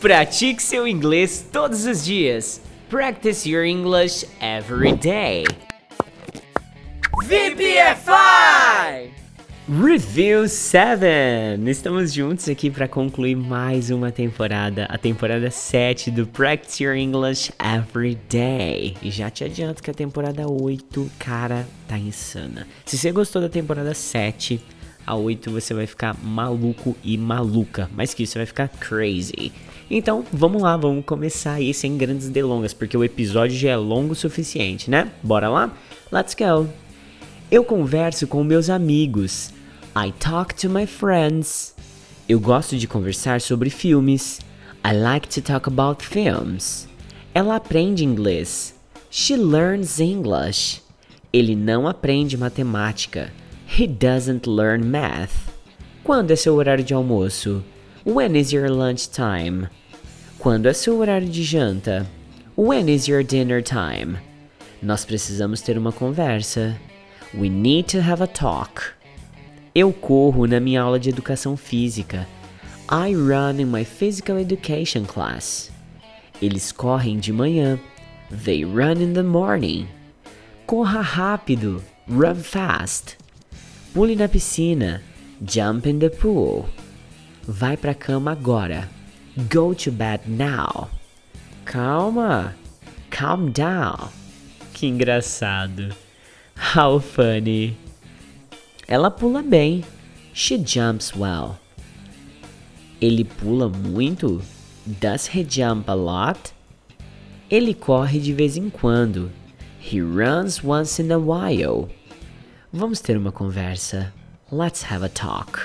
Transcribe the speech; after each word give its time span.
Pratique 0.00 0.62
seu 0.62 0.86
inglês 0.86 1.44
todos 1.50 1.84
os 1.84 2.04
dias. 2.04 2.60
Practice 2.88 3.48
your 3.48 3.64
English 3.64 4.24
every 4.40 4.92
day. 4.92 5.44
VPFI! 7.24 9.10
Review 9.68 10.48
7! 10.48 11.04
Estamos 11.66 12.12
juntos 12.12 12.48
aqui 12.48 12.70
para 12.70 12.86
concluir 12.86 13.34
mais 13.34 13.90
uma 13.90 14.12
temporada, 14.12 14.84
a 14.84 14.96
temporada 14.96 15.50
7 15.50 16.12
do 16.12 16.28
Practice 16.28 16.80
Your 16.84 16.94
English 16.94 17.52
Every 17.58 18.16
Day. 18.30 18.96
E 19.02 19.10
já 19.10 19.28
te 19.30 19.42
adianto 19.42 19.82
que 19.82 19.90
a 19.90 19.94
temporada 19.94 20.48
8, 20.48 21.10
cara, 21.18 21.66
tá 21.88 21.98
insana. 21.98 22.68
Se 22.86 22.96
você 22.96 23.10
gostou 23.10 23.42
da 23.42 23.48
temporada 23.48 23.92
7, 23.92 24.62
a 25.04 25.16
8 25.16 25.50
você 25.50 25.74
vai 25.74 25.86
ficar 25.86 26.14
maluco 26.22 26.96
e 27.02 27.18
maluca. 27.18 27.90
Mais 27.96 28.14
que 28.14 28.22
isso, 28.22 28.38
vai 28.38 28.46
ficar 28.46 28.68
crazy. 28.68 29.50
Então, 29.90 30.22
vamos 30.30 30.60
lá, 30.60 30.76
vamos 30.76 31.02
começar 31.04 31.54
aí 31.54 31.72
sem 31.72 31.96
grandes 31.96 32.28
delongas, 32.28 32.74
porque 32.74 32.96
o 32.96 33.02
episódio 33.02 33.56
já 33.56 33.70
é 33.70 33.76
longo 33.76 34.12
o 34.12 34.16
suficiente, 34.16 34.90
né? 34.90 35.10
Bora 35.22 35.48
lá? 35.48 35.72
Let's 36.12 36.34
go! 36.34 36.68
Eu 37.50 37.64
converso 37.64 38.26
com 38.26 38.44
meus 38.44 38.68
amigos. 38.68 39.50
I 39.96 40.12
talk 40.20 40.54
to 40.56 40.68
my 40.68 40.86
friends. 40.86 41.74
Eu 42.28 42.38
gosto 42.38 42.76
de 42.76 42.86
conversar 42.86 43.40
sobre 43.40 43.70
filmes. 43.70 44.40
I 44.84 44.92
like 44.92 45.26
to 45.28 45.40
talk 45.40 45.66
about 45.66 46.04
films. 46.04 46.86
Ela 47.34 47.56
aprende 47.56 48.04
inglês. 48.04 48.74
She 49.10 49.36
learns 49.36 49.98
English. 49.98 50.82
Ele 51.32 51.56
não 51.56 51.88
aprende 51.88 52.36
matemática. 52.36 53.32
He 53.78 53.86
doesn't 53.86 54.46
learn 54.46 54.84
math. 54.84 55.32
Quando 56.04 56.30
é 56.30 56.36
seu 56.36 56.54
horário 56.56 56.84
de 56.84 56.92
almoço? 56.92 57.64
When 58.04 58.38
is 58.38 58.52
your 58.52 58.70
lunch 58.70 59.08
time? 59.10 59.68
Quando 60.48 60.64
é 60.64 60.72
seu 60.72 60.98
horário 60.98 61.28
de 61.28 61.42
janta? 61.42 62.06
When 62.56 62.88
is 62.88 63.06
your 63.06 63.22
dinner 63.22 63.62
time? 63.62 64.16
Nós 64.82 65.04
precisamos 65.04 65.60
ter 65.60 65.76
uma 65.76 65.92
conversa. 65.92 66.74
We 67.34 67.50
need 67.50 67.94
to 67.94 67.98
have 67.98 68.22
a 68.22 68.26
talk. 68.26 68.80
Eu 69.74 69.92
corro 69.92 70.46
na 70.46 70.58
minha 70.58 70.80
aula 70.80 70.98
de 70.98 71.10
educação 71.10 71.54
física. 71.54 72.26
I 72.90 73.12
run 73.14 73.60
in 73.60 73.66
my 73.66 73.84
physical 73.84 74.38
education 74.38 75.04
class. 75.04 75.70
Eles 76.40 76.72
correm 76.72 77.18
de 77.18 77.30
manhã. 77.30 77.78
They 78.30 78.64
run 78.64 79.02
in 79.02 79.12
the 79.12 79.22
morning. 79.22 79.86
Corra 80.66 81.02
rápido. 81.02 81.84
Run 82.08 82.36
fast. 82.36 83.18
Pule 83.92 84.16
na 84.16 84.26
piscina. 84.28 85.02
Jump 85.46 85.86
in 85.86 85.98
the 85.98 86.08
pool. 86.08 86.66
Vai 87.46 87.76
pra 87.76 87.92
cama 87.92 88.32
agora. 88.32 88.96
Go 89.46 89.72
to 89.74 89.92
bed 89.92 90.28
now. 90.28 90.88
Calma. 91.64 92.56
Calm 93.08 93.52
down. 93.52 94.10
Que 94.74 94.88
engraçado. 94.88 95.94
How 96.56 96.98
funny. 96.98 97.76
Ela 98.88 99.12
pula 99.12 99.42
bem. 99.42 99.84
She 100.32 100.58
jumps 100.58 101.14
well. 101.14 101.56
Ele 103.00 103.22
pula 103.22 103.68
muito? 103.68 104.42
Does 104.84 105.28
he 105.28 105.44
jump 105.44 105.88
a 105.88 105.94
lot? 105.94 106.52
Ele 107.48 107.74
corre 107.74 108.18
de 108.18 108.32
vez 108.32 108.56
em 108.56 108.68
quando. 108.70 109.30
He 109.80 110.00
runs 110.00 110.64
once 110.64 111.00
in 111.00 111.12
a 111.12 111.18
while. 111.18 111.88
Vamos 112.72 113.00
ter 113.00 113.16
uma 113.16 113.30
conversa. 113.30 114.12
Let's 114.50 114.82
have 114.90 115.04
a 115.04 115.08
talk. 115.08 115.60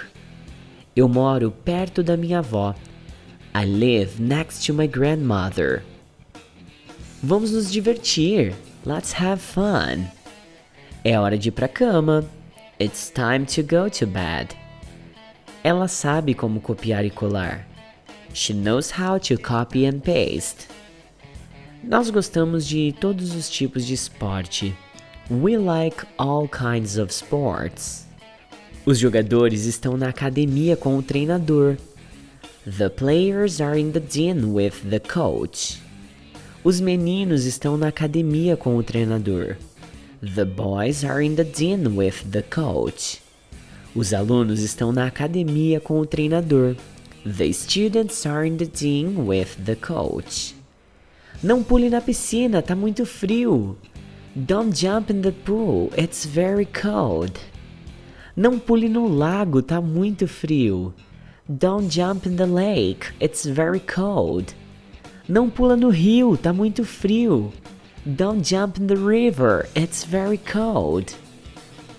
Eu 0.95 1.09
moro 1.09 1.49
perto 1.49 2.03
da 2.03 2.15
minha 2.15 2.37
avó. 2.39 2.75
I 3.55 3.65
live 3.65 4.19
next 4.19 4.65
to 4.65 4.73
my 4.73 4.87
grandmother. 4.87 5.83
Vamos 7.21 7.51
nos 7.51 7.71
divertir. 7.71 8.55
Let's 8.83 9.13
have 9.13 9.39
fun. 9.41 10.07
É 11.05 11.19
hora 11.19 11.37
de 11.37 11.49
ir 11.49 11.51
pra 11.51 11.67
cama. 11.67 12.25
It's 12.79 13.11
time 13.11 13.45
to 13.45 13.61
go 13.61 13.89
to 13.91 14.07
bed. 14.07 14.55
Ela 15.63 15.87
sabe 15.87 16.33
como 16.33 16.59
copiar 16.59 17.05
e 17.05 17.11
colar. 17.11 17.67
She 18.33 18.53
knows 18.53 18.91
how 18.91 19.19
to 19.19 19.37
copy 19.37 19.85
and 19.85 19.99
paste. 19.99 20.67
Nós 21.83 22.09
gostamos 22.09 22.65
de 22.65 22.91
todos 22.99 23.35
os 23.35 23.47
tipos 23.49 23.85
de 23.85 23.93
esporte. 23.93 24.75
We 25.29 25.57
like 25.57 26.03
all 26.17 26.49
kinds 26.49 26.97
of 26.97 27.13
sports. 27.13 28.07
Os 28.83 28.97
jogadores 28.97 29.65
estão 29.65 29.95
na 29.95 30.09
academia 30.09 30.75
com 30.75 30.97
o 30.97 31.03
treinador. 31.03 31.77
The 32.65 32.89
players 32.89 33.59
are 33.59 33.77
in 33.77 33.91
the 33.91 33.99
gym 33.99 34.53
with 34.53 34.89
the 34.89 35.01
coach. 35.01 35.81
Os 36.63 36.79
meninos 36.79 37.43
estão 37.43 37.75
na 37.75 37.89
academia 37.89 38.55
com 38.55 38.77
o 38.77 38.83
treinador. 38.83 39.57
The 40.21 40.45
boys 40.45 41.03
are 41.03 41.21
in 41.21 41.35
the 41.35 41.43
gym 41.43 41.97
with 41.97 42.23
the 42.31 42.41
coach. 42.41 43.21
Os 43.93 44.13
alunos 44.13 44.61
estão 44.61 44.93
na 44.93 45.07
academia 45.07 45.81
com 45.81 45.99
o 45.99 46.05
treinador. 46.05 46.77
The 47.25 47.51
students 47.51 48.25
are 48.25 48.47
in 48.47 48.55
the 48.55 48.65
gym 48.73 49.27
with 49.27 49.57
the 49.65 49.75
coach. 49.75 50.55
Não 51.43 51.61
pule 51.61 51.89
na 51.89 51.99
piscina, 51.99 52.61
tá 52.61 52.73
muito 52.73 53.05
frio. 53.05 53.75
Don't 54.33 54.73
jump 54.73 55.11
in 55.11 55.21
the 55.21 55.33
pool, 55.33 55.91
it's 55.97 56.25
very 56.25 56.65
cold. 56.65 57.33
Não 58.37 58.57
pule 58.57 58.87
no 58.87 59.09
lago, 59.09 59.61
tá 59.61 59.81
muito 59.81 60.29
frio. 60.29 60.93
Don't 61.49 61.89
jump 61.89 62.25
in 62.25 62.37
the 62.37 62.45
lake, 62.45 63.11
it's 63.19 63.43
very 63.43 63.81
cold. 63.81 64.53
Não 65.27 65.49
pula 65.49 65.75
no 65.75 65.89
rio, 65.89 66.37
tá 66.37 66.53
muito 66.53 66.85
frio. 66.85 67.51
Don't 68.05 68.47
jump 68.47 68.79
in 68.79 68.87
the 68.87 68.95
river, 68.95 69.67
it's 69.75 70.05
very 70.05 70.37
cold. 70.37 71.13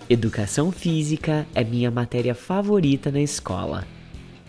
Educação 0.09 0.73
física 0.73 1.47
é 1.55 1.63
minha 1.63 1.91
matéria 1.91 2.35
favorita 2.35 3.11
na 3.11 3.21
escola. 3.21 3.87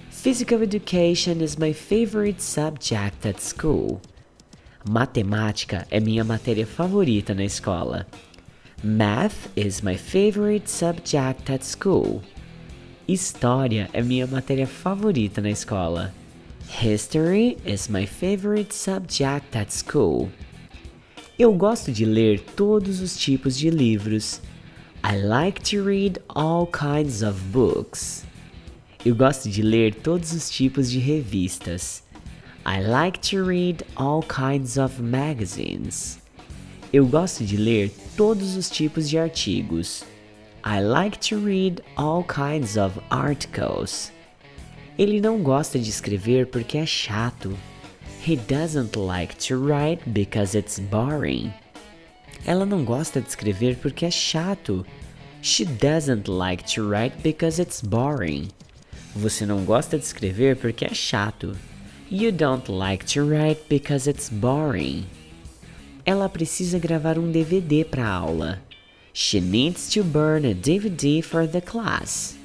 Physical 0.09 0.61
education 0.63 1.41
is 1.41 1.57
my 1.57 1.73
favorite 1.73 2.41
subject 2.41 3.27
at 3.27 3.41
school. 3.41 3.99
Matemática 4.89 5.85
é 5.91 5.99
minha 5.99 6.23
matéria 6.23 6.65
favorita 6.65 7.33
na 7.33 7.43
escola. 7.43 8.07
Math 8.81 9.49
is 9.57 9.81
my 9.81 9.97
favorite 9.97 10.69
subject 10.69 11.51
at 11.51 11.65
school. 11.65 12.21
História 13.07 13.87
é 13.93 14.01
minha 14.01 14.25
matéria 14.25 14.65
favorita 14.65 15.39
na 15.39 15.51
escola. 15.51 16.11
History 16.81 17.55
is 17.63 17.87
my 17.87 18.07
favorite 18.07 18.73
subject 18.73 19.55
at 19.55 19.71
school. 19.71 20.31
Eu 21.37 21.53
gosto 21.53 21.91
de 21.91 22.03
ler 22.03 22.39
todos 22.39 23.01
os 23.01 23.15
tipos 23.15 23.55
de 23.55 23.69
livros. 23.69 24.41
I 25.03 25.21
like 25.23 25.61
to 25.69 25.83
read 25.83 26.19
all 26.29 26.65
kinds 26.65 27.21
of 27.21 27.39
books. 27.51 28.25
Eu 29.05 29.13
gosto 29.13 29.49
de 29.49 29.61
ler 29.61 29.93
todos 29.93 30.31
os 30.31 30.49
tipos 30.49 30.89
de 30.89 30.97
revistas. 30.97 32.01
I 32.65 32.81
like 32.81 33.19
to 33.29 33.45
read 33.45 33.85
all 33.95 34.23
kinds 34.23 34.77
of 34.77 34.99
magazines. 34.99 36.17
Eu 36.91 37.05
gosto 37.05 37.45
de 37.45 37.55
ler 37.55 37.91
todos 38.17 38.55
os 38.55 38.67
tipos 38.67 39.07
de 39.07 39.19
artigos. 39.19 40.03
I 40.67 40.79
like 40.79 41.19
to 41.29 41.37
read 41.37 41.83
all 41.95 42.23
kinds 42.23 42.75
of 42.75 42.99
articles. 43.11 44.11
Ele 44.97 45.21
não 45.21 45.43
gosta 45.43 45.77
de 45.77 45.91
escrever 45.91 46.47
porque 46.47 46.79
é 46.79 46.87
chato. 46.87 47.55
He 48.27 48.35
doesn't 48.35 48.97
like 48.97 49.35
to 49.47 49.63
write 49.63 50.01
because 50.09 50.57
it's 50.57 50.79
boring. 50.79 51.53
Ela 52.47 52.65
não 52.65 52.83
gosta 52.83 53.21
de 53.21 53.29
escrever 53.29 53.75
porque 53.75 54.07
é 54.07 54.09
chato. 54.09 54.83
She 55.43 55.65
doesn't 55.65 56.27
like 56.27 56.63
to 56.73 56.89
write 56.89 57.15
because 57.21 57.61
it's 57.61 57.79
boring. 57.79 58.47
Você 59.15 59.45
não 59.45 59.63
gosta 59.65 59.99
de 59.99 60.05
escrever 60.05 60.55
porque 60.55 60.83
é 60.83 60.95
chato. 60.95 61.55
You 62.09 62.31
don't 62.31 62.71
like 62.71 63.05
to 63.13 63.23
write 63.23 63.61
because 63.69 64.09
it's 64.09 64.29
boring. 64.29 65.05
Ela 66.03 66.27
precisa 66.27 66.79
gravar 66.79 67.19
um 67.19 67.31
DVD 67.31 67.85
para 67.85 68.07
a 68.07 68.13
aula. 68.15 68.64
She 69.17 69.39
needs 69.39 69.89
to 69.91 70.03
burn 70.03 70.43
a 70.43 70.53
DVD 70.53 71.23
for 71.23 71.47
the 71.47 71.61
class. 71.61 72.35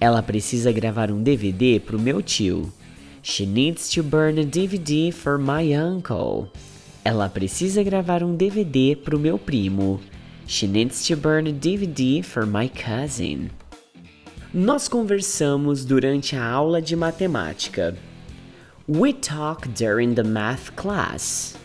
Ela 0.00 0.22
precisa 0.22 0.70
gravar 0.70 1.10
um 1.10 1.20
DVD 1.20 1.80
para 1.80 1.96
o 1.96 1.98
meu 1.98 2.22
tio. 2.22 2.72
She 3.24 3.44
needs 3.44 3.90
to 3.90 4.04
burn 4.04 4.38
a 4.38 4.44
DVD 4.44 5.10
for 5.10 5.36
my 5.36 5.74
uncle. 5.74 6.48
Ela 7.04 7.28
precisa 7.28 7.82
gravar 7.82 8.22
um 8.22 8.36
DVD 8.36 8.94
para 8.94 9.16
o 9.16 9.18
meu 9.18 9.36
primo. 9.36 9.98
She 10.46 10.68
needs 10.68 11.04
to 11.08 11.16
burn 11.16 11.48
a 11.48 11.52
DVD 11.52 12.22
for 12.22 12.46
my 12.46 12.68
cousin. 12.68 13.50
Nós 14.54 14.86
conversamos 14.86 15.84
durante 15.84 16.36
a 16.36 16.44
aula 16.44 16.80
de 16.80 16.94
matemática. 16.94 17.96
We 18.86 19.12
talk 19.12 19.68
during 19.70 20.14
the 20.14 20.22
math 20.22 20.70
class. 20.76 21.59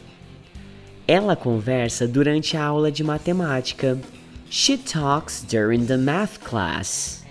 Ela 1.07 1.35
conversa 1.35 2.07
durante 2.07 2.57
a 2.57 2.63
aula 2.63 2.91
de 2.91 3.03
matemática. 3.03 3.99
She 4.49 4.75
talks 4.75 5.43
during 5.43 5.85
the 5.85 5.97
math 5.97 6.39
class. 6.39 7.23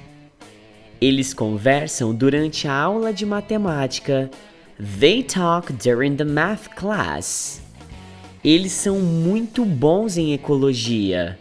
Eles 1.00 1.34
conversam 1.34 2.14
durante 2.14 2.68
a 2.68 2.72
aula 2.72 3.12
de 3.12 3.26
matemática. 3.26 4.30
They 4.78 5.24
talk 5.24 5.72
during 5.72 6.16
the 6.16 6.24
math 6.24 6.68
class. 6.76 7.60
Eles 8.44 8.72
são 8.72 9.00
muito 9.00 9.64
bons 9.64 10.16
em 10.16 10.34
ecologia. 10.34 11.36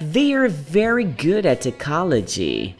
They 0.00 0.34
are 0.34 0.48
very 0.48 1.04
good 1.04 1.46
at 1.46 1.64
ecology. 1.66 2.74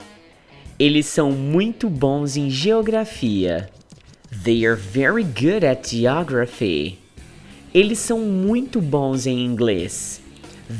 Eles 0.76 1.06
são 1.06 1.30
muito 1.30 1.88
bons 1.88 2.36
em 2.36 2.50
geografia. 2.50 3.70
They 4.44 4.66
are 4.66 4.76
very 4.76 5.22
good 5.22 5.64
at 5.64 5.88
geography. 5.88 6.98
Eles 7.74 7.98
são 7.98 8.20
muito 8.20 8.80
bons 8.80 9.26
em 9.26 9.44
inglês. 9.44 10.22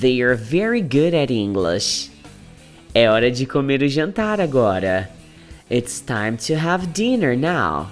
They 0.00 0.22
are 0.22 0.34
very 0.34 0.80
good 0.80 1.14
at 1.14 1.30
English. 1.30 2.10
É 2.94 3.10
hora 3.10 3.30
de 3.30 3.44
comer 3.44 3.82
o 3.82 3.88
jantar 3.88 4.40
agora. 4.40 5.10
It's 5.70 6.00
time 6.00 6.38
to 6.46 6.54
have 6.54 6.86
dinner 6.88 7.36
now. 7.36 7.90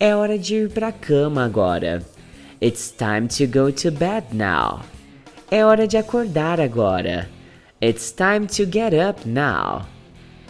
É 0.00 0.16
hora 0.16 0.38
de 0.38 0.54
ir 0.54 0.70
para 0.70 0.92
cama 0.92 1.44
agora. 1.44 2.02
It's 2.60 2.90
time 2.90 3.28
to 3.28 3.46
go 3.46 3.70
to 3.70 3.90
bed 3.90 4.28
now. 4.32 4.80
É 5.50 5.64
hora 5.64 5.86
de 5.86 5.98
acordar 5.98 6.58
agora. 6.58 7.28
It's 7.82 8.10
time 8.10 8.46
to 8.46 8.64
get 8.64 8.94
up 8.94 9.28
now. 9.28 9.86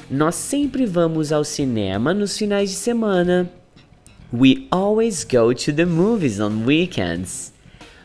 Nós 0.08 0.36
sempre 0.36 0.86
vamos 0.86 1.32
ao 1.32 1.42
cinema 1.42 2.14
nos 2.14 2.38
finais 2.38 2.70
de 2.70 2.76
semana. 2.76 3.50
We 4.32 4.68
always 4.70 5.24
go 5.24 5.52
to 5.52 5.72
the 5.72 5.84
movies 5.84 6.38
on 6.38 6.64
weekends. 6.64 7.55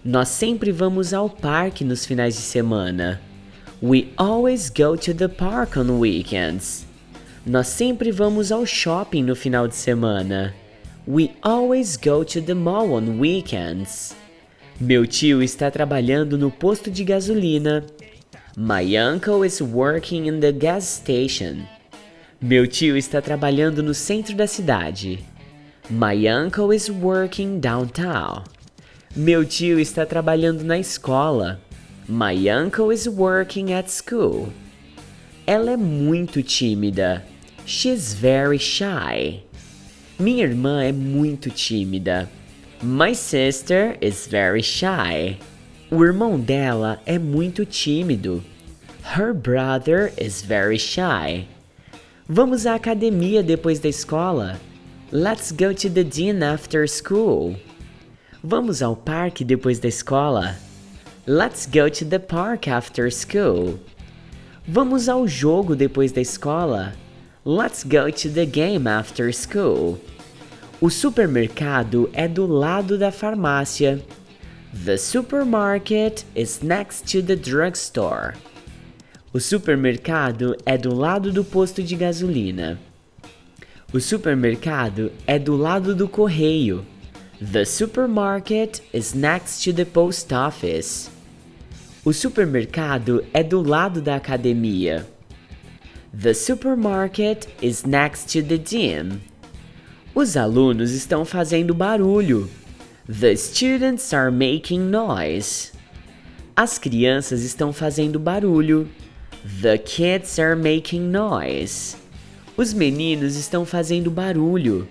Nós 0.03 0.29
sempre 0.29 0.71
vamos 0.71 1.13
ao 1.13 1.29
parque 1.29 1.83
nos 1.83 2.07
finais 2.07 2.33
de 2.33 2.41
semana. 2.41 3.21
We 3.83 4.09
always 4.17 4.67
go 4.67 4.97
to 4.97 5.13
the 5.13 5.27
park 5.27 5.77
on 5.77 5.99
weekends. 5.99 6.87
Nós 7.45 7.67
sempre 7.67 8.11
vamos 8.11 8.51
ao 8.51 8.65
shopping 8.65 9.21
no 9.21 9.35
final 9.35 9.67
de 9.67 9.75
semana. 9.75 10.55
We 11.07 11.31
always 11.43 11.97
go 11.97 12.25
to 12.25 12.41
the 12.41 12.55
mall 12.55 12.93
on 12.93 13.19
weekends. 13.19 14.15
Meu 14.79 15.05
tio 15.05 15.43
está 15.43 15.69
trabalhando 15.69 16.35
no 16.35 16.49
posto 16.49 16.89
de 16.89 17.03
gasolina. 17.03 17.85
My 18.57 18.97
uncle 18.97 19.45
is 19.45 19.61
working 19.61 20.27
in 20.27 20.39
the 20.39 20.51
gas 20.51 20.83
station. 20.83 21.63
Meu 22.41 22.65
tio 22.65 22.97
está 22.97 23.21
trabalhando 23.21 23.83
no 23.83 23.93
centro 23.93 24.35
da 24.35 24.47
cidade. 24.47 25.23
My 25.91 26.27
uncle 26.27 26.73
is 26.73 26.89
working 26.89 27.59
downtown. 27.59 28.43
Meu 29.13 29.43
tio 29.43 29.77
está 29.77 30.05
trabalhando 30.05 30.63
na 30.63 30.79
escola. 30.79 31.59
My 32.07 32.49
uncle 32.49 32.93
is 32.93 33.07
working 33.07 33.73
at 33.73 33.89
school. 33.89 34.53
Ela 35.45 35.71
é 35.71 35.77
muito 35.77 36.41
tímida. 36.41 37.21
She's 37.65 38.13
very 38.13 38.57
shy. 38.57 39.43
Minha 40.17 40.45
irmã 40.45 40.81
é 40.81 40.93
muito 40.93 41.49
tímida. 41.49 42.29
My 42.81 43.13
sister 43.13 43.97
is 43.99 44.25
very 44.27 44.63
shy. 44.63 45.37
O 45.91 46.05
irmão 46.05 46.39
dela 46.39 47.01
é 47.05 47.19
muito 47.19 47.65
tímido. 47.65 48.41
Her 49.03 49.33
brother 49.33 50.13
is 50.17 50.41
very 50.41 50.79
shy. 50.79 51.49
Vamos 52.29 52.65
à 52.65 52.75
academia 52.75 53.43
depois 53.43 53.77
da 53.77 53.89
escola. 53.89 54.57
Let's 55.11 55.51
go 55.51 55.73
to 55.73 55.89
the 55.89 56.05
gym 56.05 56.41
after 56.41 56.87
school. 56.87 57.57
Vamos 58.43 58.81
ao 58.81 58.95
parque 58.95 59.43
depois 59.43 59.77
da 59.77 59.87
escola. 59.87 60.55
Let's 61.27 61.67
go 61.67 61.91
to 61.91 62.03
the 62.03 62.17
park 62.17 62.67
after 62.67 63.11
school. 63.11 63.79
Vamos 64.67 65.07
ao 65.07 65.27
jogo 65.27 65.75
depois 65.75 66.11
da 66.11 66.21
escola. 66.21 66.93
Let's 67.45 67.83
go 67.83 68.11
to 68.11 68.29
the 68.29 68.47
game 68.47 68.87
after 68.87 69.31
school. 69.31 69.99
O 70.81 70.89
supermercado 70.89 72.09
é 72.13 72.27
do 72.27 72.47
lado 72.47 72.97
da 72.97 73.11
farmácia. 73.11 74.03
The 74.73 74.97
supermarket 74.97 76.25
is 76.35 76.61
next 76.63 77.11
to 77.11 77.21
the 77.21 77.35
drugstore. 77.35 78.33
O 79.31 79.39
supermercado 79.39 80.57
é 80.65 80.79
do 80.79 80.95
lado 80.95 81.31
do 81.31 81.43
posto 81.43 81.83
de 81.83 81.95
gasolina. 81.95 82.79
O 83.93 83.99
supermercado 83.99 85.11
é 85.27 85.37
do 85.37 85.55
lado 85.55 85.93
do 85.93 86.07
correio. 86.07 86.83
The 87.41 87.65
supermarket 87.65 88.81
is 88.93 89.15
next 89.15 89.63
to 89.63 89.73
the 89.73 89.83
post 89.83 90.31
office. 90.31 91.09
O 92.05 92.13
supermercado 92.13 93.25
é 93.33 93.41
do 93.41 93.63
lado 93.63 93.99
da 93.99 94.15
academia. 94.15 95.07
The 96.13 96.35
supermarket 96.35 97.47
is 97.59 97.83
next 97.83 98.31
to 98.33 98.43
the 98.47 98.59
gym. 98.59 99.21
Os 100.13 100.37
alunos 100.37 100.91
estão 100.91 101.25
fazendo 101.25 101.73
barulho. 101.73 102.47
The 103.07 103.35
students 103.35 104.13
are 104.13 104.29
making 104.29 104.91
noise. 104.91 105.71
As 106.55 106.77
crianças 106.77 107.41
estão 107.41 107.73
fazendo 107.73 108.19
barulho. 108.19 108.87
The 109.63 109.79
kids 109.79 110.37
are 110.37 110.55
making 110.55 111.09
noise. 111.09 111.97
Os 112.55 112.71
meninos 112.71 113.35
estão 113.35 113.65
fazendo 113.65 114.11
barulho. 114.11 114.87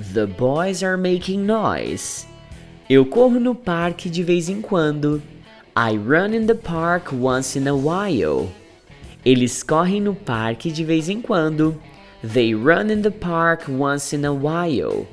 The 0.00 0.26
boys 0.26 0.82
are 0.82 0.96
making 0.96 1.44
noise. 1.44 2.26
Eu 2.88 3.04
corro 3.04 3.38
no 3.38 3.54
parque 3.54 4.08
de 4.08 4.22
vez 4.22 4.48
em 4.48 4.62
quando. 4.62 5.22
I 5.76 5.94
run 5.94 6.32
in 6.32 6.46
the 6.46 6.54
park 6.54 7.12
once 7.12 7.54
in 7.54 7.68
a 7.68 7.74
while. 7.74 8.50
Eles 9.26 9.62
correm 9.62 10.00
no 10.00 10.14
parque 10.14 10.72
de 10.72 10.84
vez 10.84 11.10
em 11.10 11.20
quando. 11.20 11.78
They 12.22 12.54
run 12.54 12.90
in 12.90 13.02
the 13.02 13.10
park 13.10 13.68
once 13.68 14.16
in 14.16 14.24
a 14.24 14.32
while. 14.32 15.06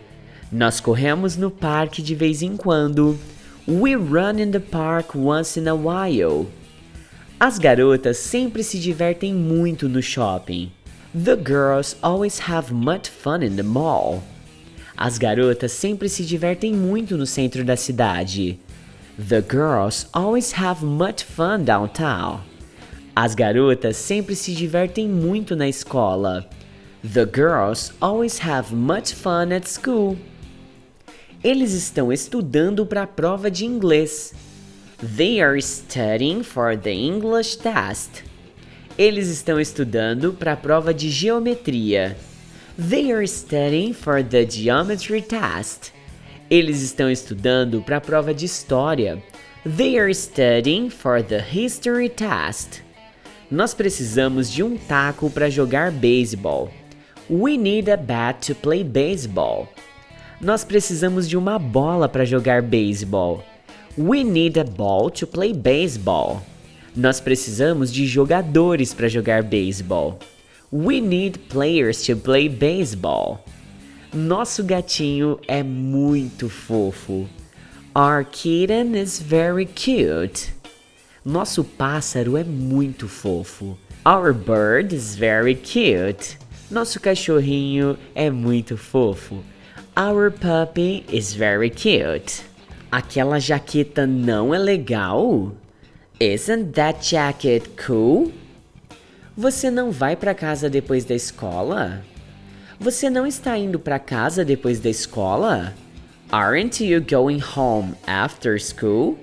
Nós 0.49 0.79
corremos 0.79 1.35
no 1.35 1.51
parque 1.51 2.01
de 2.01 2.15
vez 2.15 2.41
em 2.41 2.55
quando. 2.55 3.19
We 3.67 3.93
run 3.93 4.39
in 4.39 4.51
the 4.51 4.61
park 4.61 5.17
once 5.17 5.59
in 5.59 5.67
a 5.67 5.75
while. 5.75 6.47
As 7.37 7.59
garotas 7.59 8.19
sempre 8.19 8.63
se 8.63 8.79
divertem 8.79 9.33
muito 9.33 9.89
no 9.89 10.01
shopping. 10.01 10.71
The 11.13 11.35
girls 11.35 11.97
always 12.01 12.39
have 12.47 12.73
much 12.73 13.09
fun 13.09 13.43
in 13.43 13.57
the 13.57 13.63
mall. 13.63 14.23
As 14.97 15.19
garotas 15.19 15.73
sempre 15.73 16.09
se 16.09 16.25
divertem 16.25 16.73
muito 16.73 17.15
no 17.15 17.27
centro 17.27 17.63
da 17.63 17.77
cidade. 17.77 18.59
The 19.29 19.43
girls 19.47 20.07
always 20.11 20.53
have 20.53 20.83
much 20.83 21.23
fun 21.23 21.63
downtown. 21.63 22.41
As 23.15 23.35
garotas 23.35 23.95
sempre 23.95 24.35
se 24.35 24.55
divertem 24.55 25.07
muito 25.07 25.55
na 25.55 25.67
escola. 25.69 26.49
The 27.03 27.27
girls 27.31 27.93
always 28.01 28.39
have 28.39 28.73
much 28.73 29.13
fun 29.13 29.53
at 29.55 29.67
school. 29.67 30.17
Eles 31.43 31.73
estão 31.73 32.11
estudando 32.11 32.83
para 32.83 33.03
a 33.03 33.07
prova 33.07 33.51
de 33.51 33.65
inglês. 33.65 34.33
They 35.15 35.39
are 35.39 35.61
studying 35.61 36.41
for 36.41 36.75
the 36.75 36.91
English 36.91 37.59
test. 37.59 38.23
Eles 38.97 39.27
estão 39.27 39.59
estudando 39.59 40.33
para 40.33 40.53
a 40.53 40.57
prova 40.57 40.91
de 40.91 41.11
geometria. 41.11 42.17
They 42.79 43.11
are 43.11 43.25
studying 43.25 43.91
for 43.91 44.21
the 44.21 44.45
geometry 44.45 45.23
test. 45.23 45.91
Eles 46.47 46.83
estão 46.83 47.09
estudando 47.09 47.81
para 47.81 47.97
a 47.97 48.01
prova 48.01 48.35
de 48.35 48.45
história. 48.45 49.17
They 49.65 49.97
are 49.97 50.13
studying 50.13 50.91
for 50.91 51.23
the 51.23 51.39
history 51.39 52.07
test. 52.07 52.83
Nós 53.49 53.73
precisamos 53.73 54.51
de 54.51 54.61
um 54.61 54.77
taco 54.77 55.27
para 55.27 55.49
jogar 55.49 55.91
beisebol. 55.91 56.69
We 57.27 57.57
need 57.57 57.89
a 57.89 57.97
bat 57.97 58.45
to 58.45 58.53
play 58.53 58.83
baseball. 58.83 59.67
Nós 60.39 60.63
precisamos 60.63 61.27
de 61.27 61.35
uma 61.35 61.57
bola 61.57 62.07
para 62.07 62.25
jogar 62.25 62.61
beisebol. 62.61 63.43
We 63.97 64.23
need 64.23 64.59
a 64.59 64.63
ball 64.63 65.09
to 65.09 65.25
play 65.25 65.51
baseball. 65.51 66.43
Nós 66.95 67.19
precisamos 67.19 67.91
de 67.91 68.05
jogadores 68.05 68.93
para 68.93 69.07
jogar 69.07 69.41
beisebol. 69.41 70.19
We 70.71 70.99
need 70.99 71.47
players 71.47 72.03
to 72.07 72.15
play 72.17 72.49
baseball. 72.49 73.45
Nosso 74.13 74.63
gatinho 74.63 75.39
é 75.47 75.63
muito 75.63 76.49
fofo. 76.49 77.29
Our 77.95 78.25
kitten 78.25 78.93
is 78.93 79.17
very 79.17 79.65
cute. 79.65 80.51
Nosso 81.23 81.63
pássaro 81.63 82.35
é 82.35 82.43
muito 82.43 83.07
fofo. 83.07 83.77
Our 84.05 84.33
bird 84.33 84.93
is 84.93 85.15
very 85.15 85.55
cute. 85.55 86.37
Nosso 86.69 86.99
cachorrinho 86.99 87.97
é 88.13 88.29
muito 88.29 88.75
fofo. 88.75 89.41
Our 89.97 90.29
puppy 90.29 91.05
is 91.09 91.33
very 91.33 91.69
cute. 91.69 92.43
Aquela 92.91 93.39
jaqueta 93.39 94.05
não 94.05 94.53
é 94.53 94.57
legal? 94.57 95.53
Isn't 96.19 96.73
that 96.73 97.09
jacket 97.09 97.69
cool? 97.77 98.33
Você 99.39 99.69
não 99.69 99.91
vai 99.91 100.15
para 100.15 100.33
casa 100.33 100.67
depois 100.67 101.05
da 101.05 101.13
escola? 101.13 102.03
Você 102.79 103.07
não 103.07 103.27
está 103.27 103.55
indo 103.55 103.77
para 103.77 103.99
casa 103.99 104.43
depois 104.43 104.79
da 104.79 104.89
escola? 104.89 105.75
Aren't 106.31 106.83
you 106.83 106.99
going 106.99 107.39
home 107.55 107.93
after 108.07 108.59
school? 108.59 109.15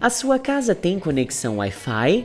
A 0.00 0.08
sua 0.08 0.38
casa 0.38 0.72
tem 0.72 1.00
conexão 1.00 1.56
Wi-Fi? 1.56 2.24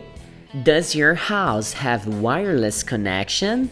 Does 0.54 0.94
your 0.94 1.16
house 1.16 1.74
have 1.84 2.08
wireless 2.08 2.86
connection? 2.86 3.68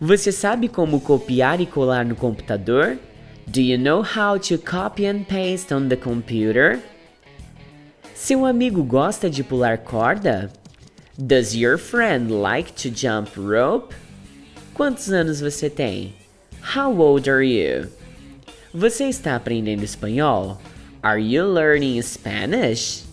Você 0.00 0.32
sabe 0.32 0.68
como 0.68 1.00
copiar 1.00 1.60
e 1.60 1.66
colar 1.66 2.04
no 2.04 2.16
computador? 2.16 2.98
Do 3.46 3.60
you 3.60 3.78
know 3.78 4.02
how 4.02 4.36
to 4.40 4.58
copy 4.58 5.06
and 5.06 5.22
paste 5.28 5.72
on 5.72 5.86
the 5.86 5.94
computer? 5.94 6.80
Seu 8.16 8.44
amigo 8.44 8.82
gosta 8.82 9.30
de 9.30 9.44
pular 9.44 9.78
corda? 9.78 10.50
Does 11.24 11.54
your 11.54 11.78
friend 11.78 12.42
like 12.42 12.74
to 12.82 12.90
jump 12.90 13.36
rope? 13.36 13.94
Quantos 14.74 15.12
anos 15.12 15.40
você 15.40 15.70
tem? 15.70 16.14
How 16.74 16.90
old 17.00 17.30
are 17.30 17.44
you? 17.44 17.88
Você 18.74 19.04
está 19.04 19.36
aprendendo 19.36 19.84
espanhol? 19.84 20.58
Are 21.00 21.20
you 21.20 21.44
learning 21.44 22.02
Spanish? 22.02 23.04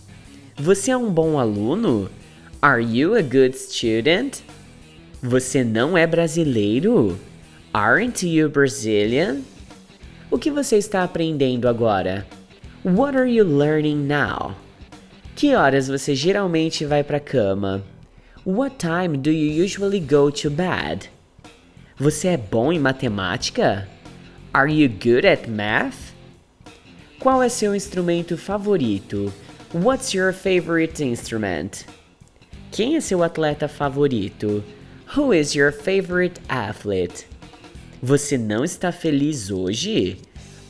Você 0.56 0.90
é 0.90 0.96
um 0.96 1.08
bom 1.08 1.38
aluno? 1.38 2.10
Are 2.60 2.82
you 2.82 3.14
a 3.14 3.22
good 3.22 3.56
student? 3.56 4.40
Você 5.22 5.62
não 5.62 5.96
é 5.96 6.04
brasileiro? 6.04 7.16
Aren't 7.72 8.26
you 8.26 8.48
Brazilian? 8.48 9.42
O 10.32 10.38
que 10.38 10.50
você 10.50 10.78
está 10.78 11.04
aprendendo 11.04 11.68
agora? 11.68 12.26
What 12.82 13.16
are 13.16 13.30
you 13.30 13.44
learning 13.44 13.98
now? 14.08 14.56
Que 15.36 15.54
horas 15.54 15.86
você 15.86 16.16
geralmente 16.16 16.84
vai 16.84 17.04
para 17.04 17.20
cama? 17.20 17.84
What 18.50 18.80
time 18.80 19.22
do 19.22 19.30
you 19.30 19.48
usually 19.48 20.00
go 20.00 20.28
to 20.28 20.50
bed? 20.50 21.08
Você 21.96 22.30
é 22.30 22.36
bom 22.36 22.72
em 22.72 22.80
matemática? 22.80 23.86
Are 24.52 24.68
you 24.68 24.88
good 24.88 25.24
at 25.24 25.48
math? 25.48 26.12
Qual 27.20 27.44
é 27.44 27.48
seu 27.48 27.76
instrumento 27.76 28.36
favorito? 28.36 29.32
What's 29.72 30.12
your 30.12 30.32
favorite 30.32 31.00
instrument? 31.00 31.86
Quem 32.72 32.96
é 32.96 33.00
seu 33.00 33.22
atleta 33.22 33.68
favorito? 33.68 34.64
Who 35.16 35.32
is 35.32 35.54
your 35.54 35.70
favorite 35.70 36.40
athlete? 36.48 37.28
Você 38.02 38.36
não 38.36 38.64
está 38.64 38.90
feliz 38.90 39.52
hoje? 39.52 40.18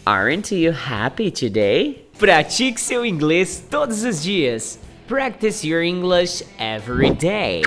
Aren't 0.04 0.54
you 0.54 0.74
happy 0.74 1.30
today? 1.30 2.06
Pratique 2.18 2.78
seu 2.78 3.06
inglês 3.06 3.64
todos 3.70 4.04
os 4.04 4.22
dias. 4.22 4.78
Practice 5.10 5.64
your 5.64 5.82
English 5.82 6.40
every 6.60 7.10
day. 7.10 7.64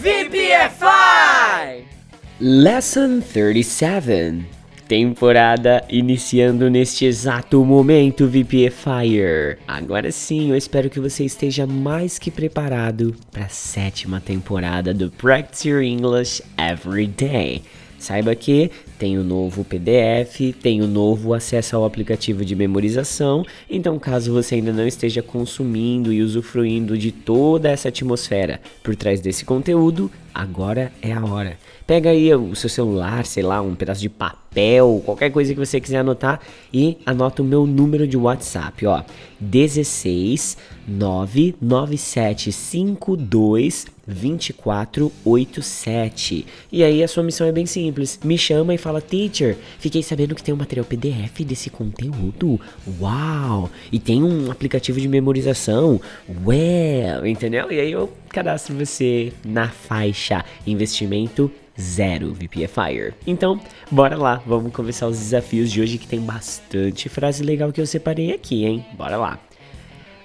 VPFI! 0.00 1.82
Lesson 2.38 3.20
37. 3.20 4.46
Temporada 4.86 5.84
iniciando 5.90 6.70
neste 6.70 7.04
exato 7.04 7.64
momento, 7.64 8.28
VPFire. 8.28 9.58
Agora 9.66 10.12
sim, 10.12 10.50
eu 10.50 10.56
espero 10.56 10.88
que 10.88 11.00
você 11.00 11.24
esteja 11.24 11.66
mais 11.66 12.16
que 12.16 12.30
preparado 12.30 13.12
para 13.32 13.46
a 13.46 13.48
sétima 13.48 14.20
temporada 14.20 14.94
do 14.94 15.10
Practice 15.10 15.68
Your 15.68 15.82
English 15.82 16.44
Every 16.56 17.08
Day. 17.08 17.64
Saiba 17.98 18.36
que 18.36 18.70
tem 18.98 19.18
o 19.18 19.24
novo 19.24 19.64
PDF, 19.64 20.54
tem 20.60 20.80
o 20.82 20.86
novo 20.86 21.34
acesso 21.34 21.76
ao 21.76 21.84
aplicativo 21.84 22.44
de 22.44 22.56
memorização. 22.56 23.44
Então, 23.68 23.98
caso 23.98 24.32
você 24.32 24.56
ainda 24.56 24.72
não 24.72 24.86
esteja 24.86 25.22
consumindo 25.22 26.12
e 26.12 26.22
usufruindo 26.22 26.96
de 26.96 27.12
toda 27.12 27.70
essa 27.70 27.88
atmosfera 27.88 28.60
por 28.82 28.96
trás 28.96 29.20
desse 29.20 29.44
conteúdo, 29.44 30.10
agora 30.34 30.92
é 31.02 31.12
a 31.12 31.24
hora. 31.24 31.58
Pega 31.86 32.10
aí 32.10 32.34
o 32.34 32.54
seu 32.54 32.68
celular, 32.68 33.24
sei 33.26 33.42
lá, 33.42 33.60
um 33.60 33.74
pedaço 33.74 34.00
de 34.00 34.08
papel, 34.08 34.45
qualquer 35.04 35.30
coisa 35.30 35.52
que 35.52 35.58
você 35.58 35.80
quiser 35.80 35.98
anotar 35.98 36.40
e 36.72 36.98
anota 37.04 37.42
o 37.42 37.44
meu 37.44 37.66
número 37.66 38.06
de 38.06 38.16
WhatsApp, 38.16 38.86
ó. 38.86 39.02
16 39.38 40.56
99752 40.88 43.84
2487. 44.06 46.46
E 46.70 46.84
aí 46.84 47.02
a 47.02 47.08
sua 47.08 47.24
missão 47.24 47.46
é 47.46 47.52
bem 47.52 47.66
simples. 47.66 48.18
Me 48.24 48.38
chama 48.38 48.72
e 48.72 48.78
fala: 48.78 49.00
"Teacher, 49.00 49.58
fiquei 49.78 50.00
sabendo 50.02 50.34
que 50.34 50.42
tem 50.42 50.54
um 50.54 50.58
material 50.58 50.86
PDF 50.86 51.44
desse 51.44 51.68
conteúdo. 51.70 52.60
Uau! 53.00 53.68
E 53.90 53.98
tem 53.98 54.22
um 54.22 54.50
aplicativo 54.50 55.00
de 55.00 55.08
memorização. 55.08 55.98
Well, 56.44 57.26
entendeu? 57.26 57.72
E 57.72 57.80
aí 57.80 57.90
eu 57.90 58.12
cadastro 58.28 58.76
você 58.76 59.32
na 59.44 59.68
faixa 59.68 60.44
investimento 60.66 61.50
zero 61.80 62.32
VPFire. 62.32 63.14
Então, 63.26 63.60
bora 63.90 64.16
lá, 64.16 64.42
vamos 64.46 64.72
começar 64.72 65.08
os 65.08 65.18
desafios 65.18 65.70
de 65.70 65.80
hoje 65.80 65.98
que 65.98 66.06
tem 66.06 66.20
bastante 66.20 67.08
frase 67.08 67.42
legal 67.42 67.72
que 67.72 67.80
eu 67.80 67.86
separei 67.86 68.32
aqui, 68.32 68.64
hein? 68.64 68.84
Bora 68.96 69.16
lá. 69.16 69.38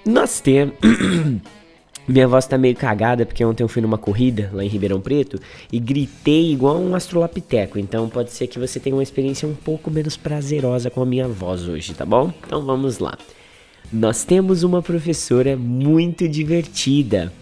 Nós 0.06 0.40
temos 0.40 0.74
Minha 2.06 2.26
voz 2.26 2.46
tá 2.46 2.58
meio 2.58 2.74
cagada 2.74 3.24
porque 3.24 3.44
ontem 3.44 3.62
eu 3.62 3.68
fui 3.68 3.80
numa 3.80 3.96
corrida 3.96 4.50
lá 4.52 4.64
em 4.64 4.68
Ribeirão 4.68 5.00
Preto 5.00 5.38
e 5.72 5.78
gritei 5.78 6.52
igual 6.52 6.76
um 6.76 6.96
astrolapiteco. 6.96 7.78
Então 7.78 8.08
pode 8.08 8.32
ser 8.32 8.48
que 8.48 8.58
você 8.58 8.80
tenha 8.80 8.96
uma 8.96 9.02
experiência 9.04 9.46
um 9.46 9.54
pouco 9.54 9.88
menos 9.90 10.16
prazerosa 10.16 10.90
com 10.90 11.00
a 11.00 11.06
minha 11.06 11.28
voz 11.28 11.68
hoje, 11.68 11.94
tá 11.94 12.04
bom? 12.04 12.32
Então 12.44 12.64
vamos 12.64 12.98
lá. 12.98 13.16
Nós 13.92 14.24
temos 14.24 14.64
uma 14.64 14.82
professora 14.82 15.56
muito 15.56 16.28
divertida. 16.28 17.32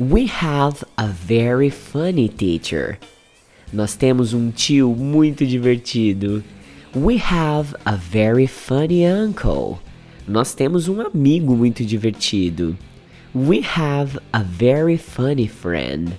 We 0.00 0.28
have 0.40 0.84
a 0.96 1.06
very 1.06 1.70
funny 1.70 2.28
teacher. 2.28 2.98
Nós 3.72 3.96
temos 3.96 4.34
um 4.34 4.50
tio 4.50 4.94
muito 4.94 5.46
divertido. 5.46 6.44
We 6.94 7.16
have 7.16 7.74
a 7.86 7.96
very 7.96 8.46
funny 8.46 9.06
uncle. 9.06 9.78
Nós 10.28 10.52
temos 10.54 10.88
um 10.88 11.00
amigo 11.00 11.56
muito 11.56 11.82
divertido. 11.82 12.76
We 13.34 13.62
have 13.76 14.18
a 14.30 14.42
very 14.42 14.98
funny 14.98 15.48
friend. 15.48 16.12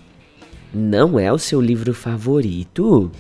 Não 0.73 1.19
é 1.19 1.31
o 1.31 1.37
seu 1.37 1.61
livro 1.61 1.93
favorito? 1.93 3.11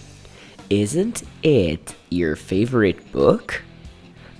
Isn't 0.67 1.23
it 1.45 1.93
your 2.11 2.35
favorite 2.35 2.99
book? 3.13 3.59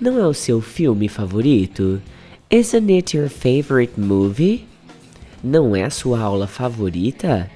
Não 0.00 0.18
é 0.18 0.26
o 0.26 0.34
seu 0.34 0.60
filme 0.60 1.08
favorito? 1.08 2.02
Isn't 2.50 2.92
it 2.92 3.16
your 3.16 3.28
favorite 3.28 3.92
movie? 3.96 4.66
Não 5.42 5.76
é 5.76 5.84
a 5.84 5.90
sua 5.90 6.18
aula 6.18 6.48
favorita? 6.48 7.48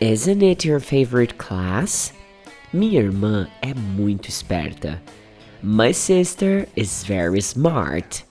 Isn't 0.00 0.42
it 0.42 0.62
your 0.62 0.78
favorite 0.78 1.38
class? 1.38 2.12
Minha 2.70 3.00
irmã 3.00 3.48
é 3.62 3.72
muito 3.72 4.28
esperta. 4.28 5.00
My 5.62 5.90
sister 5.90 6.68
is 6.76 7.02
very 7.02 7.40
smart. 7.40 8.22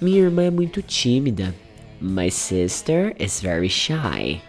Minha 0.00 0.20
irmã 0.20 0.44
é 0.44 0.50
muito 0.52 0.80
tímida. 0.80 1.52
My 2.00 2.30
sister 2.30 3.12
is 3.18 3.40
very 3.40 3.68
shy. 3.68 4.40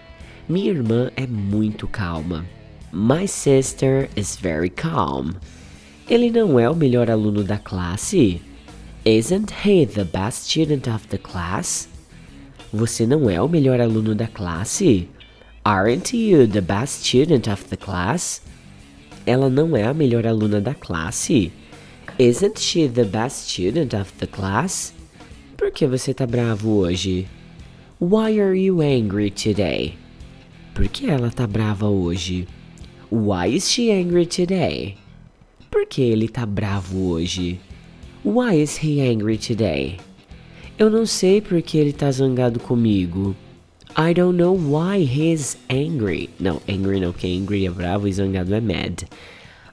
Minha 0.48 0.70
irmã 0.70 1.10
é 1.16 1.26
muito 1.26 1.88
calma. 1.88 2.46
My 2.94 3.26
sister 3.26 4.08
is 4.16 4.36
very 4.36 4.70
calm. 4.70 5.34
Ele 6.08 6.30
não 6.30 6.60
é 6.60 6.70
o 6.70 6.76
melhor 6.76 7.10
aluno 7.10 7.44
da 7.44 7.58
classe? 7.58 8.40
Isn't 9.04 9.52
he 9.66 9.88
the 9.88 10.04
best 10.04 10.52
student 10.52 10.88
of 10.88 11.08
the 11.08 11.18
class? 11.18 11.90
Você 12.72 13.08
não 13.08 13.28
é 13.28 13.42
o 13.42 13.50
melhor 13.50 13.82
aluno 13.82 14.14
da 14.14 14.28
classe? 14.28 15.10
Aren't 15.64 16.12
you 16.12 16.48
the 16.48 16.62
best 16.62 17.06
student 17.06 17.48
of 17.48 17.70
the 17.70 17.78
class? 17.78 18.42
Ela 19.28 19.48
não 19.48 19.78
é 19.78 19.84
a 19.84 19.94
melhor 19.94 20.26
aluna 20.26 20.60
da 20.60 20.74
classe? 20.74 21.52
Isn't 22.18 22.60
she 22.60 22.88
the 22.88 23.04
best 23.04 23.52
student 23.52 23.94
of 23.94 24.12
the 24.18 24.26
class? 24.26 24.92
Por 25.56 25.70
que 25.70 25.86
você 25.86 26.16
tá 26.16 26.26
bravo 26.26 26.80
hoje? 26.80 27.28
Why 28.00 28.40
are 28.40 28.56
you 28.56 28.82
angry 28.82 29.30
today? 29.30 29.94
Por 30.74 30.88
que 30.88 31.12
ela 31.12 31.30
tá 31.30 31.46
brava 31.46 31.88
hoje? 31.88 32.48
Why 33.12 33.56
is 33.56 33.70
she 33.70 33.92
angry 33.92 34.26
today? 34.26 34.98
Por 35.70 35.86
que 35.86 36.02
ele 36.02 36.28
tá 36.28 36.44
bravo 36.44 37.12
hoje? 37.12 37.62
Why 38.26 38.60
is 38.64 38.84
he 38.84 39.00
angry 39.00 39.38
today? 39.38 40.00
Eu 40.80 40.90
não 40.90 41.06
sei 41.06 41.40
por 41.40 41.62
que 41.62 41.78
ele 41.78 41.94
tá 41.94 42.12
zangado 42.12 42.60
comigo. 42.60 43.36
I 43.96 44.14
don't 44.14 44.38
know 44.38 44.54
why 44.54 45.00
he's 45.00 45.58
angry. 45.70 46.30
Não, 46.40 46.62
angry 46.68 47.00
não, 47.00 47.12
que 47.12 47.28
angry 47.28 47.66
é 47.66 47.70
bravo 47.70 48.08
e 48.08 48.14
zangado 48.14 48.54
é 48.56 48.62
mad. 48.62 49.04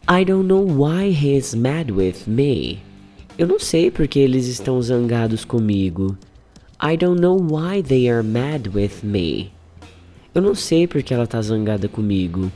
I 0.09 0.25
don't 0.25 0.49
know 0.49 0.61
why 0.61 1.11
he's 1.11 1.55
mad 1.55 1.91
with 1.91 2.27
me. 2.27 2.83
Eu 3.39 3.47
não 3.47 3.61
sei 3.61 3.91
por 3.91 4.09
que 4.09 4.19
eles 4.19 4.49
estão 4.49 4.83
zangados 4.83 5.45
comigo. 5.45 6.19
I 6.83 6.97
don't 6.97 7.21
know 7.21 7.37
why 7.37 7.81
they 7.81 8.09
are 8.09 8.23
mad 8.23 8.69
with 8.75 9.05
me. 9.05 9.53
Eu 10.35 10.43
não 10.43 10.55
sei 10.55 10.89
porque 10.89 11.15
ela 11.15 11.27
tá 11.27 11.41
zangada 11.41 11.89
comigo. 11.89 12.51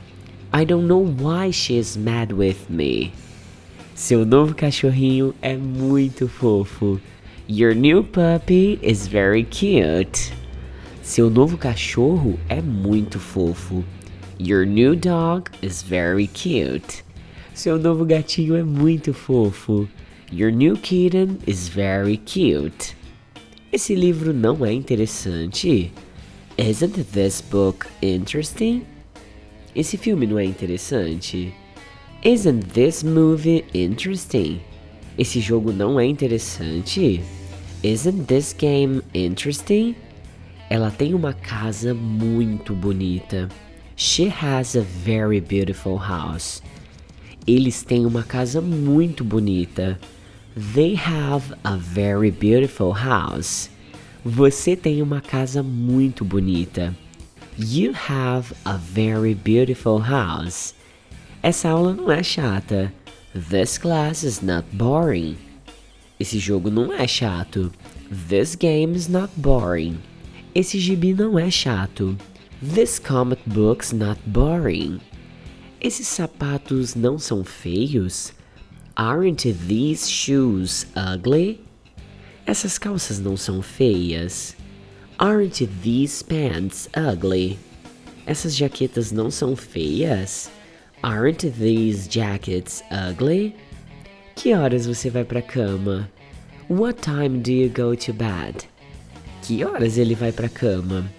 I 0.53 0.65
don't 0.65 0.85
know 0.85 1.01
why 1.01 1.51
she's 1.51 1.95
mad 1.95 2.33
with 2.33 2.57
me. 2.69 3.13
Seu 3.95 4.25
novo 4.25 4.53
cachorrinho 4.53 5.33
é 5.41 5.55
muito 5.55 6.27
fofo. 6.27 6.99
Your 7.47 7.73
new 7.73 8.03
puppy 8.03 8.79
is 8.81 9.07
very 9.07 9.45
cute. 9.45 10.33
Seu 11.03 11.29
novo 11.29 11.57
cachorro 11.57 12.39
é 12.47 12.61
muito 12.61 13.19
fofo. 13.19 13.83
Your 14.39 14.65
new 14.65 14.95
dog 14.95 15.51
is 15.61 15.83
very 15.83 16.27
cute. 16.27 17.03
Seu 17.53 17.77
novo 17.77 18.05
gatinho 18.05 18.55
é 18.55 18.63
muito 18.63 19.13
fofo. 19.13 19.85
Your 20.31 20.49
new 20.49 20.77
kitten 20.77 21.39
is 21.45 21.67
very 21.67 22.15
cute. 22.15 22.95
Esse 23.69 23.93
livro 23.93 24.33
não 24.33 24.65
é 24.65 24.71
interessante? 24.71 25.91
Isn't 26.57 27.03
this 27.11 27.41
book 27.41 27.85
interesting? 28.01 28.83
Esse 29.75 29.97
filme 29.97 30.25
não 30.25 30.39
é 30.39 30.45
interessante? 30.45 31.53
Isn't 32.23 32.67
this 32.73 33.03
movie 33.03 33.65
interesting? 33.73 34.61
Esse 35.17 35.41
jogo 35.41 35.73
não 35.73 35.99
é 35.99 36.05
interessante? 36.05 37.21
Isn't 37.83 38.25
this 38.27 38.55
game 38.57 39.01
interesting? 39.13 39.95
Ela 40.73 40.89
tem 40.89 41.13
uma 41.13 41.33
casa 41.33 41.93
muito 41.93 42.73
bonita. 42.73 43.47
She 43.95 44.27
has 44.27 44.75
a 44.75 44.81
very 44.81 45.39
beautiful 45.39 45.97
house. 45.97 46.63
Eles 47.45 47.83
têm 47.83 48.07
uma 48.07 48.23
casa 48.23 48.59
muito 48.59 49.23
bonita. 49.23 49.99
They 50.73 50.95
have 50.95 51.53
a 51.63 51.75
very 51.75 52.31
beautiful 52.31 52.91
house. 52.91 53.69
Você 54.25 54.75
tem 54.75 55.03
uma 55.03 55.21
casa 55.21 55.61
muito 55.61 56.25
bonita. 56.25 56.95
You 57.55 57.93
have 58.09 58.55
a 58.65 58.75
very 58.75 59.35
beautiful 59.35 59.99
house. 59.99 60.73
Essa 61.43 61.69
aula 61.69 61.93
não 61.93 62.11
é 62.11 62.23
chata. 62.23 62.91
This 63.35 63.77
class 63.77 64.23
is 64.23 64.41
not 64.41 64.65
boring. 64.71 65.37
Esse 66.19 66.39
jogo 66.39 66.71
não 66.71 66.91
é 66.91 67.05
chato. 67.05 67.71
This 68.27 68.55
game 68.55 68.95
is 68.95 69.07
not 69.07 69.31
boring. 69.35 69.99
Esse 70.55 70.79
gibi 70.79 71.13
não 71.13 71.39
é 71.39 71.49
chato. 71.49 72.15
This 72.61 72.99
comic 72.99 73.41
book's 73.47 73.91
not 73.91 74.21
boring. 74.27 74.99
Esses 75.81 76.07
sapatos 76.07 76.93
não 76.93 77.17
são 77.17 77.43
feios? 77.43 78.31
Aren't 78.95 79.51
these 79.67 80.07
shoes 80.07 80.85
ugly? 80.95 81.59
Essas 82.45 82.77
calças 82.77 83.19
não 83.19 83.35
são 83.35 83.63
feias? 83.63 84.55
Aren't 85.17 85.65
these 85.81 86.23
pants 86.23 86.87
ugly? 86.95 87.57
Essas 88.27 88.55
jaquetas 88.55 89.11
não 89.11 89.31
são 89.31 89.55
feias? 89.55 90.51
Aren't 91.01 91.49
these 91.49 92.07
jackets 92.07 92.83
ugly? 92.91 93.55
Que 94.35 94.53
horas 94.53 94.85
você 94.85 95.09
vai 95.09 95.23
pra 95.23 95.41
cama? 95.41 96.07
What 96.69 97.01
time 97.01 97.39
do 97.39 97.51
you 97.51 97.69
go 97.69 97.95
to 97.95 98.13
bed? 98.13 98.67
Que 99.43 99.65
horas 99.65 99.97
ele 99.97 100.15
vai 100.15 100.31
pra 100.31 100.47
cama? 100.47 101.11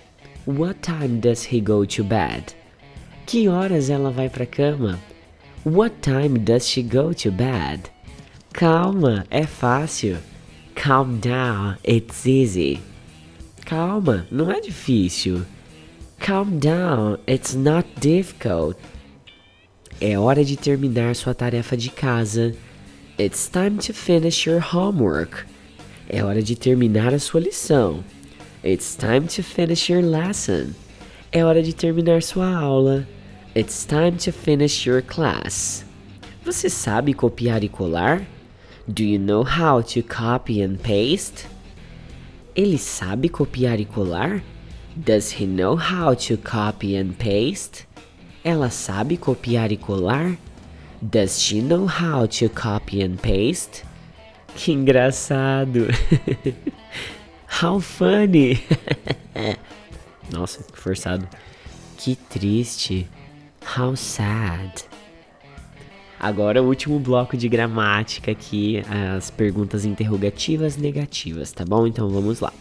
What 0.47 0.81
time 0.81 1.21
does 1.21 1.45
he 1.53 1.61
go 1.61 1.85
to 1.85 2.03
bed? 2.03 2.57
Que 3.27 3.51
horas 3.51 3.91
ela 3.91 4.11
vai 4.11 4.31
pra 4.31 4.47
cama? 4.47 4.99
What 5.67 5.97
time 6.01 6.39
does 6.39 6.67
she 6.67 6.83
go 6.83 7.13
to 7.13 7.31
bed? 7.31 7.83
Calma, 8.51 9.27
é 9.31 9.45
fácil. 9.45 10.17
Calm 10.75 11.19
down, 11.19 11.77
it's 11.87 12.25
easy. 12.25 12.81
Calma, 13.67 14.27
não 14.31 14.51
é 14.51 14.59
difícil. 14.59 15.45
Calm 16.19 16.59
down, 16.59 17.19
it's 17.29 17.55
not 17.55 17.87
difficult. 18.01 18.79
É 20.01 20.19
hora 20.19 20.43
de 20.43 20.57
terminar 20.57 21.15
sua 21.15 21.35
tarefa 21.35 21.77
de 21.77 21.91
casa. 21.91 22.55
It's 23.19 23.51
time 23.51 23.77
to 23.87 23.93
finish 23.93 24.47
your 24.47 24.63
homework. 24.63 25.45
É 26.09 26.23
hora 26.23 26.43
de 26.43 26.55
terminar 26.55 27.15
a 27.15 27.19
sua 27.19 27.41
lição. 27.41 28.05
It's 28.63 28.95
time 28.95 29.27
to 29.29 29.43
finish 29.43 29.91
your 29.91 30.03
lesson. 30.03 30.75
É 31.33 31.45
hora 31.45 31.63
de 31.63 31.75
terminar 31.75 32.23
sua 32.23 32.55
aula. 32.55 33.07
It's 33.57 33.85
time 33.87 34.13
to 34.25 34.33
finish 34.33 34.87
your 34.87 35.03
class. 35.03 35.85
Você 36.45 36.69
sabe 36.69 37.15
copiar 37.15 37.65
e 37.65 37.69
colar? 37.69 38.27
Do 38.87 39.03
you 39.03 39.19
know 39.19 39.43
how 39.43 39.83
to 39.83 40.03
copy 40.03 40.63
and 40.63 40.77
paste? 40.77 41.47
Ele 42.55 42.77
sabe 42.77 43.29
copiar 43.31 43.81
e 43.81 43.87
colar? 43.87 44.43
Does 44.95 45.41
he 45.41 45.47
know 45.47 45.75
how 45.75 46.15
to 46.15 46.37
copy 46.37 46.97
and 46.97 47.15
paste? 47.15 47.89
Ela 48.45 48.69
sabe 48.69 49.17
copiar 49.17 49.73
e 49.73 49.77
colar? 49.77 50.37
Does 51.01 51.41
she 51.41 51.63
know 51.63 51.87
how 51.87 52.27
to 52.27 52.49
copy 52.49 53.03
and 53.03 53.17
paste? 53.17 53.85
Que 54.57 54.73
engraçado! 54.73 55.87
how 57.63 57.81
funny! 57.81 58.63
Nossa, 60.33 60.63
que 60.63 60.79
forçado. 60.79 61.29
Que 61.97 62.17
triste. 62.17 63.09
How 63.77 63.97
sad. 63.97 64.85
Agora 66.19 66.63
o 66.63 66.67
último 66.67 66.99
bloco 66.99 67.37
de 67.37 67.49
gramática 67.49 68.31
aqui, 68.31 68.83
as 69.17 69.31
perguntas 69.31 69.85
interrogativas 69.85 70.77
negativas, 70.77 71.53
tá 71.53 71.65
bom? 71.65 71.87
Então 71.87 72.09
vamos 72.09 72.41
lá. 72.41 72.53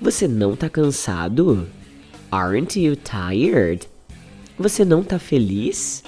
Você 0.00 0.28
não 0.28 0.54
tá 0.54 0.68
cansado? 0.68 1.68
Aren't 2.30 2.78
you 2.78 2.96
tired? 2.96 3.88
Você 4.58 4.84
não 4.84 5.02
tá 5.02 5.18
feliz? 5.18 6.04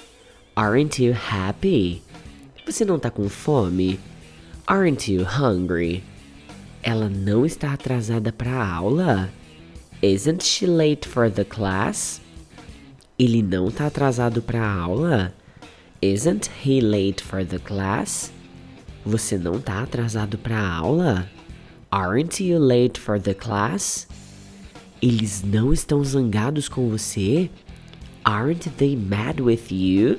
Aren't 0.54 1.02
you 1.02 1.14
happy? 1.14 2.02
Você 2.66 2.84
não 2.84 2.98
tá 2.98 3.10
com 3.10 3.28
fome? 3.28 3.98
Aren't 4.66 5.12
you 5.12 5.24
hungry? 5.24 6.02
Ela 6.82 7.10
não 7.10 7.44
está 7.44 7.74
atrasada 7.74 8.32
para 8.32 8.50
a 8.50 8.66
aula? 8.66 9.30
Isn't 10.00 10.42
she 10.42 10.66
late 10.66 11.06
for 11.06 11.30
the 11.30 11.44
class? 11.44 12.22
Ele 13.18 13.42
não 13.42 13.70
tá 13.70 13.88
atrasado 13.88 14.40
para 14.40 14.62
a 14.62 14.74
aula? 14.74 15.34
Isn't 16.00 16.50
he 16.64 16.80
late 16.80 17.22
for 17.22 17.44
the 17.44 17.58
class? 17.58 18.32
Você 19.04 19.36
não 19.36 19.60
tá 19.60 19.82
atrasado 19.82 20.38
para 20.38 20.58
a 20.58 20.76
aula? 20.76 21.28
Aren't 21.90 22.42
you 22.42 22.58
late 22.58 22.98
for 22.98 23.20
the 23.20 23.34
class? 23.34 24.06
Eles 25.02 25.42
não 25.42 25.74
estão 25.74 26.02
zangados 26.02 26.70
com 26.70 26.88
você? 26.88 27.50
Aren't 28.24 28.70
they 28.78 28.96
mad 28.96 29.40
with 29.40 29.70
you? 29.70 30.18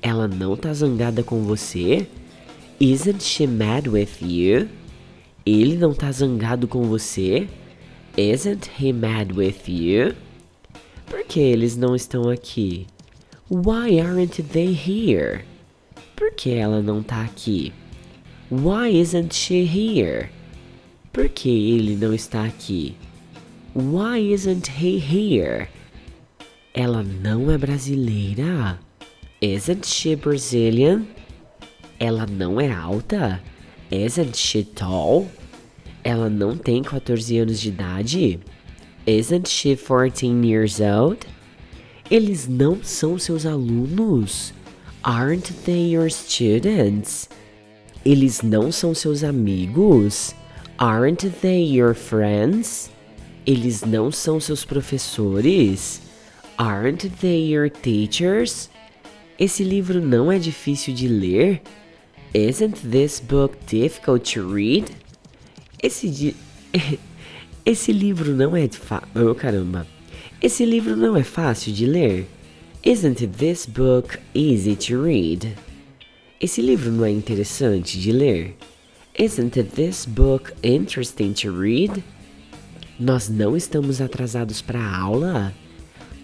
Ela 0.00 0.26
não 0.26 0.56
tá 0.56 0.72
zangada 0.72 1.22
com 1.22 1.42
você? 1.42 2.08
Isn't 2.80 3.20
she 3.22 3.44
mad 3.44 3.88
with 3.88 4.22
you? 4.22 4.68
Ele 5.44 5.76
não 5.76 5.92
tá 5.92 6.12
zangado 6.12 6.68
com 6.68 6.84
você? 6.84 7.48
Isn't 8.16 8.70
he 8.78 8.92
mad 8.92 9.32
with 9.32 9.66
you? 9.66 10.14
Por 11.06 11.24
que 11.24 11.40
eles 11.40 11.76
não 11.76 11.96
estão 11.96 12.30
aqui? 12.30 12.86
Why 13.50 13.98
aren't 13.98 14.40
they 14.52 14.72
here? 14.72 15.44
Por 16.14 16.30
que 16.32 16.50
ela 16.50 16.80
não 16.80 17.02
tá 17.02 17.22
aqui? 17.22 17.72
Why 18.48 19.00
isn't 19.00 19.34
she 19.34 19.64
here? 19.64 20.30
Por 21.12 21.28
que 21.28 21.48
ele 21.48 21.96
não 21.96 22.14
está 22.14 22.44
aqui? 22.44 22.94
Why 23.74 24.32
isn't 24.32 24.70
he 24.80 24.98
here? 24.98 25.66
Ela 26.72 27.02
não 27.02 27.50
é 27.50 27.58
brasileira? 27.58 28.78
Isn't 29.42 29.84
she 29.84 30.14
Brazilian? 30.14 31.06
Ela 31.98 32.26
não 32.26 32.60
é 32.60 32.70
alta? 32.70 33.42
Isn't 33.90 34.36
she 34.36 34.62
tall? 34.62 35.26
Ela 36.04 36.30
não 36.30 36.56
tem 36.56 36.82
14 36.82 37.38
anos 37.38 37.60
de 37.60 37.68
idade? 37.68 38.40
Isn't 39.06 39.48
she 39.48 39.74
14 39.74 40.46
years 40.46 40.80
old? 40.80 41.26
Eles 42.10 42.46
não 42.46 42.82
são 42.82 43.18
seus 43.18 43.44
alunos? 43.44 44.54
Aren't 45.02 45.52
they 45.64 45.94
your 45.94 46.10
students? 46.10 47.28
Eles 48.04 48.42
não 48.42 48.70
são 48.70 48.94
seus 48.94 49.24
amigos? 49.24 50.34
Aren't 50.78 51.28
they 51.40 51.64
your 51.64 51.94
friends? 51.94 52.90
Eles 53.44 53.82
não 53.82 54.12
são 54.12 54.38
seus 54.38 54.64
professores? 54.64 56.00
Aren't 56.56 57.08
they 57.20 57.52
your 57.52 57.68
teachers? 57.68 58.70
Esse 59.38 59.64
livro 59.64 60.00
não 60.00 60.30
é 60.30 60.38
difícil 60.38 60.94
de 60.94 61.08
ler? 61.08 61.62
Isn't 62.34 62.82
this 62.82 63.20
book 63.20 63.56
difficult 63.66 64.24
to 64.34 64.42
read? 64.42 64.90
Esse 65.82 66.10
di... 66.10 66.36
Esse 67.64 67.90
livro 67.90 68.34
não 68.34 68.54
é 68.54 68.68
fa... 68.68 69.02
Oh, 69.14 69.34
caramba. 69.34 69.86
Esse 70.40 70.64
livro 70.66 70.94
não 70.94 71.16
é 71.16 71.22
fácil 71.22 71.72
de 71.72 71.86
ler? 71.86 72.26
Isn't 72.84 73.26
this 73.38 73.64
book 73.66 74.18
easy 74.34 74.76
to 74.76 75.02
read? 75.02 75.56
Esse 76.38 76.60
livro 76.60 76.92
não 76.92 77.04
é 77.04 77.10
interessante 77.10 77.98
de 77.98 78.12
ler? 78.12 78.56
Isn't 79.18 79.62
this 79.74 80.04
book 80.04 80.52
interesting 80.62 81.32
to 81.32 81.50
read? 81.50 82.04
Nós 83.00 83.28
não 83.30 83.56
estamos 83.56 84.02
atrasados 84.02 84.60
para 84.60 84.80
a 84.80 84.98
aula? 84.98 85.54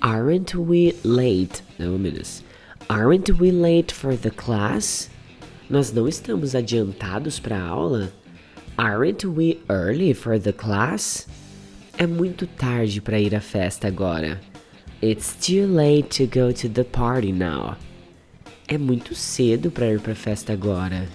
Aren't 0.00 0.54
we 0.56 0.94
late? 1.02 1.62
Meu 1.78 1.98
Deus. 1.98 2.44
Aren't 2.88 3.32
we 3.40 3.50
late 3.50 3.92
for 3.92 4.14
the 4.16 4.30
class? 4.30 5.08
Nós 5.68 5.90
não 5.90 6.06
estamos 6.06 6.54
adiantados 6.54 7.40
para 7.40 7.56
a 7.56 7.66
aula? 7.66 8.12
Aren't 8.76 9.26
we 9.26 9.60
early 9.70 10.12
for 10.12 10.38
the 10.38 10.52
class? 10.52 11.26
É 11.96 12.06
muito 12.06 12.46
tarde 12.46 13.00
para 13.00 13.18
ir 13.18 13.34
à 13.34 13.40
festa 13.40 13.88
agora. 13.88 14.40
It's 15.02 15.34
too 15.34 15.66
late 15.66 16.08
to 16.18 16.26
go 16.26 16.52
to 16.52 16.68
the 16.68 16.84
party 16.84 17.32
now. 17.32 17.76
É 18.68 18.76
muito 18.76 19.14
cedo 19.14 19.70
para 19.70 19.86
ir 19.86 20.00
para 20.00 20.12
a 20.12 20.16
festa 20.16 20.52
agora. 20.52 21.08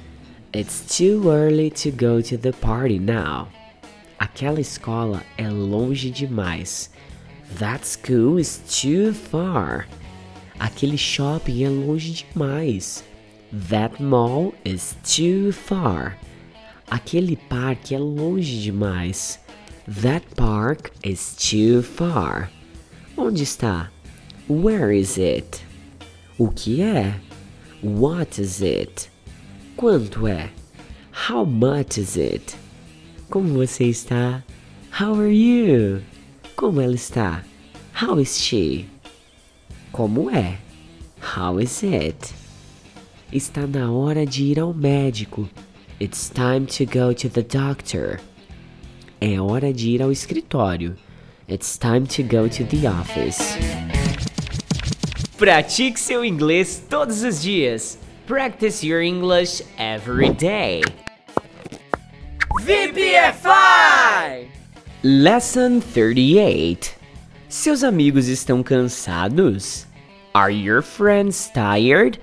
It's 0.56 0.98
too 0.98 1.30
early 1.30 1.70
to 1.72 1.92
go 1.92 2.22
to 2.22 2.38
the 2.38 2.52
party 2.52 2.98
now. 2.98 3.50
Aquela 4.18 4.60
escola 4.60 5.22
é 5.38 5.48
longe 5.48 6.10
demais. 6.10 6.90
That 7.60 7.86
school 7.86 8.40
is 8.40 8.58
too 8.58 9.14
far. 9.14 9.88
Aquele 10.60 10.98
shopping 10.98 11.64
é 11.64 11.70
longe 11.70 12.26
demais. 12.26 13.04
That 13.52 14.00
mall 14.00 14.54
is 14.64 14.96
too 15.04 15.52
far. 15.52 16.18
Aquele 16.88 17.36
parque 17.36 17.96
é 17.96 18.00
longe 18.00 18.62
demais. 18.62 19.40
That 19.88 20.24
park 20.36 20.92
is 21.04 21.36
too 21.36 21.82
far. 21.82 22.52
Onde 23.18 23.44
está? 23.44 23.90
Where 24.48 24.92
is 24.92 25.18
it? 25.18 25.64
O 26.38 26.50
que 26.50 26.82
é? 26.82 27.16
What 27.82 28.40
is 28.40 28.62
it? 28.62 29.10
Quanto 29.76 30.28
é? 30.28 30.52
How 31.12 31.44
much 31.44 31.98
is 31.98 32.18
it? 32.18 32.56
Como 33.32 33.54
você 33.54 33.86
está? 33.86 34.44
How 34.92 35.16
are 35.16 35.34
you? 35.34 36.04
Como 36.56 36.82
ela 36.82 36.96
está? 36.96 37.44
How 37.94 38.20
is 38.20 38.38
she? 38.40 38.88
Como 39.92 40.30
é? 40.30 40.60
How 41.20 41.60
is 41.60 41.84
it? 41.84 42.34
Está 43.32 43.68
na 43.68 43.92
hora 43.92 44.26
de 44.26 44.44
ir 44.44 44.60
ao 44.60 44.74
médico. 44.74 45.48
It's 46.02 46.32
time 46.32 46.66
to 46.66 46.86
go 46.86 47.14
to 47.14 47.30
the 47.30 47.44
doctor. 47.44 48.20
É 49.22 49.40
hora 49.40 49.72
de 49.72 49.92
ir 49.92 50.02
ao 50.02 50.12
escritório. 50.12 50.96
It's 51.48 51.78
time 51.78 52.08
to 52.08 52.24
go 52.24 52.50
to 52.50 52.64
the 52.64 52.88
office. 52.88 53.38
Pratique 55.38 56.00
seu 56.00 56.26
inglês 56.26 56.84
todos 56.90 57.22
os 57.22 57.44
dias. 57.44 58.00
Practice 58.26 58.84
your 58.84 59.04
English 59.04 59.62
every 59.78 60.34
day. 60.34 60.82
VPFI! 62.66 64.48
Lesson 65.04 65.82
38. 65.94 66.96
Seus 67.48 67.84
amigos 67.84 68.28
estão 68.28 68.64
cansados? 68.64 69.86
Are 70.34 70.52
your 70.52 70.82
friends 70.82 71.52
tired? 71.54 72.20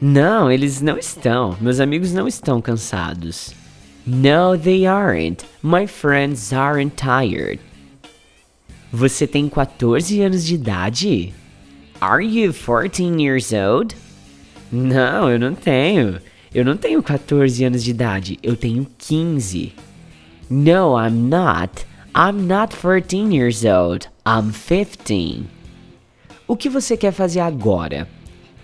Não, 0.00 0.50
eles 0.50 0.80
não 0.80 0.96
estão. 0.96 1.56
Meus 1.60 1.80
amigos 1.80 2.12
não 2.12 2.28
estão 2.28 2.60
cansados. 2.60 3.52
No, 4.06 4.56
they 4.56 4.86
aren't. 4.86 5.44
My 5.62 5.86
friends 5.86 6.52
aren't 6.52 6.94
tired. 6.96 7.60
Você 8.92 9.26
tem 9.26 9.48
14 9.48 10.22
anos 10.22 10.46
de 10.46 10.54
idade? 10.54 11.34
Are 12.00 12.24
you 12.24 12.54
14 12.54 13.20
years 13.20 13.52
old? 13.52 13.96
Não, 14.70 15.28
eu 15.28 15.38
não 15.38 15.54
tenho. 15.54 16.20
Eu 16.54 16.64
não 16.64 16.76
tenho 16.76 17.02
14 17.02 17.64
anos 17.64 17.82
de 17.82 17.90
idade. 17.90 18.38
Eu 18.40 18.56
tenho 18.56 18.86
15. 18.98 19.74
No, 20.48 20.96
I'm 20.96 21.28
not. 21.28 21.84
I'm 22.14 22.46
not 22.46 22.74
14 22.74 23.34
years 23.34 23.64
old. 23.64 24.08
I'm 24.24 24.52
15. 24.52 25.44
O 26.46 26.56
que 26.56 26.68
você 26.68 26.96
quer 26.96 27.12
fazer 27.12 27.40
agora? 27.40 28.08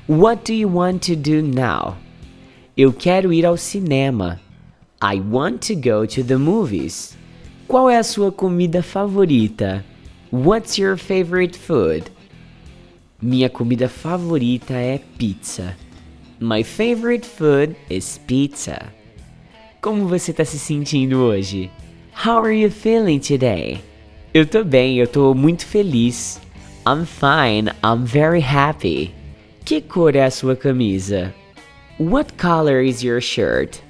What 0.06 0.44
do 0.44 0.52
you 0.52 0.68
want 0.68 1.00
to 1.06 1.16
do 1.16 1.40
now? 1.40 1.96
Eu 2.76 2.92
quero 2.92 3.32
ir 3.32 3.46
ao 3.46 3.56
cinema. 3.56 4.38
I 5.00 5.18
want 5.18 5.62
to 5.68 5.74
go 5.74 6.04
to 6.04 6.22
the 6.22 6.36
movies. 6.36 7.16
Qual 7.66 7.88
é 7.88 7.96
a 7.96 8.02
sua 8.02 8.30
comida 8.30 8.82
favorita? 8.82 9.82
What's 10.30 10.76
your 10.76 10.98
favorite 10.98 11.56
food? 11.56 12.10
Minha 13.22 13.48
comida 13.48 13.88
favorita 13.88 14.74
é 14.74 15.00
pizza. 15.16 15.74
My 16.38 16.62
favorite 16.62 17.26
food 17.26 17.74
is 17.88 18.18
pizza. 18.26 18.92
Como 19.80 20.06
você 20.06 20.32
está 20.32 20.44
se 20.44 20.58
sentindo 20.58 21.16
hoje? 21.20 21.70
How 22.26 22.44
are 22.44 22.54
you 22.54 22.70
feeling 22.70 23.20
today? 23.20 23.80
Eu 24.34 24.44
tô 24.44 24.64
bem, 24.64 24.98
eu 24.98 25.06
tô 25.06 25.32
muito 25.32 25.64
feliz. 25.64 26.38
I'm 26.86 27.06
fine, 27.06 27.70
I'm 27.82 28.04
very 28.04 28.42
happy. 28.42 29.23
Que 29.64 29.80
cor 29.80 30.14
é 30.14 30.22
a 30.22 30.30
sua 30.30 30.54
camisa? 30.54 31.34
What 31.98 32.34
color 32.34 32.82
is 32.82 33.02
your 33.02 33.22
shirt? 33.22 33.80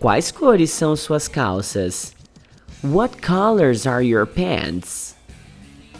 Quais 0.00 0.32
cores 0.32 0.70
são 0.70 0.96
suas 0.96 1.28
calças? 1.28 2.14
What 2.82 3.20
colors 3.20 3.86
are 3.86 4.02
your 4.02 4.24
pants? 4.24 5.14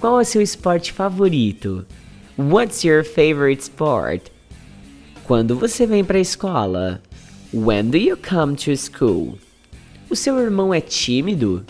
Qual 0.01 0.19
é 0.19 0.25
seu 0.25 0.41
esporte 0.41 0.91
favorito? 0.91 1.85
What's 2.39 2.83
your 2.83 3.05
favorite 3.05 3.63
sport? 3.63 4.31
Quando 5.25 5.55
você 5.55 5.85
vem 5.85 6.03
para 6.03 6.17
a 6.17 6.23
escola? 6.23 7.03
When 7.53 7.91
do 7.91 7.99
you 7.99 8.17
come 8.17 8.57
to 8.57 8.75
school? 8.75 9.39
O 10.09 10.17
seu 10.17 10.39
irmão 10.39 10.73
é 10.73 10.81
tímido? 10.81 11.63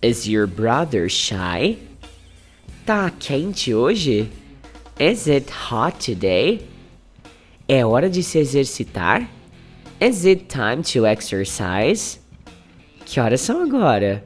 Is 0.00 0.28
your 0.28 0.46
brother 0.46 1.08
shy? 1.08 1.78
Tá 2.86 3.10
quente 3.10 3.74
hoje? 3.74 4.30
Is 5.02 5.26
it 5.26 5.50
hot 5.50 5.98
today? 5.98 6.60
É 7.68 7.84
hora 7.84 8.08
de 8.08 8.22
se 8.22 8.38
exercitar? 8.38 9.28
Is 10.00 10.24
it 10.24 10.44
time 10.46 10.84
to 10.92 11.04
exercise? 11.04 12.20
Que 13.04 13.18
horas 13.18 13.40
são 13.40 13.64
agora? 13.64 14.24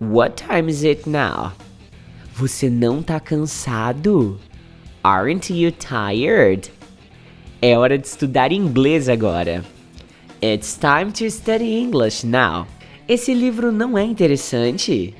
What 0.00 0.42
time 0.42 0.70
is 0.70 0.82
it 0.82 1.06
now? 1.06 1.52
Você 2.32 2.70
não 2.70 3.02
tá 3.02 3.20
cansado? 3.20 4.40
Aren't 5.02 5.52
you 5.52 5.70
tired? 5.70 6.72
É 7.60 7.76
hora 7.76 7.98
de 7.98 8.06
estudar 8.06 8.50
inglês 8.50 9.10
agora. 9.10 9.62
It's 10.42 10.74
time 10.78 11.12
to 11.12 11.30
study 11.30 11.78
English 11.78 12.26
now. 12.26 12.66
Esse 13.06 13.34
livro 13.34 13.70
não 13.70 13.98
é 13.98 14.04
interessante? 14.04 15.14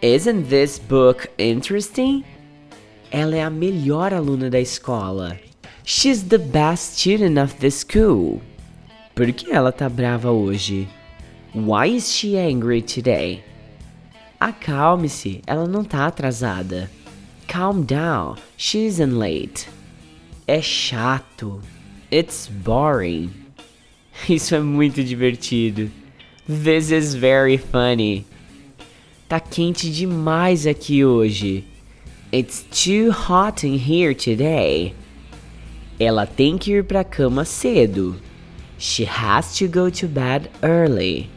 Isn't 0.00 0.48
this 0.48 0.78
book 0.78 1.28
interesting? 1.38 2.24
Ela 3.10 3.36
é 3.36 3.42
a 3.42 3.50
melhor 3.50 4.14
aluna 4.14 4.48
da 4.48 4.60
escola. 4.60 5.36
She's 5.84 6.22
the 6.22 6.38
best 6.38 7.00
student 7.00 7.38
of 7.38 7.54
the 7.56 7.70
school. 7.70 8.40
Por 9.14 9.32
que 9.32 9.50
ela 9.50 9.72
tá 9.72 9.88
brava 9.88 10.30
hoje? 10.30 10.88
Why 11.52 11.96
is 11.96 12.12
she 12.12 12.36
angry 12.36 12.82
today? 12.82 13.42
Acalme-se, 14.38 15.42
ela 15.46 15.66
não 15.66 15.82
tá 15.82 16.06
atrasada. 16.06 16.88
Calm 17.48 17.82
down, 17.82 18.36
she 18.56 18.86
isn't 18.86 19.12
late. 19.12 19.68
É 20.46 20.62
chato. 20.62 21.60
It's 22.12 22.48
boring. 22.48 23.32
Isso 24.28 24.54
é 24.54 24.60
muito 24.60 25.02
divertido. 25.02 25.90
This 26.46 26.92
is 26.92 27.14
very 27.14 27.58
funny. 27.58 28.24
Tá 29.28 29.40
quente 29.40 29.90
demais 29.90 30.66
aqui 30.66 31.04
hoje. 31.04 31.64
It's 32.32 32.62
too 32.70 33.10
hot 33.10 33.64
in 33.64 33.76
here 33.76 34.14
today. 34.14 34.94
Ela 35.98 36.26
tem 36.26 36.56
que 36.56 36.72
ir 36.72 36.84
pra 36.84 37.02
cama 37.02 37.44
cedo. 37.44 38.14
She 38.78 39.04
has 39.04 39.58
to 39.58 39.66
go 39.66 39.90
to 39.90 40.06
bed 40.06 40.48
early. 40.62 41.28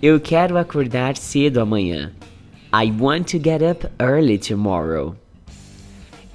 Eu 0.00 0.20
quero 0.20 0.58
acordar 0.58 1.16
cedo 1.16 1.60
amanhã. 1.60 2.12
I 2.72 2.92
want 2.92 3.26
to 3.32 3.38
get 3.40 3.62
up 3.62 3.84
early 3.98 4.38
tomorrow. 4.38 5.16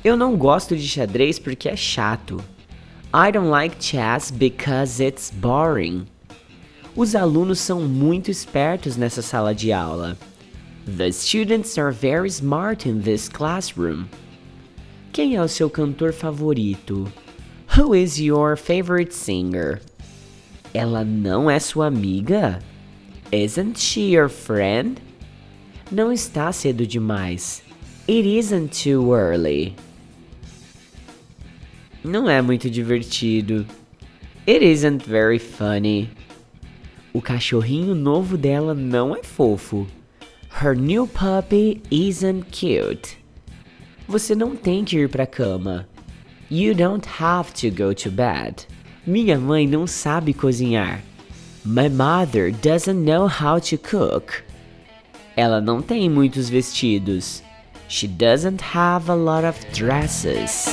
Eu 0.03 0.17
não 0.17 0.35
gosto 0.35 0.75
de 0.75 0.85
xadrez 0.85 1.39
porque 1.39 1.69
é 1.69 1.75
chato. 1.77 2.43
I 3.13 3.31
don't 3.31 3.49
like 3.49 3.77
chess 3.79 4.31
because 4.31 5.01
it's 5.01 5.31
boring. 5.31 6.07
Os 6.93 7.15
alunos 7.15 7.59
são 7.59 7.79
muito 7.79 8.29
espertos 8.29 8.97
nessa 8.97 9.21
sala 9.21 9.55
de 9.55 9.71
aula. 9.71 10.17
The 10.85 11.11
students 11.11 11.77
are 11.77 11.91
very 11.91 12.29
smart 12.29 12.87
in 12.87 13.03
this 13.03 13.29
classroom. 13.29 14.09
Quem 15.13 15.35
é 15.35 15.41
o 15.41 15.47
seu 15.47 15.69
cantor 15.69 16.11
favorito? 16.11 17.11
Who 17.77 17.93
is 17.93 18.19
your 18.19 18.55
favorite 18.55 19.13
singer? 19.13 19.79
Ela 20.73 21.03
não 21.03 21.49
é 21.49 21.59
sua 21.59 21.87
amiga? 21.87 22.59
Isn't 23.31 23.77
she 23.77 24.15
your 24.15 24.27
friend? 24.27 24.99
Não 25.91 26.11
está 26.11 26.51
cedo 26.51 26.87
demais. 26.87 27.61
It 28.09 28.25
isn't 28.25 28.69
too 28.83 29.13
early. 29.13 29.75
Não 32.03 32.27
é 32.27 32.41
muito 32.41 32.69
divertido. 32.69 33.67
It 34.47 34.65
isn't 34.65 35.05
very 35.05 35.37
funny. 35.37 36.09
O 37.13 37.21
cachorrinho 37.21 37.93
novo 37.93 38.35
dela 38.35 38.73
não 38.73 39.15
é 39.15 39.21
fofo. 39.21 39.85
Her 40.59 40.75
new 40.75 41.07
puppy 41.07 41.81
isn't 41.89 42.51
cute. 42.51 43.17
Você 44.07 44.35
não 44.35 44.55
tem 44.55 44.85
que 44.85 44.97
ir 44.97 45.09
pra 45.09 45.25
cama. 45.25 45.87
You 46.49 46.75
don't 46.75 47.07
have 47.19 47.53
to 47.61 47.71
go 47.71 47.93
to 47.93 48.11
bed. 48.11 48.67
Minha 49.07 49.39
mãe 49.39 49.65
não 49.65 49.87
sabe 49.87 50.33
cozinhar. 50.33 51.01
My 51.65 51.89
mother 51.89 52.51
doesn't 52.51 53.03
know 53.03 53.27
how 53.27 53.59
to 53.59 53.77
cook. 53.77 54.43
Ela 55.35 55.61
não 55.61 55.81
tem 55.81 56.09
muitos 56.09 56.49
vestidos. 56.49 57.41
She 57.87 58.07
doesn't 58.07 58.61
have 58.61 59.09
a 59.09 59.15
lot 59.15 59.45
of 59.45 59.57
dresses. 59.73 60.67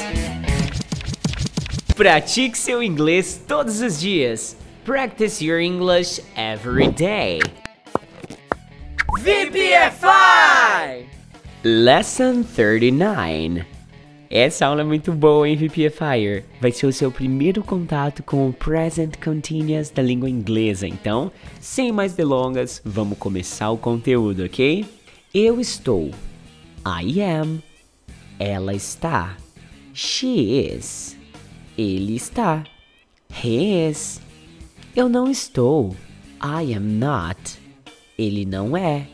Pratique 1.95 2.57
seu 2.57 2.83
inglês 2.83 3.41
todos 3.47 3.81
os 3.81 4.01
dias. 4.01 4.57
Practice 4.85 5.43
your 5.43 5.61
English 5.61 6.21
every 6.37 6.89
day. 6.89 7.41
VPFI! 9.21 11.09
Lesson 11.65 12.45
39 12.45 13.65
Essa 14.31 14.67
aula 14.67 14.83
é 14.83 14.85
muito 14.85 15.13
boa, 15.13 15.49
hein, 15.49 15.57
VPFire? 15.57 16.45
Vai 16.61 16.71
ser 16.71 16.87
o 16.87 16.93
seu 16.93 17.11
primeiro 17.11 17.65
contato 17.65 18.23
com 18.23 18.49
o 18.49 18.53
Present 18.53 19.17
Continuous 19.17 19.91
da 19.91 20.03
língua 20.03 20.31
inglesa. 20.31 20.87
Então, 20.87 21.33
sem 21.61 21.91
mais 21.91 22.13
delongas, 22.13 22.81
vamos 22.85 23.19
começar 23.19 23.71
o 23.73 23.77
conteúdo, 23.77 24.45
ok? 24.45 24.87
Eu 25.35 25.61
estou. 25.61 26.13
I 26.87 27.21
am. 27.21 27.61
Ela 28.39 28.73
está. 28.73 29.37
She 29.93 30.73
is. 30.73 31.17
Ele 31.77 32.15
está. 32.15 32.63
He 33.45 33.89
is. 33.91 34.21
Eu 34.95 35.09
não 35.09 35.29
estou. 35.29 35.97
I 36.41 36.73
am 36.73 36.99
not. 37.01 37.68
Ele 38.19 38.45
não 38.45 38.77
é. 38.77 39.07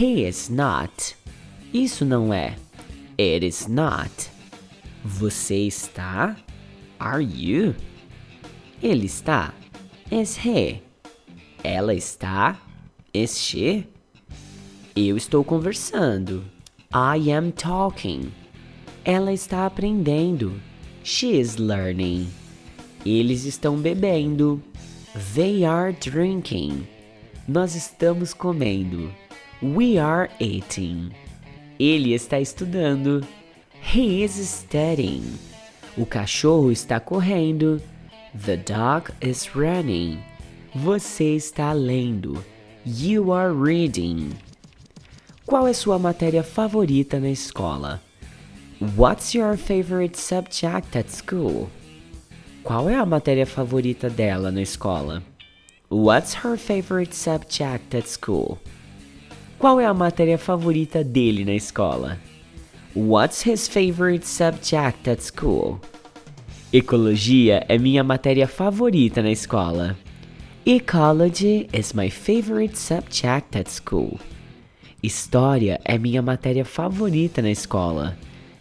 He 0.00 0.26
is 0.26 0.48
not. 0.48 1.14
Isso 1.72 2.02
não 2.02 2.32
é. 2.32 2.56
It 3.18 3.44
is 3.44 3.66
not. 3.68 4.30
Você 5.04 5.66
está? 5.66 6.34
Are 6.98 7.22
you? 7.22 7.74
Ele 8.82 9.04
está? 9.04 9.52
Is 10.10 10.38
he? 10.42 10.80
Ela 11.62 11.94
está? 11.94 12.58
Is 13.12 13.38
she? 13.38 13.86
Eu 14.96 15.18
estou 15.18 15.44
conversando. 15.44 16.42
I 16.94 17.30
am 17.30 17.52
talking. 17.52 18.32
Ela 19.04 19.34
está 19.34 19.66
aprendendo. 19.66 20.58
She 21.04 21.38
is 21.38 21.56
learning. 21.56 22.28
Eles 23.04 23.44
estão 23.44 23.76
bebendo. 23.76 24.62
They 25.34 25.66
are 25.66 25.92
drinking. 25.92 26.86
Nós 27.46 27.74
estamos 27.74 28.32
comendo. 28.32 29.12
We 29.60 29.98
are 29.98 30.30
eating. 30.38 31.10
Ele 31.78 32.14
está 32.14 32.38
estudando. 32.38 33.26
He 33.94 34.22
is 34.22 34.32
studying. 34.32 35.24
O 35.96 36.06
cachorro 36.06 36.70
está 36.70 37.00
correndo. 37.00 37.82
The 38.46 38.56
dog 38.58 39.12
is 39.20 39.50
running. 39.56 40.20
Você 40.72 41.34
está 41.34 41.72
lendo. 41.72 42.44
You 42.86 43.32
are 43.32 43.52
reading. 43.52 44.30
Qual 45.44 45.66
é 45.66 45.72
sua 45.72 45.98
matéria 45.98 46.44
favorita 46.44 47.18
na 47.18 47.30
escola? 47.30 48.00
What's 48.96 49.34
your 49.34 49.56
favorite 49.56 50.16
subject 50.16 50.96
at 50.96 51.10
school? 51.10 51.68
Qual 52.62 52.88
é 52.88 52.94
a 52.94 53.04
matéria 53.04 53.46
favorita 53.46 54.08
dela 54.08 54.52
na 54.52 54.62
escola? 54.62 55.22
What's 55.92 56.32
her 56.32 56.56
favorite 56.56 57.12
subject 57.12 57.94
at 57.94 58.08
school? 58.08 58.58
Qual 59.58 59.78
é 59.78 59.84
a 59.84 59.92
matéria 59.92 60.38
favorita 60.38 61.04
dele 61.04 61.44
na 61.44 61.52
escola? 61.52 62.18
What's 62.94 63.42
his 63.42 63.68
favorite 63.68 64.26
subject 64.26 65.06
at 65.06 65.20
school? 65.20 65.78
Ecologia 66.72 67.66
é 67.68 67.76
minha 67.76 68.02
matéria 68.02 68.48
favorita 68.48 69.20
na 69.20 69.30
escola. 69.30 69.94
Ecology 70.64 71.68
is 71.74 71.92
my 71.92 72.08
favorite 72.08 72.78
subject 72.78 73.54
at 73.54 73.68
school. 73.70 74.18
História 75.02 75.78
é 75.84 75.98
minha 75.98 76.22
matéria 76.22 76.64
favorita 76.64 77.42
na 77.42 77.50
escola. 77.50 78.16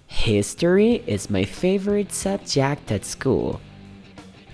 History 0.05 1.01
is 1.07 1.29
my 1.29 1.45
favorite 1.45 2.13
subject 2.13 2.91
at 2.91 3.05
school. 3.05 3.61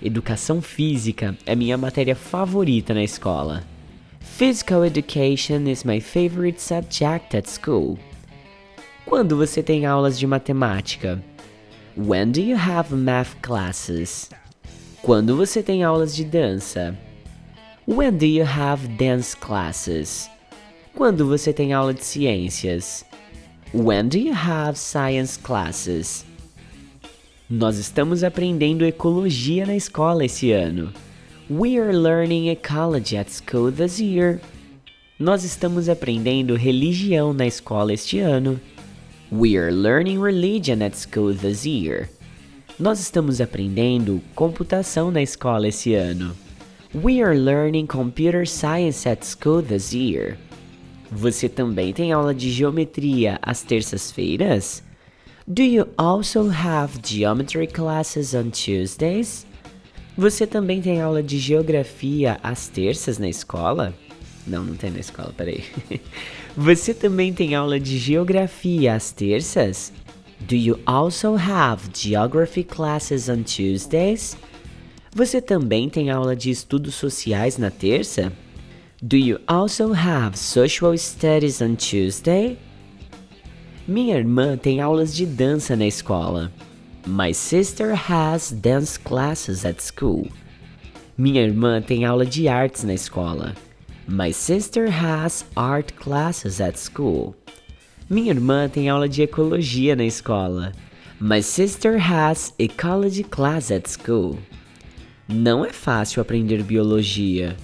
Educação 0.00 0.62
física 0.62 1.36
é 1.44 1.56
minha 1.56 1.76
matéria 1.76 2.14
favorita 2.14 2.94
na 2.94 3.02
escola. 3.02 3.64
Physical 4.20 4.84
education 4.84 5.66
is 5.66 5.82
my 5.82 6.00
favorite 6.00 6.62
subject 6.62 7.36
at 7.36 7.48
school. 7.48 7.98
Quando 9.04 9.36
você 9.36 9.60
tem 9.60 9.86
aulas 9.86 10.16
de 10.16 10.24
matemática? 10.24 11.20
When 11.96 12.30
do 12.30 12.40
you 12.40 12.56
have 12.56 12.94
math 12.94 13.34
classes? 13.42 14.30
Quando 15.02 15.36
você 15.36 15.64
tem 15.64 15.82
aulas 15.82 16.14
de 16.14 16.24
dança? 16.24 16.96
When 17.84 18.12
do 18.12 18.26
you 18.26 18.44
have 18.44 18.86
dance 18.86 19.36
classes? 19.36 20.30
Quando 20.94 21.26
você 21.26 21.52
tem 21.52 21.72
aula 21.72 21.92
de 21.92 22.04
ciências? 22.04 23.04
When 23.74 24.06
do 24.08 24.18
you 24.18 24.34
have 24.34 24.78
science 24.78 25.36
classes? 25.36 26.27
Nós 27.50 27.78
estamos 27.78 28.22
aprendendo 28.22 28.84
ecologia 28.84 29.64
na 29.64 29.74
escola 29.74 30.22
esse 30.22 30.52
ano. 30.52 30.92
We 31.48 31.78
are 31.78 31.96
learning 31.96 32.50
ecology 32.50 33.16
at 33.16 33.30
school 33.30 33.72
this 33.72 33.98
year. 33.98 34.38
Nós 35.18 35.44
estamos 35.44 35.88
aprendendo 35.88 36.54
religião 36.54 37.32
na 37.32 37.46
escola 37.46 37.94
este 37.94 38.18
ano. 38.18 38.60
We 39.32 39.56
are 39.56 39.72
learning 39.72 40.20
religion 40.20 40.84
at 40.84 40.94
school 40.94 41.34
this 41.34 41.64
year. 41.64 42.10
Nós 42.78 43.00
estamos 43.00 43.40
aprendendo 43.40 44.20
computação 44.34 45.10
na 45.10 45.22
escola 45.22 45.68
esse 45.68 45.94
ano. 45.94 46.36
We 46.94 47.22
are 47.22 47.34
learning 47.34 47.86
computer 47.86 48.46
science 48.46 49.08
at 49.08 49.24
school 49.24 49.62
this 49.62 49.94
year. 49.94 50.36
Você 51.10 51.48
também 51.48 51.94
tem 51.94 52.12
aula 52.12 52.34
de 52.34 52.50
geometria 52.50 53.38
às 53.40 53.62
terças-feiras? 53.62 54.86
Do 55.50 55.62
you 55.62 55.88
also 55.96 56.50
have 56.50 57.00
geometry 57.02 57.66
classes 57.66 58.34
on 58.34 58.50
Tuesdays? 58.50 59.46
Você 60.14 60.46
também 60.46 60.82
tem 60.82 61.00
aula 61.00 61.22
de 61.22 61.38
geografia 61.38 62.38
às 62.42 62.68
terças 62.68 63.16
na 63.16 63.30
escola? 63.30 63.94
Não, 64.46 64.62
não 64.62 64.74
tem 64.74 64.90
na 64.90 64.98
escola, 64.98 65.32
peraí. 65.34 65.64
Você 66.54 66.92
também 66.92 67.32
tem 67.32 67.54
aula 67.54 67.80
de 67.80 67.96
geografia 67.96 68.94
às 68.94 69.10
terças? 69.10 69.90
Do 70.40 70.54
you 70.54 70.78
also 70.84 71.34
have 71.34 71.88
geography 71.94 72.62
classes 72.62 73.30
on 73.30 73.42
Tuesdays? 73.42 74.36
Você 75.14 75.40
também 75.40 75.88
tem 75.88 76.10
aula 76.10 76.36
de 76.36 76.50
estudos 76.50 76.94
sociais 76.94 77.56
na 77.56 77.70
terça? 77.70 78.30
Do 79.00 79.16
you 79.16 79.40
also 79.46 79.94
have 79.94 80.38
social 80.38 80.94
studies 80.98 81.62
on 81.62 81.74
Tuesday? 81.74 82.58
Minha 83.88 84.18
irmã 84.18 84.54
tem 84.54 84.82
aulas 84.82 85.16
de 85.16 85.24
dança 85.24 85.74
na 85.74 85.86
escola. 85.86 86.52
My 87.06 87.32
sister 87.32 87.94
has 87.94 88.52
dance 88.52 88.98
classes 88.98 89.64
at 89.64 89.80
school. 89.80 90.28
Minha 91.16 91.40
irmã 91.40 91.80
tem 91.80 92.04
aula 92.04 92.26
de 92.26 92.48
artes 92.48 92.84
na 92.84 92.92
escola. 92.92 93.54
My 94.06 94.30
sister 94.30 94.90
has 94.90 95.42
art 95.56 95.94
classes 95.94 96.60
at 96.60 96.76
school. 96.78 97.34
Minha 98.10 98.32
irmã 98.32 98.68
tem 98.68 98.90
aula 98.90 99.08
de 99.08 99.22
ecologia 99.22 99.96
na 99.96 100.04
escola. 100.04 100.72
My 101.18 101.40
sister 101.40 101.96
has 101.98 102.52
ecology 102.58 103.24
class 103.24 103.70
at 103.70 103.88
school. 103.88 104.38
Não 105.26 105.64
é 105.64 105.72
fácil 105.72 106.20
aprender 106.20 106.62
biologia. 106.62 107.56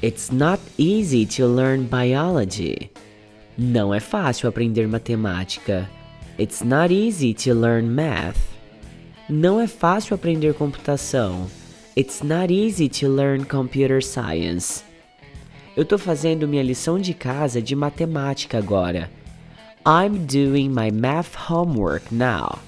It's 0.00 0.30
not 0.30 0.60
easy 0.78 1.26
to 1.26 1.48
learn 1.48 1.88
biology. 1.88 2.92
Não 3.56 3.94
é 3.94 4.00
fácil 4.00 4.48
aprender 4.48 4.88
matemática. 4.88 5.88
It's 6.38 6.62
not 6.62 6.92
easy 6.92 7.32
to 7.34 7.54
learn 7.54 7.88
math. 7.88 8.36
Não 9.28 9.60
é 9.60 9.68
fácil 9.68 10.16
aprender 10.16 10.54
computação. 10.54 11.46
It's 11.96 12.22
not 12.22 12.52
easy 12.52 12.88
to 12.88 13.08
learn 13.08 13.44
computer 13.44 14.02
science. 14.02 14.82
Eu 15.76 15.84
estou 15.84 15.98
fazendo 15.98 16.48
minha 16.48 16.64
lição 16.64 16.98
de 16.98 17.14
casa 17.14 17.62
de 17.62 17.76
matemática 17.76 18.58
agora. 18.58 19.08
I'm 19.86 20.26
doing 20.26 20.70
my 20.70 20.90
math 20.90 21.36
homework 21.48 22.12
now. 22.12 22.58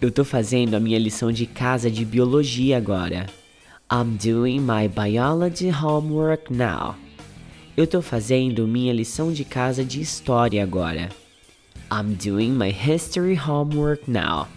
Eu 0.00 0.10
estou 0.10 0.24
fazendo 0.24 0.74
a 0.74 0.80
minha 0.80 0.98
lição 1.00 1.32
de 1.32 1.46
casa 1.46 1.90
de 1.90 2.04
biologia 2.04 2.76
agora. 2.76 3.26
I'm 3.90 4.16
doing 4.16 4.60
my 4.60 4.86
biology 4.86 5.70
homework 5.70 6.52
now. 6.52 6.94
Eu 7.78 7.84
estou 7.84 8.02
fazendo 8.02 8.66
minha 8.66 8.92
lição 8.92 9.32
de 9.32 9.44
casa 9.44 9.84
de 9.84 10.00
história 10.00 10.60
agora. 10.64 11.10
I'm 11.92 12.14
doing 12.14 12.50
my 12.50 12.70
history 12.72 13.38
homework 13.38 14.10
now. 14.10 14.48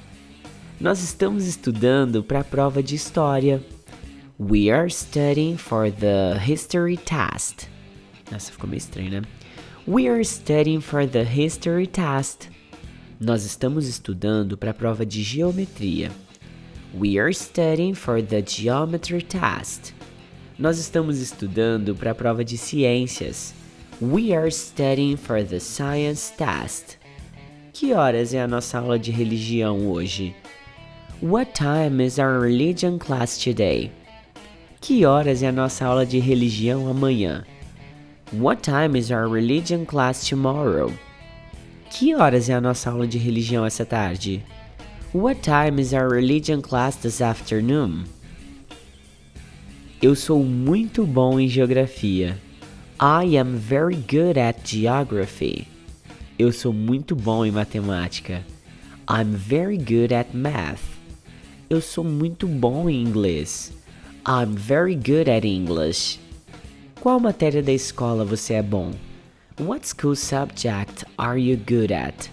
Nós 0.79 1.03
estamos 1.03 1.45
estudando 1.45 2.23
para 2.23 2.39
a 2.39 2.43
prova 2.43 2.81
de 2.81 2.95
história. 2.95 3.63
We 4.39 4.71
are 4.71 4.89
studying 4.89 5.55
for 5.55 5.91
the 5.91 6.35
history 6.43 6.97
test. 6.97 7.67
Nossa, 8.31 8.51
ficou 8.51 8.67
meio 8.67 8.79
estranho, 8.79 9.11
né? 9.11 9.21
We 9.87 10.09
are 10.09 10.25
studying 10.25 10.81
for 10.81 11.07
the 11.07 11.23
history 11.23 11.85
test. 11.85 12.49
Nós 13.19 13.45
estamos 13.45 13.87
estudando 13.87 14.57
para 14.57 14.71
a 14.71 14.73
prova 14.73 15.05
de 15.05 15.21
geometria. 15.21 16.09
We 16.91 17.19
are 17.19 17.31
studying 17.31 17.93
for 17.93 18.19
the 18.19 18.43
geometry 18.43 19.21
test. 19.21 19.93
Nós 20.61 20.77
estamos 20.77 21.17
estudando 21.17 21.95
para 21.95 22.11
a 22.11 22.13
prova 22.13 22.45
de 22.45 22.55
ciências. 22.55 23.51
We 23.99 24.31
are 24.31 24.51
studying 24.51 25.17
for 25.17 25.43
the 25.43 25.59
science 25.59 26.31
test. 26.37 26.99
Que 27.73 27.95
horas 27.95 28.31
é 28.31 28.43
a 28.43 28.47
nossa 28.47 28.77
aula 28.77 28.99
de 28.99 29.09
religião 29.09 29.89
hoje? 29.89 30.35
What 31.19 31.53
time 31.53 32.05
is 32.05 32.19
our 32.19 32.39
religion 32.39 32.99
class 32.99 33.43
today? 33.43 33.91
Que 34.79 35.03
horas 35.03 35.41
é 35.41 35.47
a 35.47 35.51
nossa 35.51 35.83
aula 35.83 36.05
de 36.05 36.19
religião 36.19 36.87
amanhã? 36.87 37.43
What 38.31 38.61
time 38.61 38.95
is 38.95 39.09
our 39.09 39.27
religion 39.27 39.83
class 39.83 40.29
tomorrow? 40.29 40.93
Que 41.89 42.13
horas 42.13 42.49
é 42.49 42.53
a 42.53 42.61
nossa 42.61 42.91
aula 42.91 43.07
de 43.07 43.17
religião 43.17 43.65
essa 43.65 43.83
tarde? 43.83 44.43
What 45.11 45.41
time 45.41 45.81
is 45.81 45.91
our 45.91 46.07
religion 46.07 46.61
class 46.61 46.97
this 46.97 47.19
afternoon? 47.19 48.20
Eu 50.01 50.15
sou 50.15 50.43
muito 50.43 51.05
bom 51.05 51.39
em 51.39 51.47
geografia. 51.47 52.35
I 52.99 53.37
am 53.37 53.55
very 53.55 53.95
good 53.95 54.39
at 54.39 54.57
geography. 54.65 55.67
Eu 56.39 56.51
sou 56.51 56.73
muito 56.73 57.15
bom 57.15 57.45
em 57.45 57.51
matemática. 57.51 58.43
I'm 59.07 59.35
very 59.35 59.77
good 59.77 60.11
at 60.11 60.33
math. 60.33 60.81
Eu 61.69 61.79
sou 61.81 62.03
muito 62.03 62.47
bom 62.47 62.89
em 62.89 62.99
inglês. 62.99 63.71
I'm 64.27 64.55
very 64.55 64.95
good 64.95 65.29
at 65.29 65.45
English. 65.45 66.19
Qual 66.99 67.19
matéria 67.19 67.61
da 67.61 67.71
escola 67.71 68.25
você 68.25 68.55
é 68.55 68.63
bom? 68.63 68.93
What 69.59 69.87
school 69.87 70.15
subject 70.15 71.05
are 71.15 71.39
you 71.39 71.57
good 71.57 71.93
at? 71.93 72.27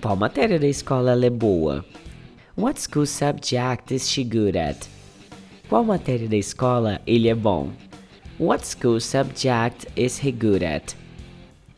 Qual 0.00 0.14
matéria 0.14 0.60
da 0.60 0.68
escola 0.68 1.10
ela 1.10 1.26
é 1.26 1.30
boa? 1.30 1.84
What 2.56 2.80
school 2.80 3.06
subject 3.06 3.92
is 3.92 4.08
she 4.08 4.22
good 4.22 4.56
at? 4.56 5.01
Qual 5.72 5.84
matéria 5.84 6.28
da 6.28 6.36
escola 6.36 7.00
ele 7.06 7.30
é 7.30 7.34
bom? 7.34 7.70
What 8.38 8.66
school 8.66 9.00
subject 9.00 9.86
is 9.96 10.22
he 10.22 10.30
good 10.30 10.62
at? 10.62 10.94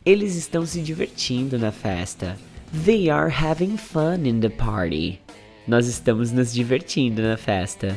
Eles 0.05 0.35
estão 0.35 0.65
se 0.65 0.81
divertindo 0.81 1.57
na 1.57 1.71
festa. 1.71 2.37
They 2.83 3.09
are 3.09 3.29
having 3.29 3.77
fun 3.77 4.25
in 4.25 4.41
the 4.41 4.49
party. 4.49 5.21
Nós 5.65 5.87
estamos 5.87 6.33
nos 6.33 6.53
divertindo 6.53 7.21
na 7.21 7.37
festa. 7.37 7.95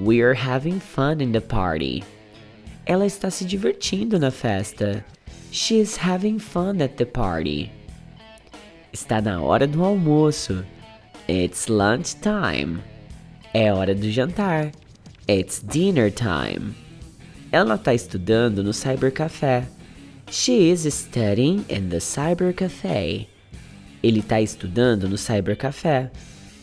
We 0.00 0.20
are 0.20 0.34
having 0.36 0.80
fun 0.80 1.20
in 1.20 1.30
the 1.30 1.40
party. 1.40 2.02
Ela 2.84 3.06
está 3.06 3.30
se 3.30 3.44
divertindo 3.44 4.18
na 4.18 4.32
festa. 4.32 5.04
She 5.52 5.78
is 5.78 5.96
having 5.96 6.40
fun 6.40 6.82
at 6.82 6.96
the 6.96 7.04
party. 7.06 7.70
Está 8.92 9.20
na 9.20 9.40
hora 9.40 9.68
do 9.68 9.84
almoço. 9.84 10.64
It's 11.28 11.68
lunch 11.68 12.16
time. 12.16 12.80
É 13.54 13.72
hora 13.72 13.94
do 13.94 14.10
jantar. 14.10 14.72
It's 15.28 15.58
dinner 15.58 16.08
time. 16.08 16.76
Ela 17.50 17.74
está 17.74 17.92
estudando 17.92 18.62
no 18.62 18.70
cybercafé. 18.72 19.66
She 20.30 20.70
is 20.70 20.86
studying 20.94 21.64
in 21.68 21.88
the 21.88 21.98
cybercafé. 21.98 23.26
Ele 24.04 24.20
está 24.20 24.40
estudando 24.40 25.08
no 25.08 25.16
cybercafé. 25.16 26.12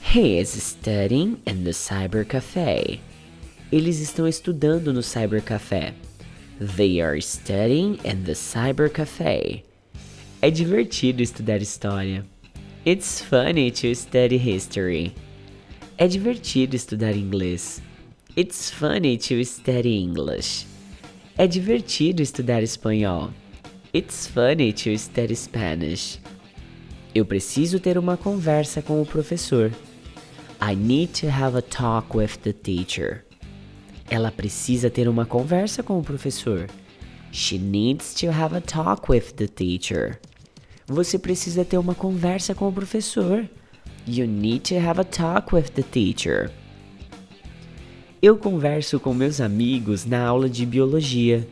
He 0.01 0.39
is 0.39 0.51
studying 0.51 1.41
in 1.45 1.65
the 1.65 1.73
cybercafé. 1.73 2.99
Eles 3.69 3.99
estão 3.99 4.25
estudando 4.25 4.93
no 4.93 5.01
cybercafé. 5.01 5.93
They 6.57 7.01
are 7.01 7.19
studying 7.19 7.99
in 8.05 8.23
the 8.23 8.33
cybercafé. 8.33 9.63
É 10.41 10.49
divertido 10.49 11.21
estudar 11.21 11.61
história. 11.61 12.25
It's 12.85 13.21
funny 13.21 13.71
to 13.71 13.93
study 13.93 14.37
history. 14.37 15.13
É 15.97 16.07
divertido 16.07 16.77
estudar 16.77 17.13
inglês. 17.13 17.81
It's 18.35 18.71
funny 18.71 19.15
to 19.15 19.45
study 19.45 19.95
English. 19.95 20.65
É 21.37 21.45
divertido 21.45 22.23
estudar 22.23 22.63
espanhol. 22.63 23.29
It's 23.93 24.25
funny 24.25 24.73
to 24.73 24.97
study 24.97 25.35
Spanish. 25.35 26.19
Eu 27.13 27.25
preciso 27.25 27.79
ter 27.79 27.95
uma 27.95 28.17
conversa 28.17 28.81
com 28.81 28.99
o 28.99 29.05
professor. 29.05 29.71
I 30.59 30.75
need 30.75 31.13
to 31.21 31.27
have 31.27 31.55
a 31.55 31.61
talk 31.61 32.17
with 32.17 32.39
the 32.41 32.53
teacher. 32.53 33.23
Ela 34.09 34.31
precisa 34.31 34.89
ter 34.89 35.07
uma 35.07 35.27
conversa 35.27 35.83
com 35.83 35.99
o 35.99 36.03
professor. 36.03 36.65
She 37.31 37.59
needs 37.59 38.15
to 38.15 38.31
have 38.31 38.55
a 38.55 38.61
talk 38.61 39.11
with 39.11 39.35
the 39.35 39.45
teacher. 39.45 40.19
Você 40.87 41.19
precisa 41.19 41.63
ter 41.63 41.77
uma 41.77 41.93
conversa 41.93 42.55
com 42.55 42.67
o 42.67 42.73
professor. 42.73 43.47
You 44.07 44.25
need 44.25 44.61
to 44.73 44.79
have 44.79 44.99
a 44.99 45.03
talk 45.03 45.53
with 45.53 45.73
the 45.75 45.83
teacher. 45.83 46.51
Eu 48.23 48.37
converso 48.37 49.01
com 49.01 49.13
meus 49.13 49.41
amigos 49.41 50.05
na 50.05 50.25
aula 50.25 50.49
de 50.49 50.65
biologia. 50.65 51.45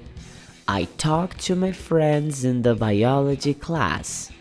I 0.66 0.88
talk 0.98 1.36
to 1.46 1.54
my 1.54 1.74
friends 1.74 2.46
in 2.46 2.62
the 2.62 2.74
biology 2.74 3.54
class. 3.54 4.32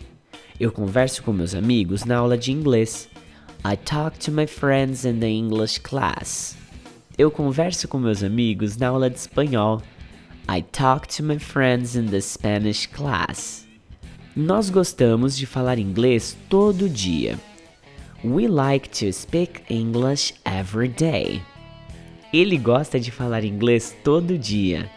Eu 0.57 0.71
converso 0.71 1.21
com 1.23 1.33
meus 1.33 1.53
amigos 1.53 2.05
na 2.05 2.15
aula 2.15 2.37
de 2.37 2.53
inglês. 2.53 3.09
I 3.65 3.75
talk 3.75 4.17
to 4.19 4.31
my 4.31 4.47
friends 4.47 5.03
in 5.03 5.19
the 5.19 5.27
English 5.27 5.81
class. 5.81 6.55
Eu 7.17 7.29
converso 7.29 7.85
com 7.89 7.99
meus 7.99 8.23
amigos 8.23 8.77
na 8.77 8.87
aula 8.87 9.09
de 9.09 9.17
espanhol. 9.17 9.81
I 10.47 10.61
talk 10.61 11.09
to 11.17 11.23
my 11.23 11.37
friends 11.37 11.97
in 11.97 12.05
the 12.05 12.21
Spanish 12.21 12.87
class. 12.87 13.67
Nós 14.33 14.69
gostamos 14.69 15.35
de 15.35 15.45
falar 15.45 15.77
inglês 15.77 16.37
todo 16.47 16.87
dia. 16.87 17.37
We 18.23 18.47
like 18.47 18.87
to 19.01 19.11
speak 19.11 19.63
English 19.69 20.33
every 20.45 20.87
day. 20.87 21.41
Ele 22.33 22.57
gosta 22.57 22.97
de 22.97 23.11
falar 23.11 23.43
inglês 23.43 23.93
todo 24.05 24.37
dia. 24.37 24.89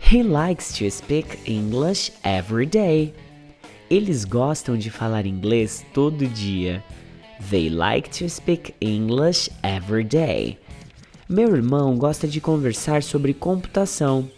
He 0.00 0.22
likes 0.22 0.72
to 0.78 0.90
speak 0.90 1.38
English 1.46 2.12
every 2.24 2.64
day. 2.64 3.12
Eles 3.90 4.24
gostam 4.24 4.76
de 4.76 4.90
falar 4.90 5.26
inglês 5.26 5.84
todo 5.92 6.26
dia. 6.26 6.82
They 7.50 7.68
like 7.68 8.08
to 8.18 8.28
speak 8.28 8.74
English 8.80 9.50
every 9.62 10.02
day. 10.02 10.58
Meu 11.28 11.54
irmão 11.54 11.94
gosta 11.96 12.26
de 12.26 12.40
conversar 12.40 13.02
sobre 13.02 13.34
computação. 13.34 14.30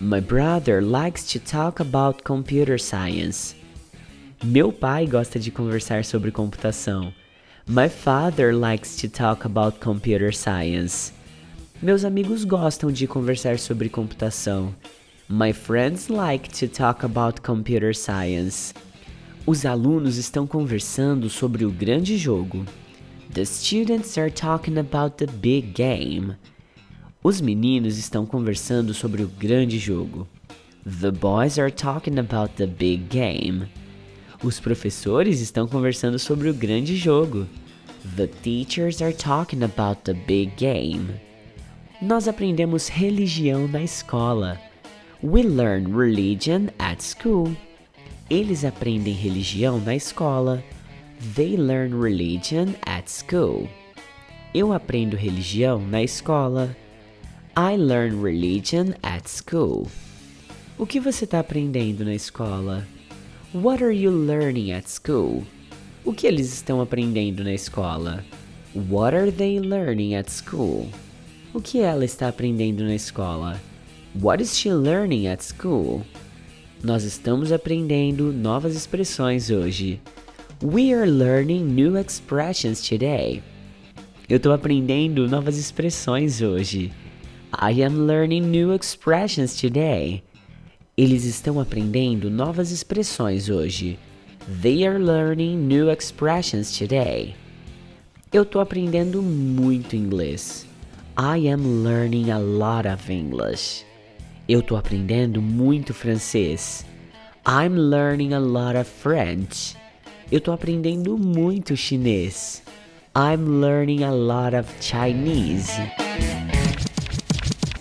My 0.00 0.22
brother 0.22 0.82
likes 0.82 1.30
to 1.34 1.38
talk 1.38 1.82
about 1.82 2.22
computer 2.24 2.80
science. 2.80 3.54
Meu 4.42 4.72
pai 4.72 5.06
gosta 5.06 5.38
de 5.38 5.50
conversar 5.50 6.06
sobre 6.06 6.30
computação. 6.30 7.12
My 7.68 7.90
father 7.90 8.54
likes 8.54 8.96
to 9.02 9.08
talk 9.10 9.44
about 9.44 9.80
computer 9.80 10.32
science. 10.34 11.12
Meus 11.82 12.04
amigos 12.04 12.44
gostam 12.44 12.92
de 12.92 13.06
conversar 13.06 13.58
sobre 13.58 13.88
computação. 13.88 14.74
My 15.26 15.50
friends 15.50 16.08
like 16.08 16.50
to 16.58 16.68
talk 16.68 17.06
about 17.06 17.40
computer 17.40 17.94
science. 17.94 18.74
Os 19.46 19.64
alunos 19.64 20.18
estão 20.18 20.46
conversando 20.46 21.30
sobre 21.30 21.64
o 21.64 21.70
grande 21.70 22.18
jogo. 22.18 22.66
The 23.32 23.46
students 23.46 24.18
are 24.18 24.30
talking 24.30 24.76
about 24.76 25.16
the 25.16 25.26
big 25.26 25.72
game. 25.72 26.36
Os 27.22 27.40
meninos 27.40 27.96
estão 27.96 28.26
conversando 28.26 28.92
sobre 28.92 29.22
o 29.22 29.28
grande 29.28 29.78
jogo. 29.78 30.28
The 30.84 31.10
boys 31.10 31.58
are 31.58 31.70
talking 31.70 32.18
about 32.18 32.56
the 32.56 32.66
big 32.66 33.04
game. 33.04 33.66
Os 34.44 34.60
professores 34.60 35.40
estão 35.40 35.66
conversando 35.66 36.18
sobre 36.18 36.50
o 36.50 36.54
grande 36.54 36.94
jogo. 36.94 37.46
The 38.16 38.26
teachers 38.26 39.00
are 39.00 39.14
talking 39.14 39.62
about 39.62 40.02
the 40.04 40.12
big 40.12 40.52
game. 40.58 41.29
Nós 42.02 42.26
aprendemos 42.26 42.88
religião 42.88 43.68
na 43.68 43.82
escola. 43.82 44.58
We 45.22 45.42
learn 45.42 45.94
religion 45.94 46.70
at 46.78 47.02
school. 47.02 47.54
Eles 48.30 48.64
aprendem 48.64 49.12
religião 49.12 49.78
na 49.78 49.94
escola. 49.94 50.64
They 51.34 51.58
learn 51.58 51.94
religion 52.00 52.74
at 52.86 53.10
school. 53.10 53.68
Eu 54.54 54.72
aprendo 54.72 55.14
religião 55.14 55.78
na 55.78 56.02
escola. 56.02 56.74
I 57.54 57.76
learn 57.76 58.22
religion 58.22 58.94
at 59.02 59.28
school. 59.28 59.86
O 60.78 60.86
que 60.86 60.98
você 60.98 61.24
está 61.24 61.40
aprendendo 61.40 62.02
na 62.02 62.14
escola? 62.14 62.88
What 63.52 63.84
are 63.84 63.94
you 63.94 64.10
learning 64.10 64.72
at 64.72 64.88
school? 64.88 65.44
O 66.02 66.14
que 66.14 66.26
eles 66.26 66.50
estão 66.50 66.80
aprendendo 66.80 67.44
na 67.44 67.52
escola? 67.52 68.24
What 68.74 69.14
are 69.14 69.30
they 69.30 69.60
learning 69.60 70.14
at 70.14 70.30
school? 70.30 70.88
O 71.52 71.60
que 71.60 71.80
ela 71.80 72.04
está 72.04 72.28
aprendendo 72.28 72.84
na 72.84 72.94
escola? 72.94 73.60
What 74.14 74.40
is 74.40 74.56
she 74.56 74.72
learning 74.72 75.26
at 75.26 75.42
school? 75.42 76.06
Nós 76.80 77.02
estamos 77.02 77.50
aprendendo 77.50 78.32
novas 78.32 78.76
expressões 78.76 79.50
hoje. 79.50 80.00
We 80.62 80.94
are 80.94 81.10
learning 81.10 81.64
new 81.64 81.98
expressions 81.98 82.80
today. 82.88 83.42
Eu 84.28 84.36
estou 84.36 84.52
aprendendo 84.52 85.26
novas 85.26 85.58
expressões 85.58 86.40
hoje. 86.40 86.92
I 87.60 87.82
am 87.82 88.06
learning 88.06 88.42
new 88.42 88.72
expressions 88.72 89.60
today. 89.60 90.22
Eles 90.96 91.24
estão 91.24 91.58
aprendendo 91.58 92.30
novas 92.30 92.70
expressões 92.70 93.48
hoje. 93.48 93.98
They 94.62 94.86
are 94.86 95.00
learning 95.00 95.56
new 95.56 95.90
expressions 95.90 96.78
today. 96.78 97.34
Eu 98.32 98.44
estou 98.44 98.62
aprendendo 98.62 99.20
muito 99.20 99.96
inglês. 99.96 100.69
I 101.22 101.36
am 101.48 101.84
learning 101.84 102.30
a 102.30 102.38
lot 102.38 102.86
of 102.86 103.10
English. 103.10 103.84
Eu 104.48 104.62
tô 104.62 104.74
aprendendo 104.74 105.42
muito 105.42 105.92
francês. 105.92 106.82
I'm 107.46 107.76
learning 107.76 108.32
a 108.32 108.38
lot 108.38 108.74
of 108.74 108.88
French. 108.88 109.76
Eu 110.32 110.40
tô 110.40 110.50
aprendendo 110.50 111.18
muito 111.18 111.76
chinês. 111.76 112.62
I'm 113.14 113.60
learning 113.60 114.02
a 114.02 114.10
lot 114.10 114.56
of 114.56 114.66
Chinese. 114.80 115.70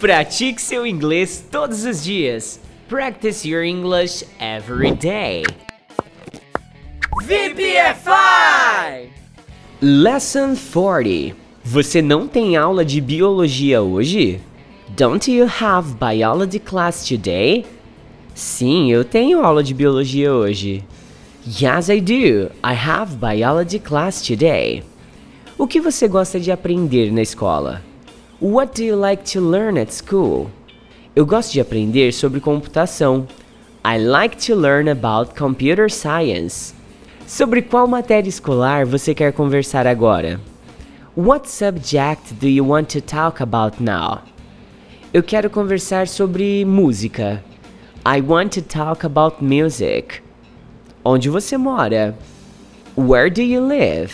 Pratique 0.01 0.61
seu 0.61 0.85
inglês 0.85 1.41
todos 1.49 1.85
os 1.85 2.03
dias. 2.03 2.59
Practice 2.89 3.47
your 3.47 3.63
English 3.63 4.25
every 4.41 4.91
day. 4.91 5.45
VPFI! 7.23 9.09
Lesson 9.81 10.57
40. 10.57 11.48
Você 11.63 12.01
não 12.01 12.27
tem 12.27 12.55
aula 12.55 12.85
de 12.85 13.01
biologia 13.01 13.81
hoje? 13.81 14.39
Don't 14.95 15.29
you 15.29 15.45
have 15.59 15.93
biology 15.93 16.57
class 16.57 17.05
today? 17.05 17.65
Sim, 18.33 18.89
eu 18.91 19.03
tenho 19.03 19.43
aula 19.43 19.61
de 19.61 19.73
biologia 19.73 20.33
hoje. 20.33 20.83
Yes, 21.45 21.89
I 21.89 21.99
do. 21.99 22.49
I 22.63 22.73
have 22.73 23.17
biology 23.17 23.77
class 23.77 24.21
today. 24.21 24.83
O 25.57 25.67
que 25.67 25.81
você 25.81 26.07
gosta 26.07 26.39
de 26.39 26.49
aprender 26.49 27.11
na 27.11 27.21
escola? 27.21 27.81
What 28.41 28.81
do 28.81 28.87
you 28.87 28.97
like 28.97 29.29
to 29.33 29.41
learn 29.41 29.77
at 29.79 29.91
school? 29.91 30.49
Eu 31.13 31.25
gosto 31.25 31.51
de 31.51 31.59
aprender 31.59 32.13
sobre 32.13 32.39
computação. 32.39 33.27
I 33.85 33.97
like 33.97 34.37
to 34.47 34.55
learn 34.55 34.89
about 34.89 35.37
computer 35.37 35.91
science. 35.91 36.73
Sobre 37.27 37.61
qual 37.61 37.85
matéria 37.85 38.29
escolar 38.29 38.85
você 38.85 39.13
quer 39.13 39.33
conversar 39.33 39.85
agora? 39.85 40.39
What 41.15 41.49
subject 41.49 42.39
do 42.39 42.47
you 42.47 42.63
want 42.63 42.87
to 42.91 43.01
talk 43.01 43.41
about 43.41 43.81
now? 43.81 44.21
Eu 45.11 45.23
quero 45.23 45.49
conversar 45.49 46.07
sobre 46.07 46.63
música. 46.63 47.43
I 48.05 48.21
want 48.21 48.53
to 48.53 48.61
talk 48.61 49.03
about 49.03 49.43
music. 49.43 50.21
Onde 51.03 51.27
você 51.27 51.57
mora? 51.57 52.15
Where 52.95 53.31
do 53.31 53.41
you 53.41 53.59
live? 53.59 54.13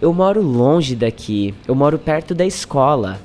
Eu 0.00 0.14
moro 0.14 0.40
longe 0.40 0.96
daqui. 0.96 1.54
Eu 1.68 1.74
moro 1.74 1.98
perto 1.98 2.34
da 2.34 2.46
escola. 2.46 3.20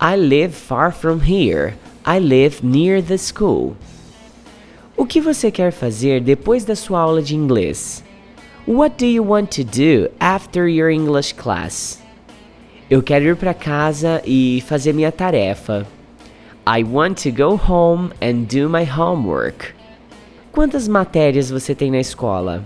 I 0.00 0.16
live 0.16 0.52
far 0.52 0.92
from 0.92 1.20
here. 1.20 1.74
I 2.04 2.18
live 2.18 2.66
near 2.66 3.00
the 3.00 3.18
school. 3.18 3.76
O 4.96 5.06
que 5.06 5.20
você 5.20 5.52
quer 5.52 5.70
fazer 5.70 6.20
depois 6.20 6.64
da 6.64 6.74
sua 6.74 6.98
aula 6.98 7.22
de 7.22 7.36
inglês? 7.36 8.02
What 8.66 8.96
do 8.98 9.06
you 9.06 9.24
want 9.24 9.50
to 9.56 9.62
do 9.62 10.10
after 10.18 10.66
your 10.68 10.90
English 10.90 11.34
class? 11.34 12.04
Eu 12.88 13.02
quero 13.02 13.24
ir 13.24 13.34
para 13.34 13.52
casa 13.52 14.22
e 14.24 14.62
fazer 14.68 14.92
minha 14.92 15.10
tarefa. 15.10 15.84
I 16.64 16.84
want 16.84 17.20
to 17.24 17.32
go 17.32 17.56
home 17.56 18.12
and 18.22 18.44
do 18.44 18.68
my 18.68 18.84
homework. 18.88 19.74
Quantas 20.52 20.86
matérias 20.86 21.50
você 21.50 21.74
tem 21.74 21.90
na 21.90 21.98
escola? 21.98 22.64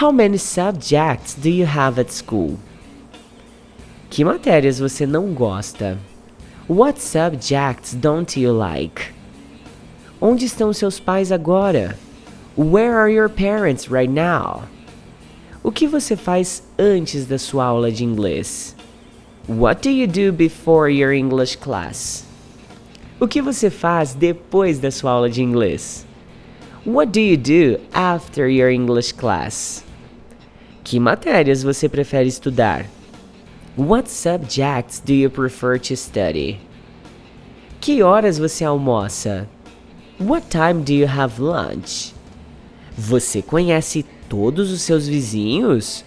How 0.00 0.10
many 0.10 0.38
subjects 0.38 1.34
do 1.34 1.50
you 1.50 1.66
have 1.66 2.00
at 2.00 2.10
school? 2.10 2.58
Que 4.08 4.24
matérias 4.24 4.78
você 4.78 5.04
não 5.04 5.34
gosta? 5.34 5.98
What 6.66 7.02
subjects 7.02 7.92
don't 7.94 8.40
you 8.40 8.56
like? 8.56 9.12
Onde 10.18 10.46
estão 10.46 10.72
seus 10.72 10.98
pais 10.98 11.30
agora? 11.30 11.98
Where 12.56 12.94
are 12.94 13.12
your 13.12 13.28
parents 13.28 13.86
right 13.88 14.10
now? 14.10 14.62
O 15.62 15.70
que 15.70 15.86
você 15.86 16.16
faz 16.16 16.62
antes 16.78 17.26
da 17.26 17.36
sua 17.36 17.66
aula 17.66 17.92
de 17.92 18.02
inglês? 18.02 18.75
What 19.48 19.80
do 19.80 19.90
you 19.90 20.08
do 20.08 20.32
before 20.32 20.88
your 20.88 21.12
English 21.12 21.54
class? 21.60 22.24
O 23.20 23.28
que 23.28 23.40
você 23.40 23.70
faz 23.70 24.12
depois 24.12 24.80
da 24.80 24.90
sua 24.90 25.12
aula 25.12 25.30
de 25.30 25.40
inglês? 25.40 26.04
What 26.84 27.12
do 27.12 27.20
you 27.20 27.36
do 27.36 27.80
after 27.92 28.48
your 28.48 28.70
English 28.70 29.12
class? 29.14 29.84
Que 30.82 30.98
matérias 30.98 31.62
você 31.62 31.88
prefere 31.88 32.26
estudar? 32.26 32.86
What 33.76 34.10
subjects 34.10 34.98
do 34.98 35.12
you 35.12 35.30
prefer 35.30 35.78
to 35.78 35.96
study? 35.96 36.58
Que 37.80 38.02
horas 38.02 38.38
você 38.38 38.64
almoça? 38.64 39.48
What 40.18 40.48
time 40.48 40.82
do 40.82 40.92
you 40.92 41.06
have 41.06 41.40
lunch? 41.40 42.12
Você 42.98 43.42
conhece 43.42 44.04
todos 44.28 44.72
os 44.72 44.82
seus 44.82 45.06
vizinhos? 45.06 46.04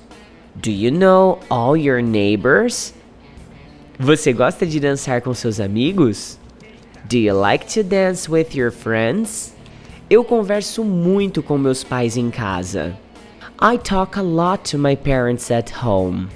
Do 0.55 0.69
you 0.69 0.91
know 0.91 1.39
all 1.49 1.77
your 1.77 2.01
neighbors? 2.01 2.93
Você 4.01 4.31
gosta 4.31 4.65
de 4.65 4.79
dançar 4.79 5.21
com 5.21 5.33
seus 5.33 5.59
amigos? 5.59 6.39
Do 7.09 7.17
you 7.17 7.37
like 7.37 7.65
to 7.73 7.83
dance 7.83 8.31
with 8.31 8.55
your 8.55 8.71
friends? 8.71 9.53
Eu 10.09 10.23
converso 10.23 10.85
muito 10.85 11.43
com 11.43 11.57
meus 11.57 11.83
pais 11.83 12.15
em 12.15 12.31
casa. 12.31 12.97
I 13.61 13.77
talk 13.77 14.17
a 14.17 14.21
lot 14.21 14.71
to 14.71 14.79
my 14.79 14.95
parents 14.95 15.51
at 15.51 15.73
home. 15.83 16.29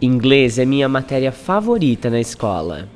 Inglês 0.00 0.58
é 0.58 0.64
minha 0.64 0.88
matéria 0.88 1.30
favorita 1.30 2.08
na 2.08 2.20
escola. 2.20 2.88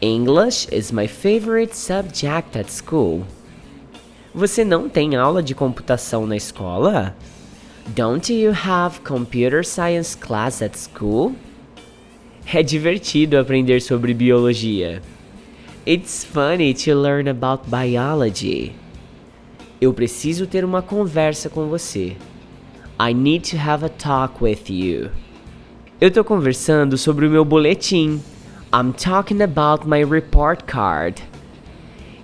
English 0.00 0.66
is 0.72 0.90
my 0.90 1.06
favorite 1.06 1.76
subject 1.76 2.58
at 2.58 2.70
school. 2.70 3.26
Você 4.34 4.64
não 4.64 4.88
tem 4.88 5.14
aula 5.14 5.42
de 5.42 5.54
computação 5.54 6.26
na 6.26 6.36
escola? 6.38 7.14
Don't 7.88 8.32
you 8.32 8.52
have 8.52 9.00
computer 9.00 9.62
science 9.62 10.16
class 10.16 10.62
at 10.62 10.74
school? 10.74 11.34
É 12.46 12.62
divertido 12.62 13.38
aprender 13.38 13.80
sobre 13.80 14.14
biologia. 14.14 15.02
It's 15.86 16.24
funny 16.24 16.72
to 16.74 16.94
learn 16.94 17.28
about 17.28 17.68
biology. 17.68 18.72
Eu 19.80 19.92
preciso 19.92 20.46
ter 20.46 20.64
uma 20.64 20.80
conversa 20.80 21.48
com 21.48 21.66
você. 21.68 22.16
I 23.00 23.12
need 23.12 23.50
to 23.50 23.56
have 23.56 23.84
a 23.84 23.88
talk 23.88 24.42
with 24.42 24.68
you. 24.68 25.10
Eu 26.00 26.10
tô 26.10 26.22
conversando 26.22 26.96
sobre 26.96 27.26
o 27.26 27.30
meu 27.30 27.44
boletim. 27.44 28.20
I'm 28.72 28.92
talking 28.92 29.42
about 29.42 29.88
my 29.88 30.04
report 30.04 30.64
card. 30.64 31.22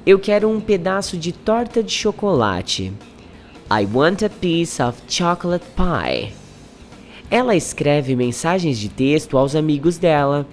Eu 0.06 0.18
quero 0.18 0.48
um 0.48 0.60
pedaço 0.60 1.16
de 1.16 1.32
torta 1.32 1.82
de 1.82 1.92
chocolate. 1.92 2.92
I 3.70 3.86
want 3.92 4.22
a 4.22 4.28
piece 4.28 4.80
of 4.82 5.00
chocolate 5.08 5.64
pie. 5.76 6.39
Ela 7.30 7.54
escreve 7.54 8.16
mensagens 8.16 8.78
de 8.78 8.88
texto 8.88 9.38
aos 9.38 9.54
amigos 9.54 9.98
dela. 9.98 10.46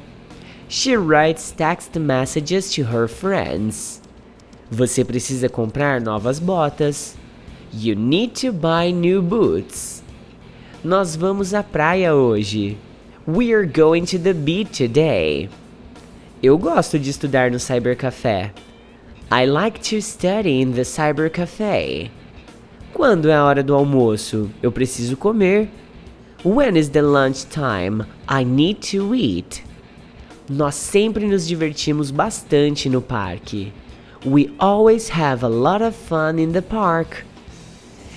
She 0.70 0.96
writes 0.96 1.52
text 1.52 1.98
messages 1.98 2.72
to 2.76 2.84
her 2.84 3.08
friends. 3.08 4.02
Você 4.70 5.04
precisa 5.04 5.50
comprar 5.50 6.00
novas 6.00 6.40
botas. 6.40 7.16
You 7.74 7.96
need 7.96 8.40
to 8.42 8.52
buy 8.52 8.92
new 8.92 9.22
boots. 9.22 10.04
Nós 10.84 11.16
vamos 11.16 11.54
à 11.54 11.64
praia 11.64 12.14
hoje. 12.14 12.78
We're 13.28 13.66
going 13.66 14.06
to 14.06 14.20
the 14.20 14.34
beach 14.34 14.78
today. 14.78 15.50
Eu 16.44 16.58
gosto 16.58 17.00
de 17.00 17.10
estudar 17.10 17.50
no 17.50 17.60
cybercafé. 17.60 18.54
I 19.32 19.46
like 19.46 19.80
to 19.90 20.02
study 20.02 20.62
in 20.62 20.74
the 20.74 20.84
cyber 20.84 21.30
cafe. 21.32 22.12
Quando 22.94 23.30
é 23.30 23.36
a 23.36 23.44
hora 23.44 23.64
do 23.64 23.74
almoço? 23.74 24.50
Eu 24.62 24.72
preciso 24.72 25.18
comer. 25.18 25.70
When 26.48 26.78
is 26.78 26.92
the 26.92 27.02
lunch 27.02 27.44
time? 27.50 28.06
I 28.26 28.46
need 28.46 28.82
to 28.94 29.14
eat. 29.14 29.62
Nós 30.50 30.76
sempre 30.76 31.28
nos 31.28 31.46
divertimos 31.46 32.10
bastante 32.10 32.90
no 32.90 33.02
parque. 33.02 33.74
We 34.26 34.56
always 34.58 35.10
have 35.10 35.44
a 35.44 35.50
lot 35.50 35.84
of 35.84 35.94
fun 35.94 36.40
in 36.40 36.54
the 36.54 36.62
park. 36.62 37.26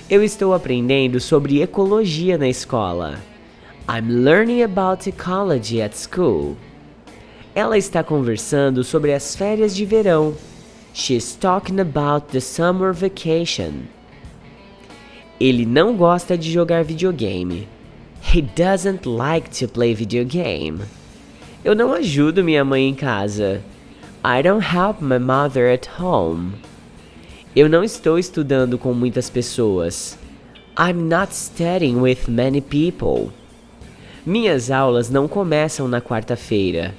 Eu 0.09 0.23
estou 0.23 0.53
aprendendo 0.53 1.19
sobre 1.19 1.61
ecologia 1.61 2.37
na 2.37 2.47
escola. 2.47 3.19
I'm 3.89 4.23
learning 4.23 4.63
about 4.63 5.09
ecology 5.09 5.81
at 5.81 5.93
school. 5.93 6.55
Ela 7.53 7.77
está 7.77 8.01
conversando 8.01 8.81
sobre 8.81 9.13
as 9.13 9.35
férias 9.35 9.75
de 9.75 9.83
verão. 9.83 10.35
She's 10.93 11.35
talking 11.35 11.81
about 11.81 12.27
the 12.31 12.39
summer 12.39 12.93
vacation. 12.93 13.87
Ele 15.37 15.65
não 15.65 15.97
gosta 15.97 16.37
de 16.37 16.49
jogar 16.49 16.85
videogame. 16.85 17.67
He 18.21 18.41
doesn't 18.41 19.05
like 19.05 19.49
to 19.59 19.67
play 19.67 19.93
video 19.93 20.23
game. 20.23 20.81
Eu 21.63 21.75
não 21.75 21.93
ajudo 21.93 22.43
minha 22.43 22.63
mãe 22.63 22.87
em 22.87 22.95
casa. 22.95 23.61
I 24.23 24.41
don't 24.41 24.63
help 24.63 25.01
my 25.01 25.19
mother 25.19 25.71
at 25.73 25.87
home. 25.99 26.53
Eu 27.55 27.67
não 27.67 27.83
estou 27.83 28.17
estudando 28.17 28.77
com 28.77 28.93
muitas 28.93 29.29
pessoas. 29.29 30.17
I'm 30.77 31.09
not 31.09 31.33
studying 31.33 31.99
with 31.99 32.29
many 32.29 32.61
people. 32.61 33.31
Minhas 34.25 34.71
aulas 34.71 35.09
não 35.09 35.27
começam 35.27 35.87
na 35.87 35.99
quarta-feira. 35.99 36.93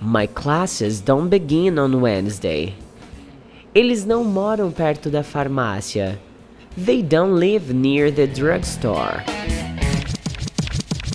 My 0.00 0.28
classes 0.28 1.00
don't 1.00 1.28
begin 1.28 1.78
on 1.78 2.00
Wednesday. 2.00 2.74
Eles 3.74 4.04
não 4.04 4.22
moram 4.22 4.70
perto 4.70 5.10
da 5.10 5.22
farmácia. 5.22 6.18
They 6.76 7.02
don't 7.02 7.32
live 7.32 7.74
near 7.74 8.12
the 8.12 8.26
drugstore. 8.26 9.24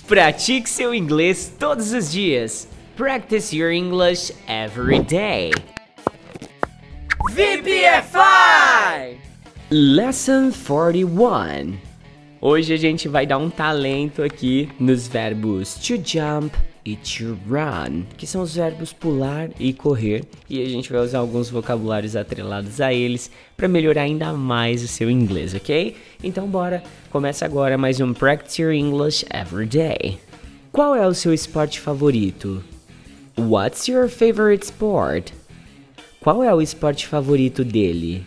Pratique 0.06 0.68
seu 0.68 0.94
inglês 0.94 1.50
todos 1.58 1.94
os 1.94 2.12
dias. 2.12 2.68
Practice 2.94 3.56
your 3.56 3.72
English 3.72 4.34
every 4.46 5.00
day. 5.00 5.50
VPFI! 7.30 9.18
Lesson 9.70 10.52
41. 10.52 11.78
Hoje 12.38 12.74
a 12.74 12.76
gente 12.76 13.08
vai 13.08 13.26
dar 13.26 13.38
um 13.38 13.48
talento 13.48 14.22
aqui 14.22 14.68
nos 14.78 15.08
verbos 15.08 15.76
to 15.76 15.94
jump 15.96 16.54
e 16.84 16.96
to 16.96 17.38
run, 17.48 18.02
que 18.18 18.26
são 18.26 18.42
os 18.42 18.54
verbos 18.54 18.92
pular 18.92 19.48
e 19.58 19.72
correr, 19.72 20.24
e 20.50 20.62
a 20.62 20.68
gente 20.68 20.92
vai 20.92 21.00
usar 21.00 21.20
alguns 21.20 21.48
vocabulários 21.48 22.14
atrelados 22.14 22.78
a 22.78 22.92
eles 22.92 23.30
para 23.56 23.66
melhorar 23.66 24.02
ainda 24.02 24.34
mais 24.34 24.82
o 24.84 24.88
seu 24.88 25.10
inglês, 25.10 25.54
ok? 25.54 25.96
Então 26.22 26.46
bora, 26.46 26.82
começa 27.14 27.44
agora 27.44 27.78
mais 27.78 28.00
um 28.00 28.12
Practice 28.12 28.60
Your 28.60 28.72
English 28.72 29.24
Every 29.32 29.66
Day. 29.66 30.18
Qual 30.72 30.96
é 30.96 31.06
o 31.06 31.14
seu 31.14 31.32
esporte 31.32 31.78
favorito? 31.78 32.60
What's 33.38 33.86
your 33.86 34.08
favorite 34.08 34.64
sport? 34.64 35.30
Qual 36.20 36.42
é 36.42 36.52
o 36.52 36.60
esporte 36.60 37.06
favorito 37.06 37.62
dele? 37.62 38.26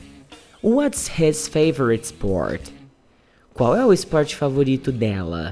What's 0.63 1.09
his 1.19 1.49
favorite 1.49 2.05
sport? 2.05 2.69
Qual 3.53 3.75
é 3.75 3.85
o 3.85 3.91
esporte 3.91 4.37
favorito 4.37 4.89
dela? 4.89 5.51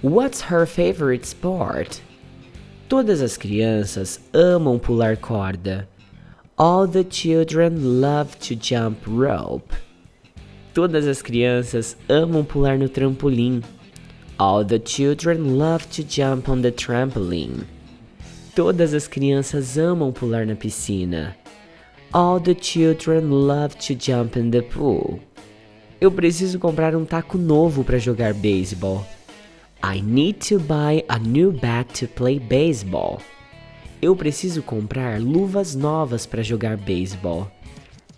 What's 0.00 0.42
her 0.42 0.64
favorite 0.64 1.26
sport? 1.26 1.98
Todas 2.88 3.20
as 3.20 3.36
crianças 3.36 4.20
amam 4.32 4.78
pular 4.78 5.16
corda. 5.16 5.88
All 6.56 6.86
the 6.86 7.04
children 7.10 8.00
love 8.00 8.36
to 8.36 8.54
jump 8.54 9.04
rope. 9.04 9.74
Todas 10.74 11.06
as 11.06 11.20
crianças 11.20 11.96
amam 12.08 12.42
pular 12.42 12.78
no 12.78 12.88
trampolim. 12.88 13.62
All 14.38 14.64
the 14.64 14.80
children 14.82 15.58
love 15.58 15.86
to 15.88 16.02
jump 16.02 16.50
on 16.50 16.62
the 16.62 16.72
trampoline. 16.72 17.66
Todas 18.54 18.94
as 18.94 19.06
crianças 19.06 19.76
amam 19.76 20.12
pular 20.12 20.46
na 20.46 20.54
piscina. 20.54 21.36
All 22.10 22.40
the 22.40 22.54
children 22.54 23.30
love 23.30 23.76
to 23.76 23.94
jump 23.94 24.38
in 24.38 24.50
the 24.50 24.62
pool. 24.62 25.20
Eu 26.00 26.10
preciso 26.10 26.58
comprar 26.58 26.96
um 26.96 27.04
taco 27.04 27.36
novo 27.36 27.84
para 27.84 27.98
jogar 27.98 28.32
beisebol. 28.32 29.06
I 29.84 30.00
need 30.00 30.38
to 30.48 30.58
buy 30.58 31.04
a 31.06 31.18
new 31.18 31.52
bat 31.52 32.00
to 32.00 32.08
play 32.08 32.40
baseball. 32.40 33.20
Eu 34.00 34.16
preciso 34.16 34.62
comprar 34.62 35.20
luvas 35.20 35.74
novas 35.74 36.24
para 36.24 36.42
jogar 36.42 36.78
beisebol. 36.78 37.50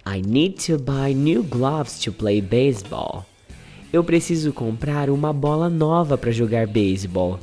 I 0.06 0.20
need 0.20 0.58
to 0.66 0.78
buy 0.78 1.14
new 1.14 1.42
gloves 1.42 1.98
to 2.00 2.12
play 2.12 2.42
baseball. 2.42 3.24
Eu 3.90 4.04
preciso 4.04 4.52
comprar 4.52 5.08
uma 5.08 5.32
bola 5.32 5.70
nova 5.70 6.18
para 6.18 6.30
jogar 6.30 6.66
beisebol. 6.66 7.40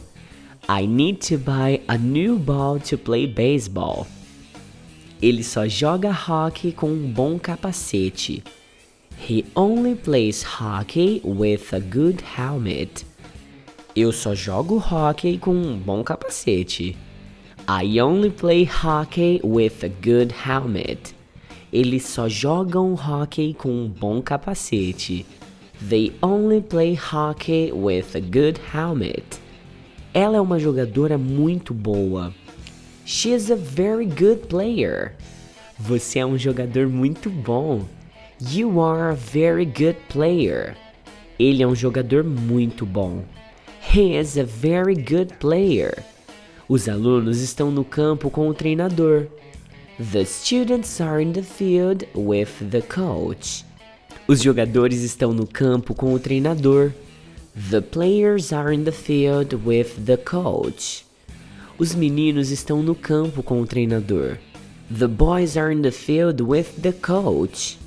I 0.69 0.85
need 0.85 1.27
to 1.27 1.39
buy 1.39 1.81
a 1.87 1.97
new 1.97 2.37
ball 2.37 2.79
to 2.81 2.97
play 2.97 3.25
baseball. 3.25 4.05
Ele 5.19 5.43
só 5.43 5.67
joga 5.67 6.11
hockey 6.11 6.71
com 6.71 6.87
um 6.87 7.11
bom 7.11 7.39
capacete. 7.39 8.43
He 9.17 9.45
only 9.55 9.95
plays 9.95 10.43
hockey 10.43 11.21
with 11.23 11.73
a 11.73 11.79
good 11.79 12.23
helmet. 12.37 13.05
Eu 13.95 14.11
só 14.11 14.35
jogo 14.35 14.77
hockey 14.77 15.37
com 15.37 15.51
um 15.51 15.77
bom 15.77 16.03
capacete. 16.03 16.95
I 17.67 17.99
only 17.99 18.29
play 18.29 18.65
hockey 18.65 19.39
with 19.43 19.83
a 19.83 19.89
good 19.89 20.31
helmet. 20.31 21.15
Eles 21.71 22.03
só 22.03 22.27
jogam 22.27 22.93
hockey 22.95 23.53
com 23.53 23.69
um 23.69 23.87
bom 23.87 24.21
capacete. 24.21 25.25
They 25.89 26.13
only 26.21 26.61
play 26.61 26.95
hockey 26.95 27.71
with 27.71 28.15
a 28.15 28.19
good 28.19 28.59
helmet. 28.73 29.39
Ela 30.13 30.37
é 30.37 30.41
uma 30.41 30.59
jogadora 30.59 31.17
muito 31.17 31.73
boa. 31.73 32.33
She 33.05 33.33
is 33.33 33.49
a 33.49 33.55
very 33.55 34.05
good 34.05 34.47
player. 34.47 35.15
Você 35.79 36.19
é 36.19 36.25
um 36.25 36.37
jogador 36.37 36.87
muito 36.87 37.29
bom. 37.29 37.85
You 38.51 38.81
are 38.81 39.11
a 39.11 39.15
very 39.15 39.65
good 39.65 39.97
player. 40.09 40.75
Ele 41.39 41.63
é 41.63 41.67
um 41.67 41.75
jogador 41.75 42.23
muito 42.23 42.85
bom. 42.85 43.23
He 43.93 44.17
is 44.17 44.37
a 44.37 44.43
very 44.43 44.95
good 44.95 45.33
player. 45.39 46.03
Os 46.67 46.87
alunos 46.87 47.41
estão 47.41 47.71
no 47.71 47.83
campo 47.83 48.29
com 48.29 48.47
o 48.47 48.53
treinador. 48.53 49.27
The 50.01 50.25
students 50.25 50.99
are 50.99 51.21
in 51.21 51.31
the 51.33 51.43
field 51.43 52.07
with 52.15 52.71
the 52.71 52.81
coach. 52.81 53.63
Os 54.27 54.41
jogadores 54.41 55.03
estão 55.03 55.31
no 55.31 55.45
campo 55.45 55.93
com 55.93 56.15
o 56.15 56.19
treinador. 56.19 56.91
The 57.69 57.81
players 57.81 58.51
are 58.51 58.73
in 58.73 58.83
the 58.83 58.91
field 58.91 59.53
with 59.63 60.03
the 60.03 60.17
coach. 60.17 61.05
Os 61.77 61.93
meninos 61.93 62.49
estão 62.49 62.81
no 62.81 62.95
campo 62.95 63.43
com 63.43 63.61
o 63.61 63.67
treinador. 63.67 64.39
The 64.89 65.07
boys 65.07 65.55
are 65.55 65.71
in 65.71 65.83
the 65.83 65.91
field 65.91 66.41
with 66.41 66.81
the 66.81 66.93
coach. 66.93 67.77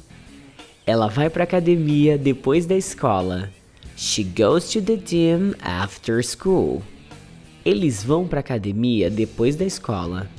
Ela 0.87 1.09
vai 1.09 1.29
para 1.29 1.43
academia 1.43 2.17
depois 2.17 2.65
da 2.65 2.77
escola. 2.77 3.51
She 3.97 4.23
goes 4.23 4.71
to 4.71 4.81
the 4.81 4.97
gym 4.97 5.57
after 5.61 6.23
school. 6.23 6.81
Eles 7.65 8.05
vão 8.05 8.29
para 8.29 8.39
academia 8.39 9.11
depois 9.11 9.57
da 9.57 9.65
escola. 9.65 10.31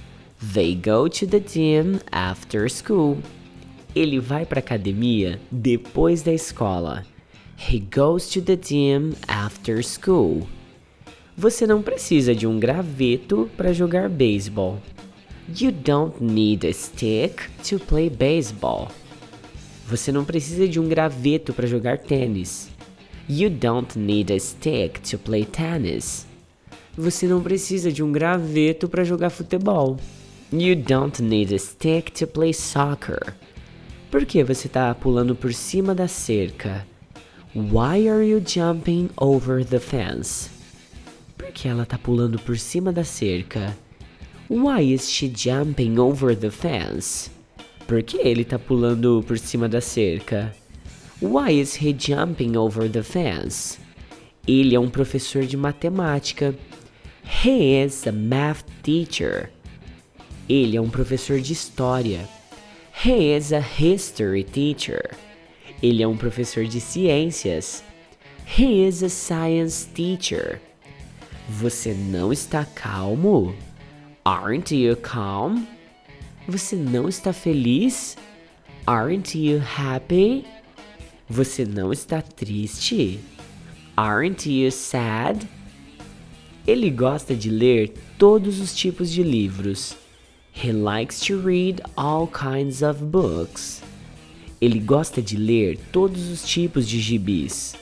They 0.41 0.75
go 0.75 1.07
to 1.07 1.25
the 1.25 1.39
gym 1.39 2.01
after 2.11 2.69
school. 2.69 3.17
Ele 3.95 4.19
vai 4.19 4.45
para 4.45 4.59
academia 4.59 5.39
depois 5.49 6.21
da 6.21 6.33
escola. 6.33 7.05
He 7.57 7.79
goes 7.79 8.29
to 8.29 8.41
the 8.41 8.57
gym 8.57 9.13
after 9.27 9.81
school. 9.81 10.47
Você 11.37 11.65
não 11.65 11.81
precisa 11.81 12.35
de 12.35 12.45
um 12.45 12.59
graveto 12.59 13.49
para 13.55 13.71
jogar 13.71 14.09
beisebol. 14.09 14.81
You 15.47 15.71
don't 15.71 16.21
need 16.21 16.67
a 16.67 16.73
stick 16.73 17.49
to 17.69 17.79
play 17.79 18.09
baseball. 18.09 18.89
Você 19.87 20.11
não 20.11 20.25
precisa 20.25 20.67
de 20.67 20.79
um 20.79 20.87
graveto 20.87 21.53
para 21.53 21.67
jogar 21.67 21.99
tênis. 21.99 22.69
You 23.29 23.49
don't 23.49 23.97
need 23.97 24.33
a 24.33 24.39
stick 24.39 24.99
to 25.09 25.17
play 25.17 25.45
tennis. 25.45 26.27
Você 26.97 27.25
não 27.25 27.41
precisa 27.41 27.91
de 27.91 28.03
um 28.03 28.11
graveto 28.11 28.89
para 28.89 29.03
jogar 29.03 29.29
futebol. 29.29 29.97
You 30.57 30.73
don't 30.73 31.19
need 31.19 31.51
a 31.51 31.59
stick 31.59 32.13
to 32.13 32.25
play 32.25 32.53
soccer. 32.53 33.35
Por 34.09 34.25
que 34.25 34.41
você 34.41 34.67
está 34.67 34.95
pulando 34.95 35.35
por 35.35 35.53
cima 35.53 35.93
da 35.93 36.07
cerca? 36.07 36.87
Why 37.53 38.07
are 38.07 38.23
you 38.23 38.39
jumping 38.39 39.09
over 39.17 39.65
the 39.65 39.79
fence? 39.79 40.49
Por 41.37 41.51
que 41.51 41.67
ela 41.67 41.83
está 41.83 41.97
pulando 41.97 42.39
por 42.39 42.57
cima 42.57 42.93
da 42.93 43.03
cerca? 43.03 43.75
Why 44.49 44.93
is 44.93 45.09
she 45.09 45.27
jumping 45.27 45.99
over 45.99 46.33
the 46.33 46.49
fence? 46.49 47.29
Por 47.85 48.01
que 48.01 48.17
ele 48.19 48.43
está 48.43 48.57
pulando 48.57 49.21
por 49.27 49.37
cima 49.37 49.67
da 49.67 49.81
cerca? 49.81 50.53
Why 51.21 51.51
is 51.51 51.81
he 51.81 51.91
jumping 51.91 52.55
over 52.55 52.89
the 52.89 53.03
fence? 53.03 53.77
Ele 54.47 54.73
é 54.73 54.79
um 54.79 54.89
professor 54.89 55.45
de 55.45 55.57
matemática. 55.57 56.55
He 57.43 57.83
is 57.83 58.07
a 58.07 58.13
math 58.13 58.63
teacher. 58.83 59.49
Ele 60.47 60.77
é 60.77 60.81
um 60.81 60.89
professor 60.89 61.39
de 61.39 61.53
história. 61.53 62.27
He 63.03 63.35
is 63.35 63.51
a 63.51 63.59
history 63.59 64.43
teacher. 64.43 65.11
Ele 65.81 66.03
é 66.03 66.07
um 66.07 66.15
professor 66.15 66.65
de 66.65 66.79
ciências. 66.79 67.83
He 68.57 68.87
is 68.87 69.01
a 69.03 69.09
science 69.09 69.87
teacher. 69.87 70.61
Você 71.49 71.93
não 71.93 72.31
está 72.31 72.63
calmo? 72.63 73.55
Aren't 74.23 74.75
you 74.75 74.95
calm? 74.97 75.65
Você 76.47 76.75
não 76.75 77.09
está 77.09 77.33
feliz? 77.33 78.15
Aren't 78.85 79.37
you 79.37 79.59
happy? 79.59 80.45
Você 81.27 81.65
não 81.65 81.91
está 81.91 82.21
triste? 82.21 83.19
Aren't 83.97 84.47
you 84.47 84.71
sad? 84.71 85.47
Ele 86.67 86.91
gosta 86.91 87.35
de 87.35 87.49
ler 87.49 87.93
todos 88.17 88.59
os 88.59 88.75
tipos 88.75 89.11
de 89.11 89.23
livros. 89.23 89.95
He 90.57 90.71
likes 90.71 91.19
to 91.25 91.37
read 91.37 91.81
all 91.97 92.27
kinds 92.27 92.81
of 92.81 93.11
books. 93.11 93.81
Ele 94.61 94.79
gosta 94.79 95.21
de 95.21 95.35
ler 95.37 95.77
todos 95.91 96.29
os 96.31 96.47
tipos 96.47 96.87
de 96.87 96.97
gibis. 96.97 97.75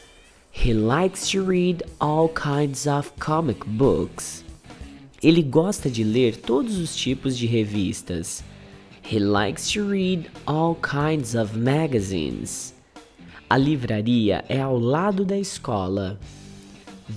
He 0.51 0.73
likes 0.73 1.29
to 1.29 1.43
read 1.43 1.83
all 2.01 2.29
kinds 2.29 2.87
of 2.87 3.11
comic 3.19 3.63
books. 3.65 4.43
Ele 5.21 5.43
gosta 5.43 5.87
de 5.87 6.03
ler 6.03 6.35
todos 6.35 6.79
os 6.79 6.95
tipos 6.95 7.37
de 7.37 7.45
revistas. 7.45 8.43
He 9.03 9.19
likes 9.19 9.71
to 9.73 9.87
read 9.87 10.31
all 10.47 10.75
kinds 10.75 11.35
of 11.35 11.55
magazines. 11.55 12.73
A 13.49 13.55
livraria 13.55 14.43
é 14.49 14.59
ao 14.59 14.79
lado 14.79 15.23
da 15.23 15.37
escola. 15.37 16.19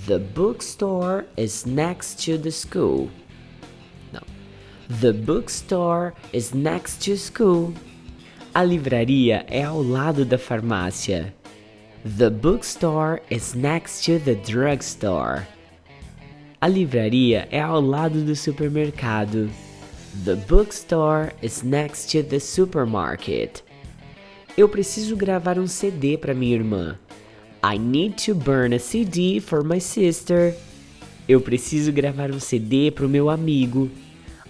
The 0.05 0.19
bookstore 0.19 1.25
is 1.35 1.65
next 1.65 2.23
to 2.25 2.37
the 2.37 2.51
school. 2.51 3.09
The 4.89 5.11
bookstore 5.11 6.13
is 6.31 6.53
next 6.53 7.03
to 7.03 7.17
school. 7.17 7.73
A 8.55 8.63
livraria 8.63 9.45
é 9.49 9.63
ao 9.63 9.83
lado 9.83 10.23
da 10.23 10.37
farmácia. 10.37 11.33
The 12.05 12.29
bookstore 12.29 13.21
is 13.29 13.53
next 13.53 14.05
to 14.05 14.17
the 14.17 14.35
drugstore. 14.35 15.45
A 16.61 16.69
livraria 16.69 17.49
é 17.51 17.59
ao 17.59 17.81
lado 17.81 18.23
do 18.23 18.33
supermercado. 18.33 19.49
The 20.23 20.35
bookstore 20.35 21.33
is 21.41 21.63
next 21.63 22.09
to 22.13 22.23
the 22.23 22.39
supermarket. 22.39 23.61
Eu 24.57 24.69
preciso 24.69 25.17
gravar 25.17 25.59
um 25.59 25.67
CD 25.67 26.17
para 26.17 26.33
minha 26.33 26.55
irmã. 26.55 26.97
I 27.61 27.77
need 27.77 28.25
to 28.25 28.33
burn 28.33 28.73
a 28.73 28.79
CD 28.79 29.41
for 29.41 29.65
my 29.65 29.81
sister. 29.81 30.55
Eu 31.27 31.41
preciso 31.41 31.91
gravar 31.91 32.31
um 32.31 32.39
CD 32.39 32.89
para 32.89 33.05
o 33.05 33.09
meu 33.09 33.29
amigo. 33.29 33.91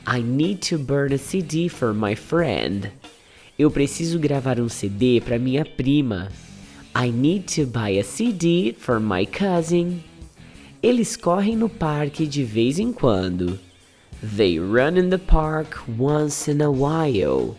I 0.10 0.22
need 0.22 0.62
to 0.70 0.78
burn 0.78 1.12
a 1.12 1.18
CD 1.18 1.68
for 1.68 1.94
my 1.94 2.16
friend. 2.16 2.90
Eu 3.60 3.70
preciso 3.70 4.18
gravar 4.18 4.58
um 4.58 4.70
CD 4.70 5.20
para 5.20 5.38
minha 5.38 5.66
prima. 5.66 6.30
I 6.96 7.12
need 7.12 7.54
to 7.56 7.66
buy 7.66 8.00
a 8.00 8.06
CD 8.06 8.72
for 8.72 9.02
my 9.02 9.26
cousin. 9.26 10.02
Eles 10.82 11.18
correm 11.18 11.58
no 11.58 11.68
parque 11.68 12.26
de 12.26 12.46
vez 12.46 12.80
em 12.80 12.94
quando. 12.94 13.60
They 14.24 14.58
run 14.58 14.98
in 14.98 15.10
the 15.10 15.18
park 15.18 15.78
once 16.00 16.50
in 16.50 16.62
a 16.62 16.72
while. 16.72 17.58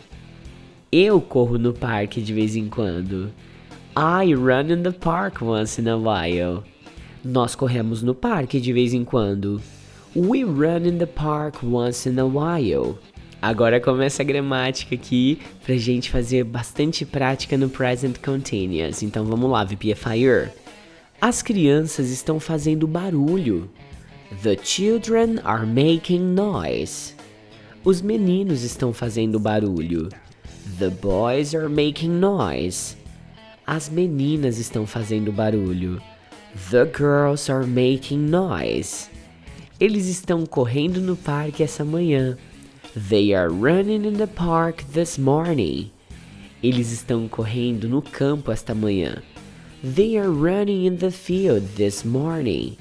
Eu 0.91 1.21
corro 1.21 1.59
no 1.59 1.75
parque 1.75 2.23
de 2.23 2.33
vez 2.33 2.57
em 2.57 2.71
quando. 2.71 3.31
I 3.95 4.33
run 4.33 4.71
in 4.71 4.85
the 4.85 4.93
park 4.93 5.43
once 5.43 5.79
in 5.79 5.87
a 5.87 5.99
while. 5.99 6.65
Nós 7.23 7.55
corremos 7.55 8.03
no 8.03 8.15
parque 8.15 8.59
de 8.59 8.73
vez 8.73 8.95
em 8.95 9.05
quando. 9.05 9.61
We 10.15 10.43
run 10.45 10.87
in 10.87 10.99
the 10.99 11.07
park 11.07 11.63
once 11.63 12.09
in 12.09 12.19
a 12.19 12.27
while. 12.27 12.99
Agora 13.41 13.81
começa 13.81 14.23
a 14.23 14.25
gramática 14.25 14.95
aqui 14.95 15.39
pra 15.65 15.77
gente 15.77 16.11
fazer 16.11 16.45
bastante 16.45 17.05
prática 17.05 17.57
no 17.57 17.69
present 17.69 18.17
continuous. 18.19 19.03
Então 19.03 19.25
vamos 19.25 19.51
lá, 19.51 19.63
VPFire. 19.65 20.51
As 21.21 21.43
crianças 21.43 22.11
estão 22.11 22.41
fazendo 22.41 22.87
barulho. 22.87 23.71
The 24.43 24.57
children 24.57 25.41
are 25.45 25.67
making 25.67 26.35
noise. 26.35 27.15
Os 27.85 28.01
meninos 28.03 28.63
estão 28.63 28.93
fazendo 28.93 29.39
barulho. 29.39 30.09
The 30.79 30.91
boys 30.91 31.55
are 31.55 31.69
making 31.69 32.19
noise. 32.19 32.97
As 33.67 33.89
meninas 33.89 34.59
estão 34.59 34.87
fazendo 34.87 35.31
barulho. 35.31 36.01
The 36.71 36.87
girls 36.87 37.51
are 37.53 37.67
making 37.67 38.29
noise. 38.29 39.09
Eles 39.81 40.09
estão 40.09 40.45
correndo 40.45 41.01
no 41.01 41.17
parque 41.17 41.63
essa 41.63 41.85
manhã. 41.85 42.37
They 43.09 43.33
are 43.33 43.49
running 43.49 44.09
in 44.09 44.15
the 44.15 44.27
park 44.27 44.85
this 44.93 45.17
morning. 45.17 45.93
Eles 46.61 46.91
estão 46.91 47.29
correndo 47.29 47.89
no 47.89 48.03
campo 48.03 48.51
esta 48.51 48.75
manhã. 48.75 49.23
They 49.81 50.19
are 50.19 50.29
running 50.29 50.85
in 50.87 50.97
the 50.97 51.13
field 51.13 51.65
this 51.77 52.05
morning. 52.05 52.77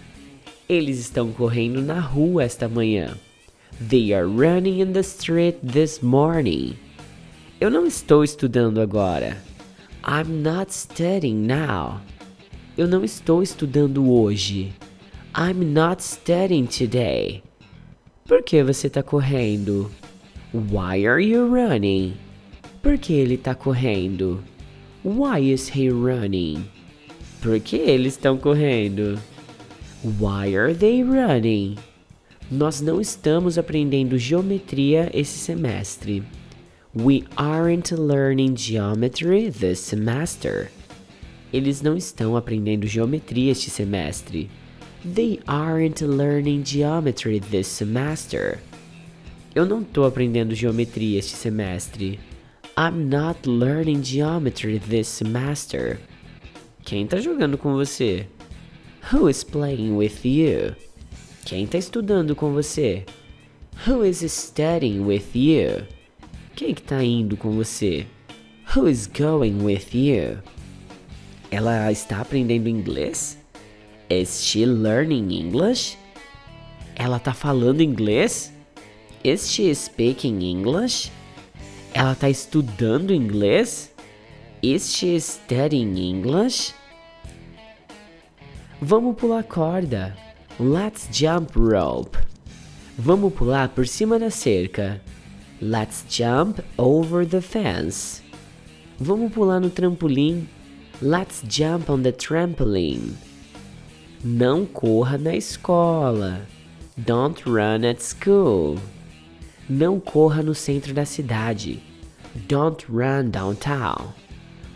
Eles 0.68 0.98
estão 0.98 1.32
correndo 1.32 1.84
na 1.84 2.00
rua 2.00 2.44
esta 2.44 2.68
manhã. 2.68 3.16
They 3.80 4.12
are 4.12 4.26
running 4.26 4.82
in 4.82 4.94
the 4.94 5.02
street 5.02 5.58
this 5.62 6.02
morning. 6.02 6.76
Eu 7.62 7.70
não 7.70 7.86
estou 7.86 8.24
estudando 8.24 8.82
agora. 8.82 9.38
I'm 10.04 10.42
not 10.42 10.74
studying 10.74 11.46
now. 11.46 12.02
Eu 12.76 12.88
não 12.88 13.04
estou 13.04 13.44
estudando 13.44 14.12
hoje. 14.12 14.74
I'm 15.40 15.72
not 15.72 16.02
studying 16.02 16.66
today. 16.66 17.44
Por 18.28 18.42
que 18.42 18.64
você 18.64 18.88
está 18.88 19.04
correndo? 19.04 19.92
Why 20.52 21.06
are 21.06 21.24
you 21.24 21.46
running? 21.46 22.18
Por 22.82 22.98
que 22.98 23.14
ele 23.14 23.36
está 23.36 23.54
correndo? 23.54 24.44
Why 25.04 25.52
is 25.54 25.70
he 25.70 25.92
running? 25.92 26.68
Por 27.40 27.60
que 27.60 27.76
eles 27.76 28.14
estão 28.14 28.36
correndo? 28.40 29.20
Why 30.04 30.56
are 30.58 30.74
they 30.74 31.04
running? 31.04 31.76
Nós 32.50 32.82
não 32.82 33.00
estamos 33.00 33.60
aprendendo 33.60 34.18
geometria 34.18 35.12
esse 35.14 35.38
semestre. 35.38 36.24
We 36.96 37.26
aren't 37.36 37.94
learning 37.94 38.56
geometry 38.56 39.52
this 39.52 39.80
semester. 39.82 40.72
Eles 41.54 41.84
não 41.84 41.96
estão 41.96 42.36
aprendendo 42.36 42.88
geometria 42.88 43.52
este 43.52 43.70
semestre. 43.70 44.50
They 45.14 45.40
aren't 45.48 46.02
learning 46.02 46.66
geometry 46.66 47.40
this 47.40 47.66
semester. 47.66 48.60
Eu 49.56 49.66
não 49.66 49.82
estou 49.82 50.06
aprendendo 50.06 50.54
geometria 50.54 51.20
este 51.20 51.34
semestre. 51.34 52.20
I'm 52.78 53.08
not 53.08 53.48
learning 53.48 54.04
geometry 54.04 54.80
this 54.80 55.08
semester. 55.08 55.98
Quem 56.84 57.06
está 57.06 57.22
jogando 57.22 57.58
com 57.58 57.74
você? 57.74 58.28
Who 59.14 59.30
is 59.30 59.46
playing 59.46 59.96
with 59.96 60.26
you? 60.26 60.76
Quem 61.46 61.64
está 61.64 61.78
estudando 61.78 62.36
com 62.36 62.52
você? 62.52 63.06
Who 63.88 64.04
is 64.04 64.20
studying 64.30 65.06
with 65.06 65.34
you? 65.34 65.88
Quem 66.54 66.74
que 66.74 66.82
tá 66.82 67.02
indo 67.02 67.38
com 67.38 67.52
você? 67.52 68.06
Who 68.76 68.90
is 68.90 69.08
going 69.08 69.64
with 69.64 69.94
you? 69.94 70.40
Ela 71.50 71.90
está 71.94 72.20
aprendendo 72.20 72.68
inglês? 72.68 73.37
Is 74.10 74.42
she 74.42 74.66
learning 74.66 75.32
English? 75.32 75.98
Ela 76.96 77.20
tá 77.20 77.34
falando 77.34 77.82
inglês? 77.82 78.54
Is 79.22 79.52
she 79.52 79.74
speaking 79.76 80.42
English? 80.42 81.12
Ela 81.94 82.16
tá 82.16 82.30
estudando 82.30 83.14
inglês? 83.14 83.92
Is 84.64 84.96
she 84.96 85.20
studying 85.20 85.98
English? 85.98 86.74
Vamos 88.82 89.16
pular 89.18 89.44
corda. 89.44 90.16
Let's 90.58 91.10
jump 91.12 91.52
rope. 91.56 92.18
Vamos 92.98 93.34
pular 93.34 93.70
por 93.70 93.86
cima 93.86 94.18
da 94.18 94.30
cerca. 94.30 95.02
Let's 95.62 96.06
jump 96.08 96.64
over 96.78 97.26
the 97.26 97.42
fence. 97.42 98.22
Vamos 99.00 99.34
pular 99.34 99.60
no 99.60 99.70
trampolim. 99.70 100.48
Let's 101.02 101.44
jump 101.44 101.90
on 101.90 102.04
the 102.04 102.14
trampoline. 102.14 103.27
Não 104.30 104.66
corra 104.66 105.18
na 105.18 105.34
escola. 105.38 106.42
Don't 106.98 107.42
run 107.46 107.90
at 107.90 108.02
school. 108.02 108.78
Não 109.70 110.02
corra 110.02 110.44
no 110.44 110.54
centro 110.54 110.94
da 110.94 111.06
cidade. 111.06 111.82
Don't 112.50 112.86
run 112.92 113.30
downtown. 113.30 114.12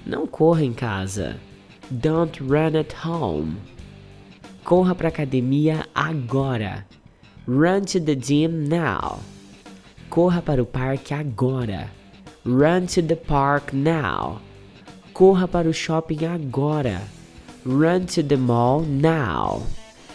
Não 0.05 0.25
corra 0.25 0.63
em 0.63 0.71
casa. 0.71 1.35
Don't 1.89 2.41
run 2.41 2.79
at 2.79 2.95
home. 3.05 3.57
Corra 4.63 4.95
para 4.95 5.09
academia 5.09 5.85
agora. 5.93 6.87
Run 7.45 7.81
to 7.81 7.99
the 7.99 8.15
gym 8.15 8.69
now. 8.69 9.19
Corra 10.09 10.41
para 10.41 10.63
o 10.63 10.65
parque 10.65 11.13
agora. 11.13 11.89
Run 12.45 12.85
to 12.85 13.01
the 13.01 13.17
park 13.17 13.75
now. 13.75 14.39
Corra 15.13 15.45
para 15.45 15.67
o 15.67 15.73
shopping 15.73 16.23
agora. 16.23 17.01
Run 17.65 18.05
to 18.07 18.23
the 18.23 18.37
mall 18.37 18.81
now. 18.81 19.61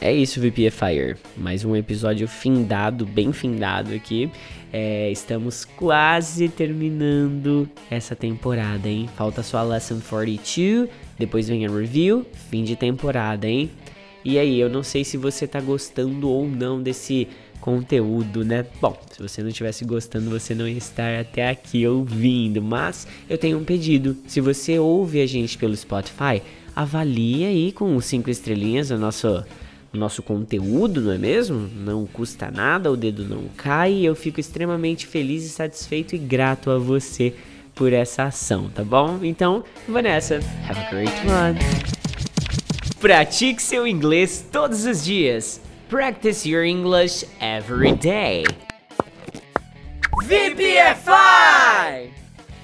É 0.00 0.12
isso, 0.12 0.40
VPFire. 0.40 1.16
Mais 1.36 1.64
um 1.64 1.76
episódio 1.76 2.26
findado, 2.26 3.06
bem 3.06 3.32
findado 3.32 3.94
aqui. 3.94 4.28
É, 4.72 5.08
estamos 5.12 5.64
quase 5.64 6.48
terminando 6.48 7.68
essa 7.88 8.16
temporada, 8.16 8.88
hein? 8.88 9.08
Falta 9.16 9.44
só 9.44 9.58
a 9.58 9.62
Lesson 9.62 10.00
42, 10.00 10.88
depois 11.16 11.48
vem 11.48 11.64
a 11.64 11.70
review, 11.70 12.26
fim 12.50 12.64
de 12.64 12.74
temporada, 12.74 13.46
hein? 13.46 13.70
E 14.24 14.40
aí, 14.40 14.58
eu 14.58 14.68
não 14.68 14.82
sei 14.82 15.04
se 15.04 15.16
você 15.16 15.46
tá 15.46 15.60
gostando 15.60 16.28
ou 16.28 16.48
não 16.48 16.82
desse 16.82 17.28
conteúdo, 17.60 18.44
né? 18.44 18.66
Bom, 18.80 18.98
se 19.08 19.22
você 19.22 19.40
não 19.40 19.50
estivesse 19.50 19.84
gostando, 19.84 20.30
você 20.30 20.52
não 20.52 20.66
ia 20.66 20.78
estar 20.78 21.20
até 21.20 21.48
aqui 21.48 21.86
ouvindo. 21.86 22.60
Mas 22.60 23.06
eu 23.30 23.38
tenho 23.38 23.56
um 23.56 23.64
pedido. 23.64 24.16
Se 24.26 24.40
você 24.40 24.80
ouve 24.80 25.20
a 25.20 25.26
gente 25.26 25.56
pelo 25.56 25.76
Spotify, 25.76 26.42
avalie 26.76 27.46
aí 27.46 27.72
com 27.72 27.98
cinco 28.02 28.28
estrelinhas 28.28 28.90
o 28.90 28.98
nosso 28.98 29.42
nosso 29.92 30.22
conteúdo, 30.22 31.00
não 31.00 31.12
é 31.12 31.16
mesmo? 31.16 31.70
Não 31.74 32.04
custa 32.04 32.50
nada, 32.50 32.92
o 32.92 32.96
dedo 32.96 33.24
não 33.24 33.44
cai 33.56 33.94
e 33.94 34.04
eu 34.04 34.14
fico 34.14 34.38
extremamente 34.38 35.06
feliz 35.06 35.42
e 35.42 35.48
satisfeito 35.48 36.14
e 36.14 36.18
grato 36.18 36.70
a 36.70 36.78
você 36.78 37.32
por 37.74 37.94
essa 37.94 38.24
ação, 38.24 38.68
tá 38.68 38.84
bom? 38.84 39.20
Então, 39.22 39.64
Vanessa, 39.88 40.40
have 40.68 40.78
a 40.78 40.90
great 40.90 41.12
one. 41.26 41.58
Pratique 43.00 43.62
seu 43.62 43.86
inglês 43.86 44.46
todos 44.52 44.84
os 44.84 45.02
dias. 45.02 45.62
Practice 45.88 46.46
your 46.46 46.64
English 46.64 47.26
every 47.40 47.94
day. 47.94 48.44
VPFI! 50.24 52.10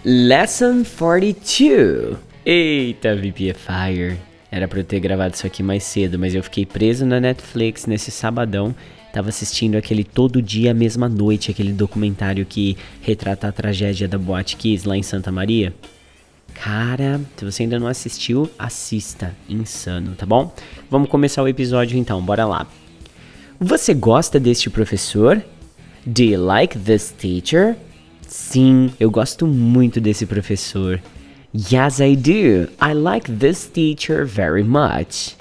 Lesson 0.04 0.84
42. 0.84 2.31
Eita, 2.44 3.14
VPFire. 3.14 4.18
Era 4.50 4.66
pra 4.66 4.80
eu 4.80 4.84
ter 4.84 4.98
gravado 4.98 5.34
isso 5.34 5.46
aqui 5.46 5.62
mais 5.62 5.84
cedo, 5.84 6.18
mas 6.18 6.34
eu 6.34 6.42
fiquei 6.42 6.66
preso 6.66 7.06
na 7.06 7.20
Netflix 7.20 7.86
nesse 7.86 8.10
sabadão. 8.10 8.74
Tava 9.12 9.28
assistindo 9.28 9.76
aquele 9.76 10.02
Todo 10.02 10.42
Dia, 10.42 10.74
Mesma 10.74 11.08
Noite, 11.08 11.52
aquele 11.52 11.72
documentário 11.72 12.44
que 12.44 12.76
retrata 13.00 13.46
a 13.46 13.52
tragédia 13.52 14.08
da 14.08 14.18
Boate 14.18 14.56
Kiss 14.56 14.88
lá 14.88 14.96
em 14.96 15.02
Santa 15.02 15.30
Maria. 15.30 15.72
Cara, 16.52 17.20
se 17.36 17.44
você 17.44 17.62
ainda 17.62 17.78
não 17.78 17.86
assistiu, 17.86 18.50
assista. 18.58 19.34
Insano, 19.48 20.16
tá 20.16 20.26
bom? 20.26 20.52
Vamos 20.90 21.08
começar 21.08 21.42
o 21.42 21.48
episódio 21.48 21.96
então, 21.96 22.20
bora 22.20 22.44
lá. 22.44 22.66
Você 23.60 23.94
gosta 23.94 24.40
deste 24.40 24.68
professor? 24.68 25.40
Do 26.04 26.22
you 26.22 26.44
like 26.44 26.76
this 26.76 27.14
teacher? 27.16 27.76
Sim, 28.26 28.90
eu 28.98 29.10
gosto 29.10 29.46
muito 29.46 30.00
desse 30.00 30.26
professor. 30.26 31.00
Yes, 31.54 32.00
I 32.00 32.14
do. 32.14 32.68
I 32.80 32.94
like 32.94 33.30
this 33.30 33.66
teacher 33.66 34.24
very 34.24 34.64
much. 34.64 35.36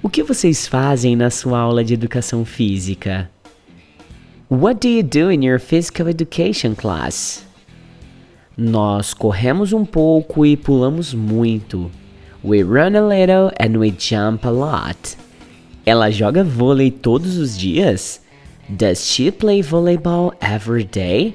O 0.00 0.08
que 0.08 0.22
vocês 0.22 0.68
fazem 0.68 1.16
na 1.16 1.28
sua 1.28 1.58
aula 1.58 1.82
de 1.82 1.92
educação 1.92 2.44
física? 2.44 3.28
What 4.48 4.78
do 4.78 4.88
you 4.88 5.02
do 5.02 5.28
in 5.32 5.44
your 5.44 5.58
physical 5.58 6.08
education 6.08 6.76
class? 6.76 7.44
Nós 8.56 9.12
corremos 9.12 9.72
um 9.72 9.84
pouco 9.84 10.46
e 10.46 10.56
pulamos 10.56 11.12
muito. 11.12 11.90
We 12.44 12.62
run 12.62 12.94
a 12.94 13.00
little 13.00 13.50
and 13.58 13.76
we 13.76 13.90
jump 13.90 14.46
a 14.46 14.50
lot. 14.50 15.16
Ela 15.84 16.12
joga 16.12 16.44
vôlei 16.44 16.92
todos 16.92 17.36
os 17.38 17.58
dias? 17.58 18.20
Does 18.68 19.04
she 19.04 19.32
play 19.32 19.62
volleyball 19.62 20.32
every 20.40 20.84
day? 20.84 21.34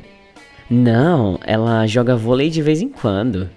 Não, 0.70 1.38
ela 1.44 1.86
joga 1.86 2.16
vôlei 2.16 2.50
de 2.50 2.62
vez 2.62 2.82
em 2.82 2.88
quando. 2.88 3.50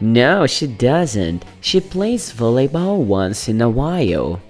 No, 0.00 0.46
she 0.46 0.66
doesn't. 0.66 1.44
She 1.60 1.80
plays 1.80 2.32
volleyball 2.32 3.04
once 3.04 3.48
in 3.48 3.60
a 3.60 3.68
while. 3.68 4.40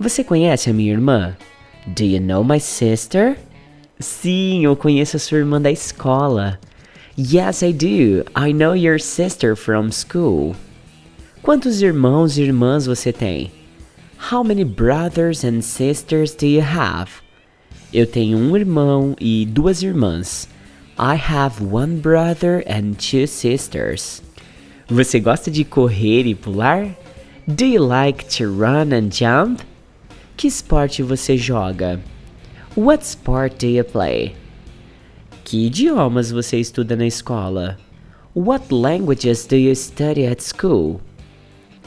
Você 0.00 0.24
conhece 0.24 0.70
a 0.70 0.72
minha 0.72 0.92
irmã? 0.92 1.36
Do 1.94 2.04
you 2.04 2.20
know 2.20 2.42
my 2.42 2.58
sister? 2.58 3.36
Sim, 4.00 4.64
eu 4.64 4.74
conheço 4.74 5.16
a 5.16 5.20
sua 5.20 5.38
irmã 5.38 5.60
da 5.60 5.70
escola. 5.70 6.58
Yes, 7.18 7.62
I 7.62 7.72
do. 7.72 8.24
I 8.34 8.52
know 8.52 8.74
your 8.74 8.98
sister 8.98 9.54
from 9.54 9.90
school. 9.92 10.56
Quantos 11.42 11.82
irmãos 11.82 12.38
e 12.38 12.42
irmãs 12.42 12.86
você 12.86 13.12
tem? 13.12 13.52
How 14.30 14.42
many 14.42 14.64
brothers 14.64 15.44
and 15.44 15.60
sisters 15.60 16.34
do 16.34 16.46
you 16.46 16.62
have? 16.62 17.10
Eu 17.92 18.06
tenho 18.06 18.38
um 18.38 18.56
irmão 18.56 19.14
e 19.20 19.44
duas 19.44 19.82
irmãs. 19.82 20.48
I 20.98 21.16
have 21.16 21.62
one 21.62 21.96
brother 21.96 22.64
and 22.66 22.94
two 22.94 23.26
sisters. 23.26 24.22
Você 24.92 25.18
gosta 25.18 25.50
de 25.50 25.64
correr 25.64 26.26
e 26.26 26.34
pular? 26.34 26.94
Do 27.48 27.64
you 27.64 27.82
like 27.82 28.26
to 28.36 28.44
run 28.44 28.92
and 28.92 29.10
jump? 29.10 29.62
Que 30.36 30.46
esporte 30.46 31.02
você 31.02 31.34
joga? 31.34 31.98
What 32.76 33.02
sport 33.02 33.58
do 33.58 33.68
you 33.68 33.84
play? 33.84 34.36
Que 35.44 35.64
idiomas 35.68 36.30
você 36.30 36.58
estuda 36.58 36.94
na 36.94 37.06
escola? 37.06 37.78
What 38.36 38.66
languages 38.70 39.46
do 39.46 39.56
you 39.56 39.74
study 39.74 40.26
at 40.26 40.42
school? 40.42 41.00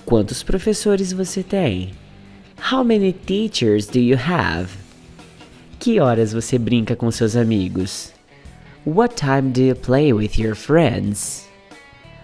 Quantos 0.03 0.41
professores 0.41 1.13
você 1.13 1.43
tem? 1.43 1.91
How 2.71 2.83
many 2.83 3.13
teachers 3.13 3.85
do 3.85 3.99
you 3.99 4.17
have? 4.17 4.71
Que 5.79 5.99
horas 5.99 6.33
você 6.33 6.57
brinca 6.57 6.95
com 6.95 7.11
seus 7.11 7.35
amigos? 7.35 8.11
What 8.83 9.13
time 9.13 9.51
do 9.51 9.61
you 9.61 9.75
play 9.75 10.11
with 10.11 10.39
your 10.39 10.55
friends? 10.55 11.44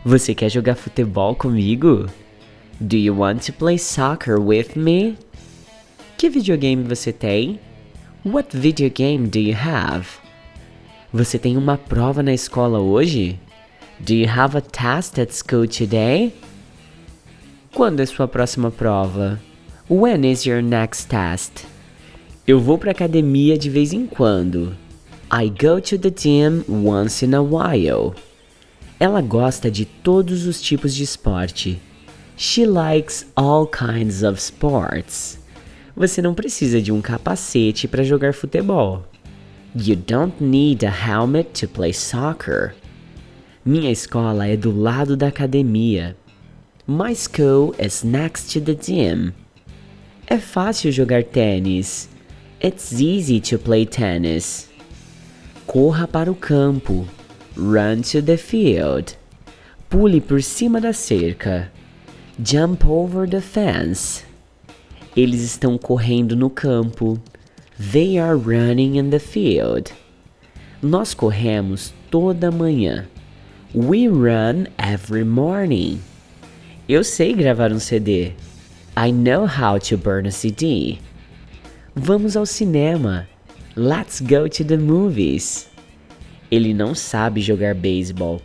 Você 0.03 0.33
quer 0.33 0.49
jogar 0.49 0.73
futebol 0.73 1.35
comigo? 1.35 2.07
Do 2.79 2.97
you 2.97 3.15
want 3.15 3.45
to 3.45 3.53
play 3.53 3.77
soccer 3.77 4.39
with 4.41 4.75
me? 4.75 5.15
Que 6.17 6.27
videogame 6.27 6.83
você 6.83 7.13
tem? 7.13 7.59
What 8.25 8.57
video 8.57 8.89
game 8.89 9.27
do 9.27 9.37
you 9.37 9.55
have? 9.55 10.07
Você 11.13 11.37
tem 11.37 11.55
uma 11.55 11.77
prova 11.77 12.23
na 12.23 12.33
escola 12.33 12.79
hoje? 12.79 13.39
Do 13.99 14.15
you 14.15 14.27
have 14.27 14.57
a 14.57 14.61
test 14.61 15.19
at 15.19 15.31
school 15.31 15.67
today? 15.67 16.33
Quando 17.71 17.99
é 17.99 18.05
sua 18.07 18.27
próxima 18.27 18.71
prova? 18.71 19.39
When 19.87 20.31
is 20.31 20.47
your 20.47 20.63
next 20.63 21.09
test? 21.09 21.67
Eu 22.47 22.59
vou 22.59 22.79
para 22.79 22.89
academia 22.89 23.55
de 23.55 23.69
vez 23.69 23.93
em 23.93 24.07
quando. 24.07 24.75
I 25.31 25.47
go 25.47 25.79
to 25.79 25.99
the 25.99 26.09
gym 26.09 26.63
once 26.67 27.23
in 27.23 27.35
a 27.35 27.41
while. 27.41 28.15
Ela 29.01 29.19
gosta 29.19 29.71
de 29.71 29.83
todos 29.83 30.45
os 30.45 30.61
tipos 30.61 30.93
de 30.93 31.01
esporte. 31.01 31.81
She 32.37 32.67
likes 32.67 33.25
all 33.35 33.65
kinds 33.65 34.21
of 34.21 34.39
sports. 34.39 35.39
Você 35.95 36.21
não 36.21 36.35
precisa 36.35 36.79
de 36.79 36.91
um 36.91 37.01
capacete 37.01 37.87
para 37.87 38.03
jogar 38.03 38.31
futebol. 38.35 39.03
You 39.75 39.95
don't 39.95 40.35
need 40.39 40.85
a 40.85 40.91
helmet 40.91 41.49
to 41.59 41.67
play 41.67 41.91
soccer. 41.93 42.75
Minha 43.65 43.91
escola 43.91 44.45
é 44.47 44.55
do 44.55 44.71
lado 44.71 45.17
da 45.17 45.29
academia. 45.29 46.15
My 46.85 47.15
school 47.15 47.73
is 47.83 48.03
next 48.03 48.53
to 48.53 48.63
the 48.63 48.75
gym. 48.79 49.33
É 50.27 50.37
fácil 50.37 50.91
jogar 50.91 51.23
tênis. 51.23 52.07
It's 52.63 52.91
easy 52.91 53.41
to 53.49 53.57
play 53.57 53.83
tennis. 53.87 54.69
Corra 55.65 56.07
para 56.07 56.31
o 56.31 56.35
campo. 56.35 57.07
Run 57.55 58.01
to 58.03 58.21
the 58.21 58.37
field. 58.37 59.15
Pule 59.89 60.21
por 60.21 60.41
cima 60.41 60.79
da 60.79 60.93
cerca. 60.93 61.69
Jump 62.41 62.85
over 62.85 63.27
the 63.27 63.41
fence. 63.41 64.23
Eles 65.15 65.41
estão 65.41 65.77
correndo 65.77 66.35
no 66.35 66.49
campo. 66.49 67.19
They 67.77 68.17
are 68.17 68.37
running 68.37 68.95
in 68.95 69.09
the 69.09 69.19
field. 69.19 69.91
Nós 70.81 71.13
corremos 71.13 71.93
toda 72.09 72.51
manhã. 72.51 73.05
We 73.73 74.07
run 74.07 74.67
every 74.77 75.25
morning. 75.25 75.99
Eu 76.87 77.03
sei 77.03 77.33
gravar 77.33 77.71
um 77.71 77.79
CD. 77.79 78.33
I 78.95 79.11
know 79.11 79.45
how 79.45 79.77
to 79.79 79.97
burn 79.97 80.27
a 80.27 80.31
CD. 80.31 80.99
Vamos 81.95 82.35
ao 82.35 82.45
cinema. 82.45 83.27
Let's 83.75 84.21
go 84.21 84.47
to 84.47 84.63
the 84.63 84.77
movies. 84.77 85.70
Ele 86.51 86.73
não 86.73 86.93
sabe 86.93 87.39
jogar 87.41 87.73
beisebol. 87.73 88.41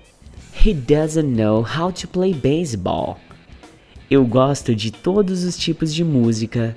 He 0.65 0.73
doesn't 0.73 1.27
know 1.27 1.63
how 1.63 1.91
to 1.91 2.07
play 2.07 2.33
baseball. 2.33 3.19
Eu 4.09 4.25
gosto 4.25 4.75
de 4.75 4.93
todos 4.93 5.43
os 5.43 5.57
tipos 5.57 5.93
de 5.93 6.05
música. 6.05 6.77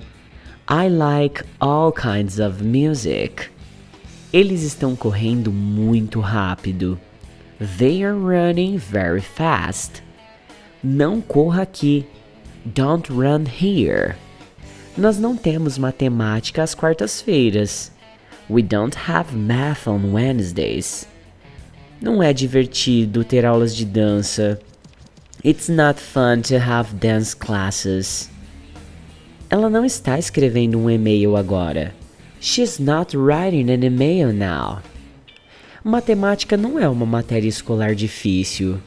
I 0.68 0.88
like 0.88 1.44
all 1.60 1.92
kinds 1.92 2.40
of 2.40 2.64
music. 2.64 3.48
Eles 4.32 4.62
estão 4.62 4.96
correndo 4.96 5.52
muito 5.52 6.18
rápido. 6.18 7.00
They 7.78 8.04
are 8.04 8.14
running 8.14 8.76
very 8.76 9.20
fast. 9.20 10.02
Não 10.82 11.20
corra 11.20 11.62
aqui. 11.62 12.06
Don't 12.64 13.12
run 13.12 13.44
here. 13.44 14.16
Nós 14.96 15.18
não 15.18 15.36
temos 15.36 15.78
matemática 15.78 16.62
às 16.62 16.74
quartas-feiras. 16.74 17.92
We 18.48 18.62
don't 18.62 18.96
have 19.08 19.34
math 19.36 19.86
on 19.86 20.12
Wednesdays. 20.12 21.09
Não 22.00 22.22
é 22.22 22.32
divertido 22.32 23.24
ter 23.24 23.44
aulas 23.44 23.76
de 23.76 23.84
dança. 23.84 24.58
It's 25.44 25.68
not 25.68 26.00
fun 26.00 26.40
to 26.48 26.56
have 26.56 26.94
dance 26.94 27.36
classes. 27.36 28.30
Ela 29.50 29.68
não 29.68 29.84
está 29.84 30.18
escrevendo 30.18 30.78
um 30.78 30.88
e-mail 30.88 31.36
agora. 31.36 31.94
She's 32.40 32.78
not 32.78 33.14
writing 33.14 33.70
an 33.70 33.84
email 33.84 34.32
now. 34.32 34.80
Matemática 35.84 36.56
não 36.56 36.78
é 36.78 36.88
uma 36.88 37.04
matéria 37.04 37.48
escolar 37.48 37.94
difícil. 37.94 38.78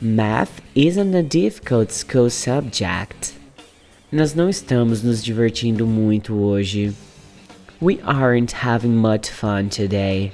Math 0.00 0.62
isn't 0.74 1.14
a 1.14 1.22
difficult 1.22 1.92
school 1.92 2.30
subject. 2.30 3.34
Nós 4.10 4.34
não 4.34 4.48
estamos 4.48 5.02
nos 5.02 5.22
divertindo 5.22 5.86
muito 5.86 6.34
hoje. 6.34 6.94
We 7.82 7.98
aren't 8.04 8.54
having 8.64 8.96
much 8.96 9.30
fun 9.30 9.68
today. 9.68 10.32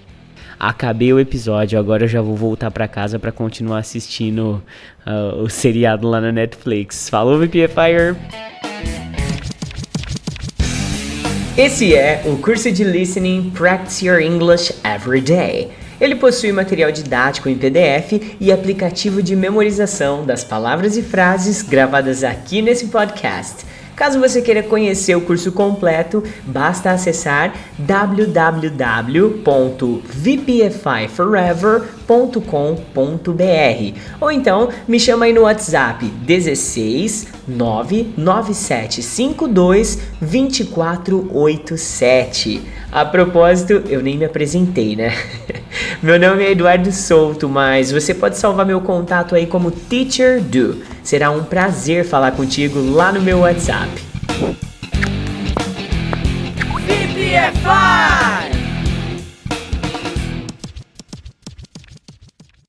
Acabei 0.59 1.13
o 1.13 1.21
episódio, 1.21 1.79
agora 1.79 2.05
eu 2.05 2.09
já 2.09 2.23
vou 2.23 2.37
voltar 2.37 2.71
para 2.71 2.87
casa 2.87 3.19
para 3.19 3.33
continuar 3.33 3.79
assistindo 3.79 4.63
uh, 5.07 5.43
o 5.43 5.49
seriado 5.49 6.09
lá 6.09 6.21
na 6.21 6.33
Netflix. 6.33 7.09
Falou, 7.09 7.39
VPFire! 7.39 8.17
Esse 11.57 11.95
é 11.95 12.23
o 12.27 12.37
curso 12.39 12.73
de 12.73 12.83
Listening 12.83 13.51
Practice 13.51 14.05
Your 14.05 14.21
English 14.21 14.75
Every 14.85 15.21
Day. 15.21 15.71
Ele 16.01 16.17
possui 16.17 16.51
material 16.51 16.91
didático 16.91 17.49
em 17.49 17.57
PDF 17.57 18.37
e 18.41 18.51
aplicativo 18.51 19.23
de 19.23 19.37
memorização 19.37 20.27
das 20.27 20.43
palavras 20.43 20.97
e 20.97 21.03
frases 21.03 21.63
gravadas 21.63 22.25
aqui 22.25 22.61
nesse 22.61 22.89
podcast. 22.89 23.65
Caso 23.97 24.19
você 24.19 24.43
queira 24.43 24.63
conhecer 24.63 25.15
o 25.15 25.21
curso 25.21 25.53
completo, 25.53 26.23
basta 26.45 26.91
acessar 26.91 27.55
www.vpfiforever.com.br 32.07 33.99
ou 34.21 34.31
então 34.31 34.69
me 34.87 35.01
chama 35.01 35.25
aí 35.25 35.33
no 35.33 35.41
WhatsApp 35.43 36.07
16 36.07 37.27
99752 37.49 39.99
2487. 40.21 42.63
A 42.91 43.05
propósito, 43.05 43.83
eu 43.89 44.03
nem 44.03 44.17
me 44.17 44.25
apresentei, 44.25 44.97
né? 44.97 45.15
meu 46.03 46.19
nome 46.19 46.43
é 46.45 46.53
Eduardo 46.53 46.91
Souto, 46.93 47.47
mas 47.49 47.91
você 47.91 48.15
pode 48.15 48.39
salvar 48.39 48.65
meu 48.65 48.81
contato 48.81 49.35
aí 49.35 49.47
como 49.47 49.71
Teacher 49.71 50.41
Do. 50.41 50.81
Será 51.03 51.31
um 51.31 51.45
prazer 51.45 52.05
falar 52.05 52.33
contigo 52.33 52.81
lá 52.81 53.13
no 53.13 53.21
meu 53.21 53.41
WhatsApp. 53.41 53.91
VPFI! 56.87 58.14